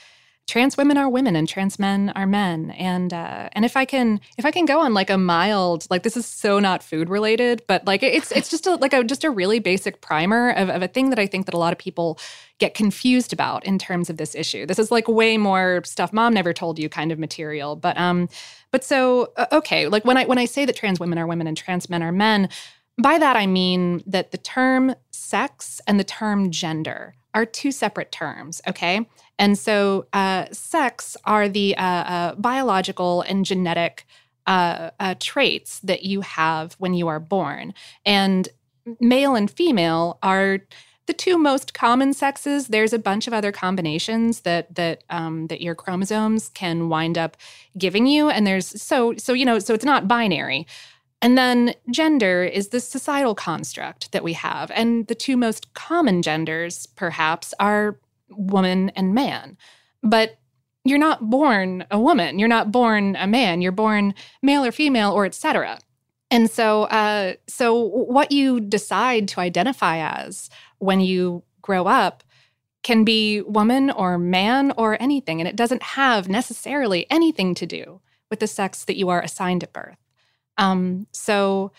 trans 0.50 0.76
women 0.76 0.98
are 0.98 1.08
women 1.08 1.36
and 1.36 1.48
trans 1.48 1.78
men 1.80 2.12
are 2.16 2.26
men. 2.26 2.72
And 2.72 3.14
uh, 3.14 3.50
and 3.54 3.64
if 3.64 3.78
i 3.78 3.86
can 3.86 4.20
if 4.38 4.46
i 4.46 4.52
can 4.52 4.66
go 4.66 4.80
on 4.80 4.94
like 4.94 5.10
a 5.10 5.18
mild 5.18 5.86
like 5.90 6.04
this 6.04 6.18
is 6.18 6.26
so 6.26 6.60
not 6.60 6.84
food 6.84 7.10
related 7.10 7.62
but 7.68 7.86
like 7.86 8.04
it's 8.04 8.32
it's 8.32 8.50
just 8.50 8.66
a, 8.68 8.76
like 8.76 8.94
a 8.94 9.04
just 9.04 9.24
a 9.24 9.30
really 9.30 9.60
basic 9.60 10.02
primer 10.02 10.52
of, 10.52 10.70
of 10.70 10.82
a 10.82 10.88
thing 10.88 11.10
that 11.12 11.20
i 11.20 11.28
think 11.28 11.46
that 11.46 11.54
a 11.54 11.58
lot 11.58 11.72
of 11.72 11.80
people 11.80 12.20
get 12.60 12.74
confused 12.74 13.32
about 13.32 13.66
in 13.66 13.80
terms 13.80 14.10
of 14.10 14.18
this 14.18 14.36
issue. 14.36 14.66
This 14.66 14.80
is 14.80 14.92
like 14.92 15.08
way 15.08 15.38
more 15.38 15.82
stuff 15.86 16.12
mom 16.12 16.34
never 16.34 16.52
told 16.54 16.78
you 16.78 16.90
kind 16.90 17.12
of 17.12 17.18
material. 17.18 17.76
But 17.76 17.98
um 17.98 18.28
but 18.72 18.84
so 18.84 19.32
uh, 19.38 19.48
okay 19.52 19.88
like 19.88 20.06
when 20.06 20.18
i 20.18 20.26
when 20.26 20.38
i 20.38 20.46
say 20.46 20.66
that 20.66 20.76
trans 20.76 21.00
women 21.00 21.18
are 21.18 21.28
women 21.28 21.48
and 21.48 21.58
trans 21.58 21.90
men 21.90 22.04
are 22.04 22.12
men 22.12 22.50
by 23.02 23.18
that 23.18 23.36
i 23.36 23.48
mean 23.48 24.04
that 24.06 24.32
the 24.32 24.38
term 24.38 24.94
sex 25.12 25.82
and 25.88 26.00
the 26.00 26.04
term 26.04 26.52
gender 26.52 27.16
are 27.34 27.46
two 27.46 27.72
separate 27.72 28.12
terms 28.12 28.62
okay 28.68 29.06
and 29.40 29.58
so, 29.58 30.06
uh, 30.12 30.48
sex 30.52 31.16
are 31.24 31.48
the 31.48 31.76
uh, 31.78 31.82
uh, 31.82 32.36
biological 32.36 33.22
and 33.22 33.46
genetic 33.46 34.06
uh, 34.46 34.92
uh, 35.00 35.16
traits 35.20 35.80
that 35.80 36.04
you 36.04 36.22
have 36.22 36.74
when 36.74 36.94
you 36.94 37.08
are 37.08 37.22
born. 37.22 37.74
And 38.06 38.50
male 39.00 39.36
and 39.36 39.50
female 39.50 40.20
are 40.22 40.60
the 41.06 41.14
two 41.14 41.38
most 41.38 41.74
common 41.74 42.14
sexes. 42.14 42.68
There's 42.68 42.92
a 42.92 43.00
bunch 43.00 43.28
of 43.28 43.34
other 43.34 43.54
combinations 43.54 44.42
that 44.42 44.76
that 44.76 45.04
um, 45.10 45.48
that 45.48 45.62
your 45.62 45.74
chromosomes 45.74 46.50
can 46.50 46.90
wind 46.90 47.18
up 47.18 47.38
giving 47.78 48.08
you, 48.08 48.30
and 48.30 48.46
there's 48.46 48.82
so 48.82 49.16
so 49.18 49.32
you 49.34 49.46
know 49.46 49.58
so 49.58 49.74
it's 49.74 49.86
not 49.86 50.08
binary. 50.08 50.68
And 51.22 51.38
then 51.38 51.74
gender 51.92 52.44
is 52.44 52.70
this 52.70 52.88
societal 52.88 53.36
construct 53.36 54.12
that 54.14 54.24
we 54.24 54.34
have, 54.34 54.72
and 54.72 55.06
the 55.08 55.16
two 55.16 55.36
most 55.36 55.74
common 55.74 56.22
genders, 56.22 56.86
perhaps, 56.86 57.54
are 57.60 58.00
woman 58.30 58.90
and 58.92 59.14
man. 59.14 59.58
But 60.02 60.38
you're 60.86 60.98
not 60.98 61.30
born 61.30 61.86
a 61.92 62.00
woman. 62.00 62.40
You're 62.40 62.48
not 62.48 62.72
born 62.72 63.18
a 63.18 63.28
man. 63.28 63.62
You're 63.62 63.74
born 63.74 64.14
male 64.42 64.64
or 64.64 64.72
female 64.72 65.12
or 65.12 65.26
etc. 65.26 65.80
And 66.32 66.50
so, 66.50 66.84
uh, 66.84 67.34
so 67.48 67.74
what 67.76 68.32
you 68.32 68.60
decide 68.60 69.28
to 69.30 69.42
identify 69.42 69.98
as 69.98 70.50
when 70.78 71.00
you 71.00 71.44
grow 71.62 71.86
up 71.86 72.24
can 72.84 73.04
be 73.04 73.42
woman 73.42 73.92
or 73.92 74.18
man 74.18 74.72
or 74.78 75.02
anything, 75.02 75.42
and 75.42 75.48
it 75.48 75.56
doesn't 75.56 75.84
have 75.84 76.30
necessarily 76.30 77.06
anything 77.10 77.54
to 77.56 77.66
do 77.66 78.00
with 78.30 78.40
the 78.40 78.48
sex 78.48 78.86
that 78.86 78.96
you 78.96 79.10
are 79.10 79.22
assigned 79.22 79.64
at 79.64 79.74
birth. 79.74 79.98
Um, 80.60 81.08
so, 81.12 81.72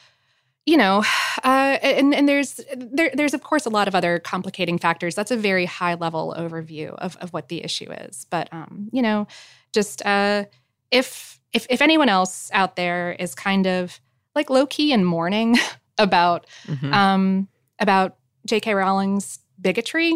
you 0.67 0.77
know, 0.77 1.05
uh, 1.45 1.79
and 1.83 2.13
and 2.13 2.29
there's 2.29 2.61
there, 2.75 3.13
there's 3.15 3.35
of 3.35 3.45
course 3.45 3.67
a 3.67 3.71
lot 3.71 3.87
of 3.87 3.95
other 3.95 4.19
complicating 4.19 4.79
factors. 4.79 5.15
That's 5.15 5.31
a 5.31 5.37
very 5.37 5.67
high 5.67 5.95
level 5.95 6.35
overview 6.37 6.95
of 6.95 7.17
of 7.19 7.33
what 7.33 7.49
the 7.49 7.63
issue 7.63 7.93
is. 7.93 8.27
But 8.31 8.49
um, 8.53 8.89
you 8.93 9.03
know, 9.03 9.29
just 9.73 10.05
uh, 10.05 10.47
if 10.91 11.41
if 11.53 11.67
if 11.71 11.81
anyone 11.81 12.09
else 12.09 12.51
out 12.53 12.75
there 12.75 13.13
is 13.13 13.35
kind 13.35 13.67
of 13.67 14.01
like 14.35 14.51
low 14.51 14.67
key 14.67 14.93
and 14.93 15.07
mourning 15.07 15.57
about 15.99 16.47
mm-hmm. 16.67 16.93
um 16.93 17.49
about 17.79 18.17
J.K. 18.47 18.75
Rowling's 18.75 19.39
bigotry, 19.61 20.15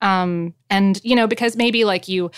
um, 0.00 0.54
and 0.70 0.98
you 1.04 1.14
know, 1.14 1.26
because 1.26 1.56
maybe 1.56 1.84
like 1.84 2.08
you 2.08 2.30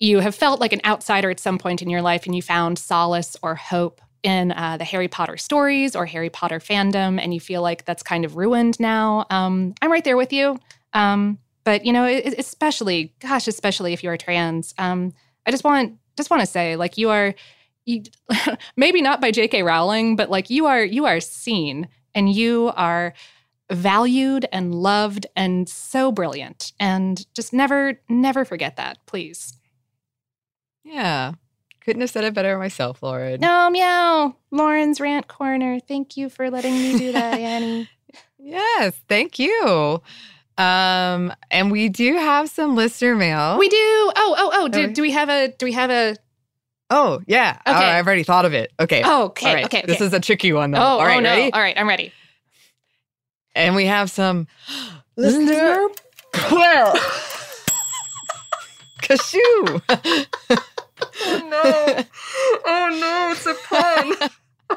you 0.00 0.18
have 0.18 0.34
felt 0.34 0.60
like 0.60 0.72
an 0.72 0.80
outsider 0.84 1.30
at 1.30 1.38
some 1.38 1.58
point 1.58 1.80
in 1.80 1.88
your 1.88 2.02
life 2.02 2.26
and 2.26 2.34
you 2.34 2.42
found 2.42 2.76
solace 2.76 3.36
or 3.40 3.54
hope 3.54 4.00
in 4.22 4.52
uh, 4.52 4.76
the 4.76 4.84
Harry 4.84 5.08
Potter 5.08 5.36
stories 5.36 5.96
or 5.96 6.06
Harry 6.06 6.30
Potter 6.30 6.58
fandom, 6.58 7.20
and 7.20 7.34
you 7.34 7.40
feel 7.40 7.62
like 7.62 7.84
that's 7.84 8.02
kind 8.02 8.24
of 8.24 8.36
ruined 8.36 8.78
now, 8.78 9.26
um, 9.30 9.74
I'm 9.82 9.90
right 9.90 10.04
there 10.04 10.16
with 10.16 10.32
you. 10.32 10.58
Um, 10.92 11.38
but 11.64 11.84
you 11.84 11.92
know, 11.92 12.04
especially, 12.06 13.14
gosh, 13.20 13.48
especially 13.48 13.92
if 13.92 14.02
you're 14.02 14.16
trans, 14.16 14.74
um, 14.78 15.12
I 15.46 15.50
just 15.50 15.64
want 15.64 15.98
just 16.16 16.30
want 16.30 16.40
to 16.40 16.46
say, 16.46 16.76
like, 16.76 16.98
you 16.98 17.10
are, 17.10 17.34
you, 17.84 18.02
maybe 18.76 19.00
not 19.00 19.20
by 19.20 19.30
J.K. 19.30 19.62
Rowling, 19.62 20.16
but 20.16 20.30
like 20.30 20.50
you 20.50 20.66
are 20.66 20.84
you 20.84 21.06
are 21.06 21.20
seen 21.20 21.88
and 22.14 22.32
you 22.32 22.72
are 22.76 23.14
valued 23.70 24.46
and 24.52 24.74
loved 24.74 25.26
and 25.34 25.68
so 25.68 26.12
brilliant, 26.12 26.72
and 26.78 27.26
just 27.34 27.52
never 27.52 28.00
never 28.08 28.44
forget 28.44 28.76
that, 28.76 28.98
please. 29.06 29.56
Yeah. 30.84 31.34
Couldn't 31.84 32.00
have 32.00 32.10
said 32.10 32.24
it 32.24 32.34
better 32.34 32.56
myself, 32.58 33.02
Lauren. 33.02 33.40
No, 33.40 33.68
meow. 33.70 34.36
Lauren's 34.52 35.00
rant 35.00 35.26
corner. 35.28 35.80
Thank 35.80 36.16
you 36.16 36.28
for 36.28 36.50
letting 36.50 36.74
me 36.74 36.96
do 36.96 37.12
that, 37.12 37.34
Annie. 37.40 37.88
yes, 38.38 39.00
thank 39.08 39.38
you. 39.38 40.00
Um, 40.58 41.32
and 41.50 41.72
we 41.72 41.88
do 41.88 42.14
have 42.14 42.48
some 42.50 42.76
listener 42.76 43.16
mail. 43.16 43.58
We 43.58 43.68
do. 43.68 43.76
Oh, 43.76 44.34
oh, 44.38 44.50
oh. 44.54 44.68
Do, 44.68 44.92
do 44.92 45.02
we 45.02 45.10
have 45.10 45.28
a? 45.28 45.48
Do 45.58 45.66
we 45.66 45.72
have 45.72 45.90
a? 45.90 46.16
Oh 46.90 47.20
yeah. 47.26 47.58
Okay. 47.66 47.76
Oh, 47.76 47.80
I've 47.80 48.06
already 48.06 48.22
thought 48.22 48.44
of 48.44 48.52
it. 48.52 48.70
Okay. 48.78 49.02
Oh, 49.04 49.24
okay. 49.24 49.54
Right. 49.54 49.64
Okay, 49.64 49.78
okay. 49.78 49.86
This 49.86 50.02
is 50.02 50.12
a 50.12 50.20
tricky 50.20 50.52
one 50.52 50.72
though. 50.72 50.78
Oh, 50.78 50.82
All 50.82 51.06
right. 51.06 51.16
Oh, 51.16 51.20
no. 51.20 51.30
Ready? 51.30 51.52
All 51.52 51.60
right. 51.60 51.76
I'm 51.76 51.88
ready. 51.88 52.12
And 53.54 53.74
we 53.74 53.86
have 53.86 54.10
some 54.10 54.46
listener. 55.16 55.88
Well. 56.50 56.94
Kashoo. 59.02 59.82
Oh 61.24 61.48
no. 61.48 62.04
Oh 62.64 62.98
no, 63.00 63.32
it's 63.32 63.46
a 63.46 63.54
pun. 63.54 64.30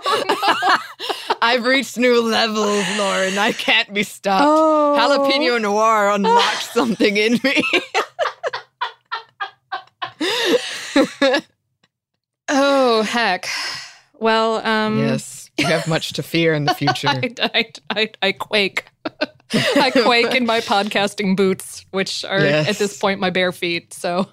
Oh, 0.06 0.78
no. 1.30 1.36
I've 1.42 1.66
reached 1.66 1.98
new 1.98 2.22
levels, 2.22 2.86
Lauren. 2.98 3.38
I 3.38 3.52
can't 3.52 3.94
be 3.94 4.04
stopped. 4.04 4.46
Oh. 4.46 4.96
Jalapeno 4.98 5.62
noir 5.62 6.10
unlocked 6.14 6.64
something 6.64 7.18
in 7.18 7.40
me. 7.44 7.64
oh, 12.50 13.04
heck. 13.04 13.48
Well, 14.20 14.66
um. 14.66 15.00
Yes, 15.00 15.50
you 15.58 15.66
have 15.66 15.88
much 15.88 16.14
to 16.14 16.24
fear 16.24 16.54
in 16.54 16.66
the 16.66 16.74
future. 16.74 17.08
I, 17.10 17.34
I, 17.40 17.72
I, 17.90 18.10
I 18.22 18.32
quake. 18.32 18.86
I 19.54 19.92
quake 19.92 20.34
in 20.34 20.46
my 20.46 20.60
podcasting 20.62 21.36
boots, 21.36 21.86
which 21.92 22.26
are 22.26 22.40
yes. 22.40 22.68
at 22.68 22.78
this 22.78 22.98
point 22.98 23.20
my 23.20 23.30
bare 23.30 23.52
feet. 23.52 23.94
So. 23.94 24.28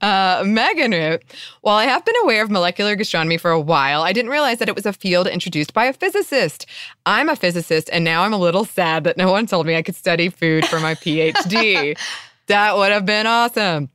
Uh, 0.00 0.44
Megan 0.46 0.92
wrote, 0.92 1.22
While 1.60 1.76
I 1.76 1.84
have 1.84 2.04
been 2.04 2.14
aware 2.22 2.42
of 2.42 2.50
molecular 2.50 2.96
gastronomy 2.96 3.36
for 3.36 3.50
a 3.50 3.60
while, 3.60 4.02
I 4.02 4.12
didn't 4.12 4.30
realize 4.30 4.58
that 4.58 4.68
it 4.68 4.74
was 4.74 4.86
a 4.86 4.92
field 4.92 5.26
introduced 5.26 5.74
by 5.74 5.86
a 5.86 5.92
physicist. 5.92 6.66
I'm 7.06 7.28
a 7.28 7.36
physicist, 7.36 7.90
and 7.92 8.04
now 8.04 8.22
I'm 8.22 8.32
a 8.32 8.38
little 8.38 8.64
sad 8.64 9.04
that 9.04 9.16
no 9.16 9.30
one 9.30 9.46
told 9.46 9.66
me 9.66 9.76
I 9.76 9.82
could 9.82 9.96
study 9.96 10.28
food 10.28 10.66
for 10.66 10.80
my 10.80 10.94
PhD. 10.94 11.98
that 12.46 12.76
would 12.76 12.92
have 12.92 13.06
been 13.06 13.26
awesome. 13.26 13.90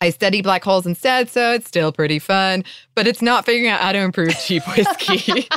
I 0.00 0.10
study 0.10 0.42
black 0.42 0.62
holes 0.62 0.86
instead, 0.86 1.28
so 1.28 1.52
it's 1.52 1.66
still 1.66 1.90
pretty 1.90 2.20
fun, 2.20 2.62
but 2.94 3.08
it's 3.08 3.20
not 3.20 3.44
figuring 3.44 3.68
out 3.68 3.80
how 3.80 3.90
to 3.90 3.98
improve 3.98 4.38
cheap 4.38 4.62
whiskey. 4.76 5.48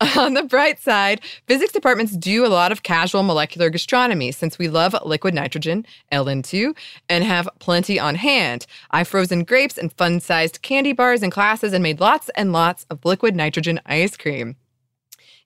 On 0.18 0.34
the 0.34 0.42
bright 0.42 0.78
side, 0.80 1.22
physics 1.46 1.72
departments 1.72 2.14
do 2.14 2.44
a 2.44 2.48
lot 2.48 2.72
of 2.72 2.82
casual 2.82 3.22
molecular 3.22 3.70
gastronomy 3.70 4.32
since 4.32 4.58
we 4.58 4.68
love 4.68 4.94
liquid 5.06 5.32
nitrogen, 5.32 5.86
LN2, 6.12 6.76
and 7.08 7.24
have 7.24 7.48
plenty 7.58 7.98
on 7.98 8.16
hand. 8.16 8.66
I've 8.90 9.08
frozen 9.08 9.44
grapes 9.44 9.78
and 9.78 9.92
fun 9.94 10.20
sized 10.20 10.60
candy 10.60 10.92
bars 10.92 11.22
in 11.22 11.30
classes 11.30 11.72
and 11.72 11.82
made 11.82 12.00
lots 12.00 12.28
and 12.36 12.52
lots 12.52 12.84
of 12.90 13.02
liquid 13.04 13.34
nitrogen 13.34 13.80
ice 13.86 14.14
cream. 14.16 14.56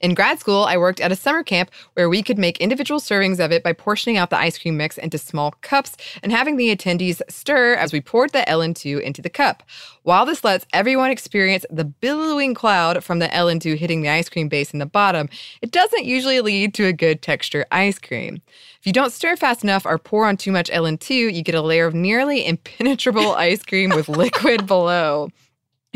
In 0.01 0.12
grad 0.12 0.38
school, 0.38 0.64
I 0.64 0.76
worked 0.76 1.01
at 1.01 1.11
a 1.11 1.16
summer 1.16 1.42
camp 1.42 1.70
where 1.94 2.09
we 2.09 2.22
could 2.22 2.38
make 2.38 2.59
individual 2.59 3.01
servings 3.01 3.42
of 3.42 3.51
it 3.51 3.62
by 3.62 3.72
portioning 3.72 4.18
out 4.18 4.28
the 4.28 4.38
ice 4.38 4.59
cream 4.59 4.76
mix 4.76 4.99
into 4.99 5.16
small 5.16 5.53
cups 5.62 5.97
and 6.22 6.32
having 6.32 6.57
the 6.57 6.74
attendees 6.74 7.22
stir 7.30 7.74
as 7.74 7.92
we 7.92 8.01
poured 8.03 8.32
the 8.32 8.44
LN2 8.47 9.01
into 9.01 9.22
the 9.22 9.30
cup. 9.30 9.62
While 10.03 10.26
this 10.26 10.44
lets 10.44 10.66
everyone 10.72 11.11
experience 11.11 11.64
the 11.70 11.84
billowing 11.84 12.53
cloud 12.53 13.03
from 13.03 13.20
the 13.20 13.28
LN2 13.28 13.78
hitting 13.78 14.03
the 14.03 14.11
ice 14.11 14.28
cream 14.28 14.49
base 14.49 14.72
in 14.72 14.80
the 14.80 14.86
bottom, 14.86 15.30
it 15.62 15.70
doesn't 15.70 16.05
usually 16.05 16.40
lead 16.40 16.74
to 16.74 16.86
a 16.86 16.92
good 16.92 17.22
texture 17.22 17.64
ice 17.72 17.99
cream. 17.99 18.42
If 18.78 18.86
you 18.86 18.92
don't 18.92 19.12
stir 19.12 19.34
fast 19.36 19.64
enough 19.64 19.86
or 19.86 19.99
pour 19.99 20.26
on 20.26 20.36
too 20.36 20.53
much 20.53 20.70
LN2, 20.70 21.34
you 21.34 21.42
get 21.42 21.55
a 21.55 21.62
layer 21.62 21.86
of 21.86 21.94
nearly 21.94 22.47
impenetrable 22.47 23.34
ice 23.34 23.62
cream 23.62 23.90
with 23.90 24.09
liquid 24.11 24.66
below. 24.66 25.30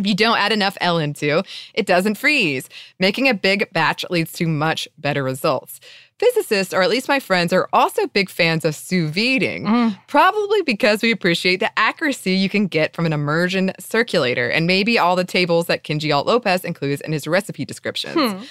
If 0.00 0.06
you 0.06 0.14
don't 0.14 0.38
add 0.38 0.50
enough 0.50 0.78
LN2, 0.80 1.46
it 1.74 1.84
doesn't 1.84 2.14
freeze. 2.14 2.70
Making 2.98 3.28
a 3.28 3.34
big 3.34 3.70
batch 3.74 4.02
leads 4.08 4.32
to 4.32 4.48
much 4.48 4.88
better 4.96 5.22
results. 5.22 5.78
Physicists, 6.18 6.72
or 6.72 6.82
at 6.82 6.88
least 6.88 7.06
my 7.06 7.20
friends, 7.20 7.52
are 7.52 7.68
also 7.74 8.06
big 8.06 8.30
fans 8.30 8.64
of 8.64 8.74
sous 8.74 9.10
videing, 9.10 9.64
mm. 9.64 9.98
probably 10.06 10.62
because 10.62 11.02
we 11.02 11.12
appreciate 11.12 11.60
the 11.60 11.78
accuracy 11.78 12.32
you 12.32 12.48
can 12.48 12.66
get 12.66 12.94
from 12.96 13.04
an 13.04 13.12
immersion 13.12 13.72
circulator 13.78 14.48
and 14.48 14.66
maybe 14.66 14.98
all 14.98 15.16
the 15.16 15.24
tables 15.24 15.66
that 15.66 15.84
Kenji 15.84 16.14
Alt 16.14 16.26
Lopez 16.26 16.64
includes 16.64 17.02
in 17.02 17.12
his 17.12 17.26
recipe 17.26 17.66
descriptions. 17.66 18.14
Hmm. 18.14 18.42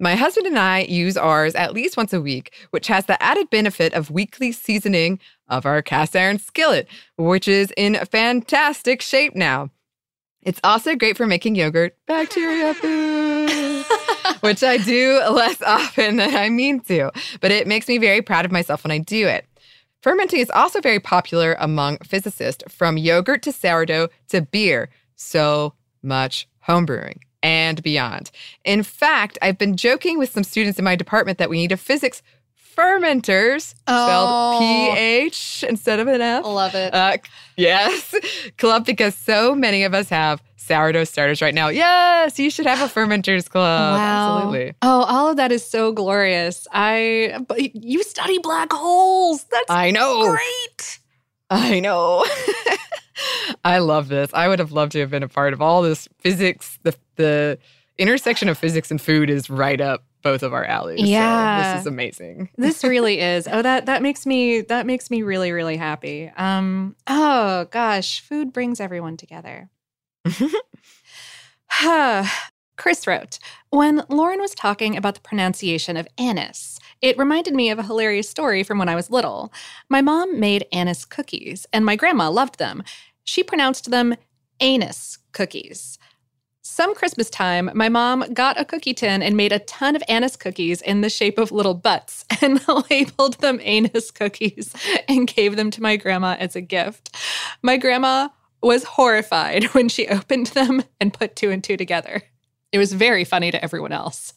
My 0.00 0.16
husband 0.16 0.48
and 0.48 0.58
I 0.58 0.80
use 0.80 1.16
ours 1.16 1.54
at 1.54 1.74
least 1.74 1.96
once 1.96 2.12
a 2.12 2.20
week, 2.20 2.52
which 2.70 2.88
has 2.88 3.06
the 3.06 3.20
added 3.22 3.50
benefit 3.50 3.94
of 3.94 4.10
weekly 4.10 4.50
seasoning 4.50 5.20
of 5.48 5.64
our 5.64 5.80
cast 5.80 6.16
iron 6.16 6.40
skillet, 6.40 6.88
which 7.16 7.46
is 7.46 7.72
in 7.76 7.94
fantastic 8.10 9.00
shape 9.00 9.36
now. 9.36 9.70
It's 10.42 10.60
also 10.62 10.94
great 10.94 11.16
for 11.16 11.26
making 11.26 11.56
yogurt 11.56 11.96
bacteria 12.06 12.74
food, 12.74 13.84
which 14.40 14.62
I 14.62 14.78
do 14.78 15.20
less 15.30 15.60
often 15.62 16.16
than 16.16 16.36
I 16.36 16.48
mean 16.48 16.80
to, 16.82 17.10
but 17.40 17.50
it 17.50 17.66
makes 17.66 17.88
me 17.88 17.98
very 17.98 18.22
proud 18.22 18.44
of 18.44 18.52
myself 18.52 18.84
when 18.84 18.90
I 18.90 18.98
do 18.98 19.26
it. 19.26 19.46
Fermenting 20.02 20.40
is 20.40 20.50
also 20.50 20.80
very 20.80 21.00
popular 21.00 21.56
among 21.58 21.98
physicists, 21.98 22.62
from 22.68 22.96
yogurt 22.96 23.42
to 23.42 23.52
sourdough 23.52 24.08
to 24.28 24.42
beer. 24.42 24.90
So 25.16 25.74
much 26.02 26.48
homebrewing 26.66 27.18
and 27.42 27.82
beyond. 27.82 28.30
In 28.64 28.82
fact, 28.82 29.38
I've 29.42 29.58
been 29.58 29.76
joking 29.76 30.18
with 30.18 30.30
some 30.30 30.44
students 30.44 30.78
in 30.78 30.84
my 30.84 30.94
department 30.94 31.38
that 31.38 31.50
we 31.50 31.58
need 31.58 31.72
a 31.72 31.76
physics 31.76 32.22
fermenters, 32.76 33.74
oh. 33.86 34.06
spelled 34.06 34.60
P 34.60 34.98
H 34.98 35.64
instead 35.68 36.00
of 36.00 36.08
an 36.08 36.20
F. 36.20 36.44
Love 36.44 36.74
it. 36.74 36.94
Uh, 36.94 37.16
yes, 37.56 38.14
club 38.56 38.84
because 38.86 39.14
so 39.14 39.54
many 39.54 39.84
of 39.84 39.94
us 39.94 40.08
have 40.08 40.42
sourdough 40.56 41.04
starters 41.04 41.40
right 41.42 41.54
now. 41.54 41.68
Yes, 41.68 42.38
you 42.38 42.50
should 42.50 42.66
have 42.66 42.80
a 42.80 42.92
fermenters 42.92 43.48
club. 43.48 43.98
Wow. 43.98 44.36
Absolutely. 44.36 44.74
Oh, 44.82 45.02
all 45.04 45.30
of 45.30 45.36
that 45.38 45.50
is 45.50 45.64
so 45.64 45.92
glorious. 45.92 46.66
I 46.72 47.44
but 47.48 47.74
you 47.74 48.02
study 48.02 48.38
black 48.38 48.72
holes. 48.72 49.44
That's 49.44 49.70
I 49.70 49.90
know. 49.90 50.30
Great. 50.30 50.98
I 51.50 51.80
know. 51.80 52.26
I 53.64 53.78
love 53.78 54.08
this. 54.08 54.30
I 54.32 54.48
would 54.48 54.58
have 54.58 54.72
loved 54.72 54.92
to 54.92 55.00
have 55.00 55.10
been 55.10 55.22
a 55.22 55.28
part 55.28 55.52
of 55.52 55.62
all 55.62 55.82
this 55.82 56.08
physics. 56.18 56.78
The 56.82 56.94
the 57.16 57.58
intersection 57.96 58.48
of 58.48 58.56
physics 58.56 58.90
and 58.90 59.00
food 59.00 59.28
is 59.30 59.50
right 59.50 59.80
up 59.80 60.04
both 60.22 60.42
of 60.42 60.52
our 60.52 60.64
alleys. 60.64 61.08
Yeah. 61.08 61.62
So 61.62 61.72
this 61.72 61.80
is 61.82 61.86
amazing. 61.86 62.50
this 62.56 62.84
really 62.84 63.20
is. 63.20 63.48
Oh, 63.50 63.62
that 63.62 63.86
that 63.86 64.02
makes 64.02 64.26
me 64.26 64.60
that 64.62 64.86
makes 64.86 65.10
me 65.10 65.22
really, 65.22 65.52
really 65.52 65.76
happy. 65.76 66.30
Um, 66.36 66.96
oh 67.06 67.66
gosh, 67.70 68.20
food 68.20 68.52
brings 68.52 68.80
everyone 68.80 69.16
together. 69.16 69.70
Huh. 71.68 72.24
Chris 72.76 73.08
wrote, 73.08 73.40
when 73.70 74.04
Lauren 74.08 74.40
was 74.40 74.54
talking 74.54 74.96
about 74.96 75.14
the 75.16 75.20
pronunciation 75.20 75.96
of 75.96 76.06
anise, 76.16 76.78
it 77.02 77.18
reminded 77.18 77.52
me 77.52 77.70
of 77.70 77.78
a 77.80 77.82
hilarious 77.82 78.28
story 78.28 78.62
from 78.62 78.78
when 78.78 78.88
I 78.88 78.94
was 78.94 79.10
little. 79.10 79.52
My 79.88 80.00
mom 80.00 80.38
made 80.38 80.64
anise 80.72 81.04
cookies, 81.04 81.66
and 81.72 81.84
my 81.84 81.96
grandma 81.96 82.30
loved 82.30 82.60
them. 82.60 82.84
She 83.24 83.42
pronounced 83.42 83.90
them 83.90 84.14
anise 84.60 85.18
cookies. 85.32 85.97
Some 86.78 86.94
Christmas 86.94 87.28
time, 87.28 87.72
my 87.74 87.88
mom 87.88 88.32
got 88.32 88.60
a 88.60 88.64
cookie 88.64 88.94
tin 88.94 89.20
and 89.20 89.36
made 89.36 89.50
a 89.50 89.58
ton 89.58 89.96
of 89.96 90.02
anise 90.06 90.36
cookies 90.36 90.80
in 90.80 91.00
the 91.00 91.10
shape 91.10 91.36
of 91.36 91.50
little 91.50 91.74
butts 91.74 92.24
and 92.40 92.60
labeled 92.88 93.34
them 93.40 93.60
anise 93.64 94.12
cookies 94.12 94.72
and 95.08 95.26
gave 95.26 95.56
them 95.56 95.72
to 95.72 95.82
my 95.82 95.96
grandma 95.96 96.36
as 96.38 96.54
a 96.54 96.60
gift. 96.60 97.16
My 97.62 97.78
grandma 97.78 98.28
was 98.62 98.84
horrified 98.84 99.64
when 99.74 99.88
she 99.88 100.06
opened 100.06 100.46
them 100.54 100.84
and 101.00 101.12
put 101.12 101.34
two 101.34 101.50
and 101.50 101.64
two 101.64 101.76
together. 101.76 102.22
It 102.70 102.78
was 102.78 102.92
very 102.92 103.24
funny 103.24 103.50
to 103.50 103.60
everyone 103.60 103.90
else. 103.90 104.34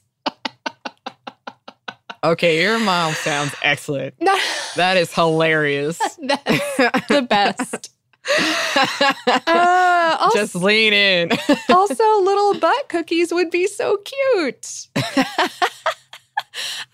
okay, 2.24 2.64
your 2.64 2.80
mom 2.80 3.14
sounds 3.14 3.54
excellent. 3.62 4.16
that 4.78 4.98
is 4.98 5.14
hilarious. 5.14 6.00
That's 6.20 6.78
the 7.08 7.22
best 7.30 7.92
uh, 8.28 10.18
also, 10.20 10.38
Just 10.38 10.56
lean 10.56 10.94
in. 10.94 11.32
also, 11.70 12.22
little 12.22 12.60
butt 12.60 12.90
cookies 12.90 13.34
would 13.34 13.50
be 13.50 13.68
so 13.68 13.98
cute. 13.98 14.88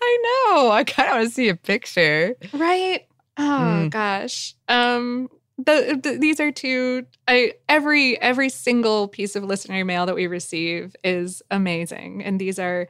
I 0.00 0.18
know. 0.22 0.70
I 0.70 0.84
kind 0.84 1.08
of 1.10 1.16
want 1.16 1.28
to 1.28 1.34
see 1.34 1.48
a 1.48 1.56
picture. 1.56 2.36
Right? 2.52 3.06
Oh 3.36 3.42
mm. 3.86 3.90
gosh. 3.90 4.54
Um 4.68 5.28
the, 5.58 5.98
the, 6.00 6.18
these 6.18 6.38
are 6.38 6.52
two 6.52 7.04
I 7.26 7.54
every 7.68 8.20
every 8.20 8.48
single 8.48 9.08
piece 9.08 9.34
of 9.34 9.42
listener 9.42 9.84
mail 9.84 10.06
that 10.06 10.14
we 10.14 10.28
receive 10.28 10.94
is 11.02 11.42
amazing 11.50 12.22
and 12.24 12.40
these 12.40 12.58
are 12.58 12.88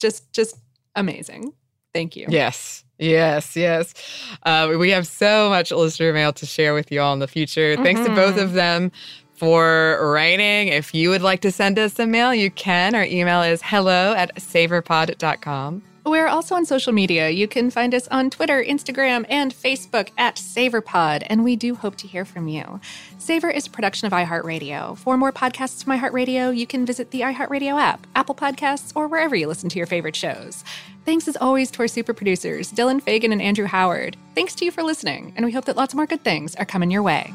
just 0.00 0.30
just 0.32 0.56
amazing. 0.94 1.52
Thank 1.96 2.14
you. 2.14 2.26
Yes. 2.28 2.84
Yes, 2.98 3.56
yes. 3.56 3.94
Uh, 4.42 4.74
we 4.78 4.90
have 4.90 5.06
so 5.06 5.48
much 5.48 5.70
listener 5.70 6.12
mail 6.12 6.32
to 6.34 6.44
share 6.44 6.74
with 6.74 6.92
you 6.92 7.00
all 7.00 7.14
in 7.14 7.20
the 7.20 7.28
future. 7.28 7.72
Mm-hmm. 7.72 7.82
Thanks 7.82 8.00
to 8.02 8.14
both 8.14 8.36
of 8.36 8.48
mm-hmm. 8.48 8.56
them 8.56 8.92
for 9.32 9.98
writing. 10.12 10.68
If 10.68 10.94
you 10.94 11.08
would 11.08 11.22
like 11.22 11.40
to 11.40 11.50
send 11.50 11.78
us 11.78 11.98
a 11.98 12.06
mail, 12.06 12.34
you 12.34 12.50
can. 12.50 12.94
Our 12.94 13.04
email 13.04 13.40
is 13.42 13.62
hello 13.62 14.12
at 14.14 14.34
savorpod.com. 14.36 15.82
We're 16.06 16.28
also 16.28 16.54
on 16.54 16.64
social 16.64 16.92
media. 16.92 17.30
You 17.30 17.48
can 17.48 17.68
find 17.68 17.92
us 17.92 18.06
on 18.12 18.30
Twitter, 18.30 18.62
Instagram, 18.62 19.26
and 19.28 19.52
Facebook 19.52 20.10
at 20.16 20.36
SavorPod, 20.36 21.26
and 21.28 21.42
we 21.42 21.56
do 21.56 21.74
hope 21.74 21.96
to 21.96 22.06
hear 22.06 22.24
from 22.24 22.46
you. 22.46 22.80
Savor 23.18 23.50
is 23.50 23.66
a 23.66 23.70
production 23.70 24.06
of 24.06 24.12
iHeartRadio. 24.12 24.96
For 24.96 25.16
more 25.16 25.32
podcasts 25.32 25.82
from 25.82 25.98
iHeartRadio, 25.98 26.56
you 26.56 26.64
can 26.64 26.86
visit 26.86 27.10
the 27.10 27.22
iHeartRadio 27.22 27.80
app, 27.80 28.06
Apple 28.14 28.36
Podcasts, 28.36 28.92
or 28.94 29.08
wherever 29.08 29.34
you 29.34 29.48
listen 29.48 29.68
to 29.68 29.78
your 29.78 29.86
favorite 29.88 30.14
shows. 30.14 30.62
Thanks 31.04 31.26
as 31.26 31.36
always 31.38 31.72
to 31.72 31.80
our 31.80 31.88
super 31.88 32.14
producers, 32.14 32.72
Dylan 32.72 33.02
Fagan 33.02 33.32
and 33.32 33.42
Andrew 33.42 33.66
Howard. 33.66 34.16
Thanks 34.36 34.54
to 34.56 34.64
you 34.64 34.70
for 34.70 34.84
listening, 34.84 35.32
and 35.34 35.44
we 35.44 35.50
hope 35.50 35.64
that 35.64 35.76
lots 35.76 35.92
more 35.92 36.06
good 36.06 36.22
things 36.22 36.54
are 36.54 36.64
coming 36.64 36.92
your 36.92 37.02
way. 37.02 37.34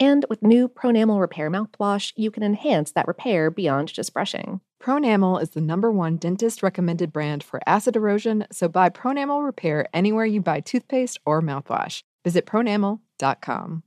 And 0.00 0.24
with 0.28 0.42
new 0.42 0.68
Pronamel 0.68 1.20
Repair 1.20 1.50
mouthwash, 1.50 2.12
you 2.16 2.30
can 2.30 2.42
enhance 2.42 2.92
that 2.92 3.06
repair 3.06 3.50
beyond 3.50 3.92
just 3.92 4.12
brushing. 4.12 4.60
Pronamel 4.82 5.40
is 5.40 5.50
the 5.50 5.60
number 5.60 5.90
one 5.90 6.16
dentist 6.16 6.62
recommended 6.62 7.12
brand 7.12 7.42
for 7.42 7.60
acid 7.66 7.96
erosion, 7.96 8.46
so 8.50 8.68
buy 8.68 8.90
Pronamel 8.90 9.44
Repair 9.44 9.86
anywhere 9.94 10.26
you 10.26 10.40
buy 10.40 10.60
toothpaste 10.60 11.18
or 11.24 11.40
mouthwash. 11.40 12.02
Visit 12.24 12.44
pronamel.com. 12.44 13.82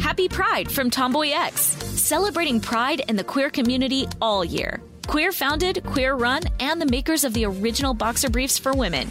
Happy 0.00 0.28
Pride 0.28 0.70
from 0.70 0.90
Tomboy 0.90 1.30
X, 1.30 1.60
celebrating 1.60 2.60
pride 2.60 3.02
and 3.08 3.18
the 3.18 3.24
queer 3.24 3.50
community 3.50 4.06
all 4.20 4.44
year. 4.44 4.82
Queer 5.06 5.32
founded, 5.32 5.82
queer 5.84 6.14
run, 6.14 6.42
and 6.60 6.80
the 6.80 6.86
makers 6.86 7.24
of 7.24 7.34
the 7.34 7.44
original 7.44 7.94
boxer 7.94 8.30
briefs 8.30 8.58
for 8.58 8.72
women 8.72 9.10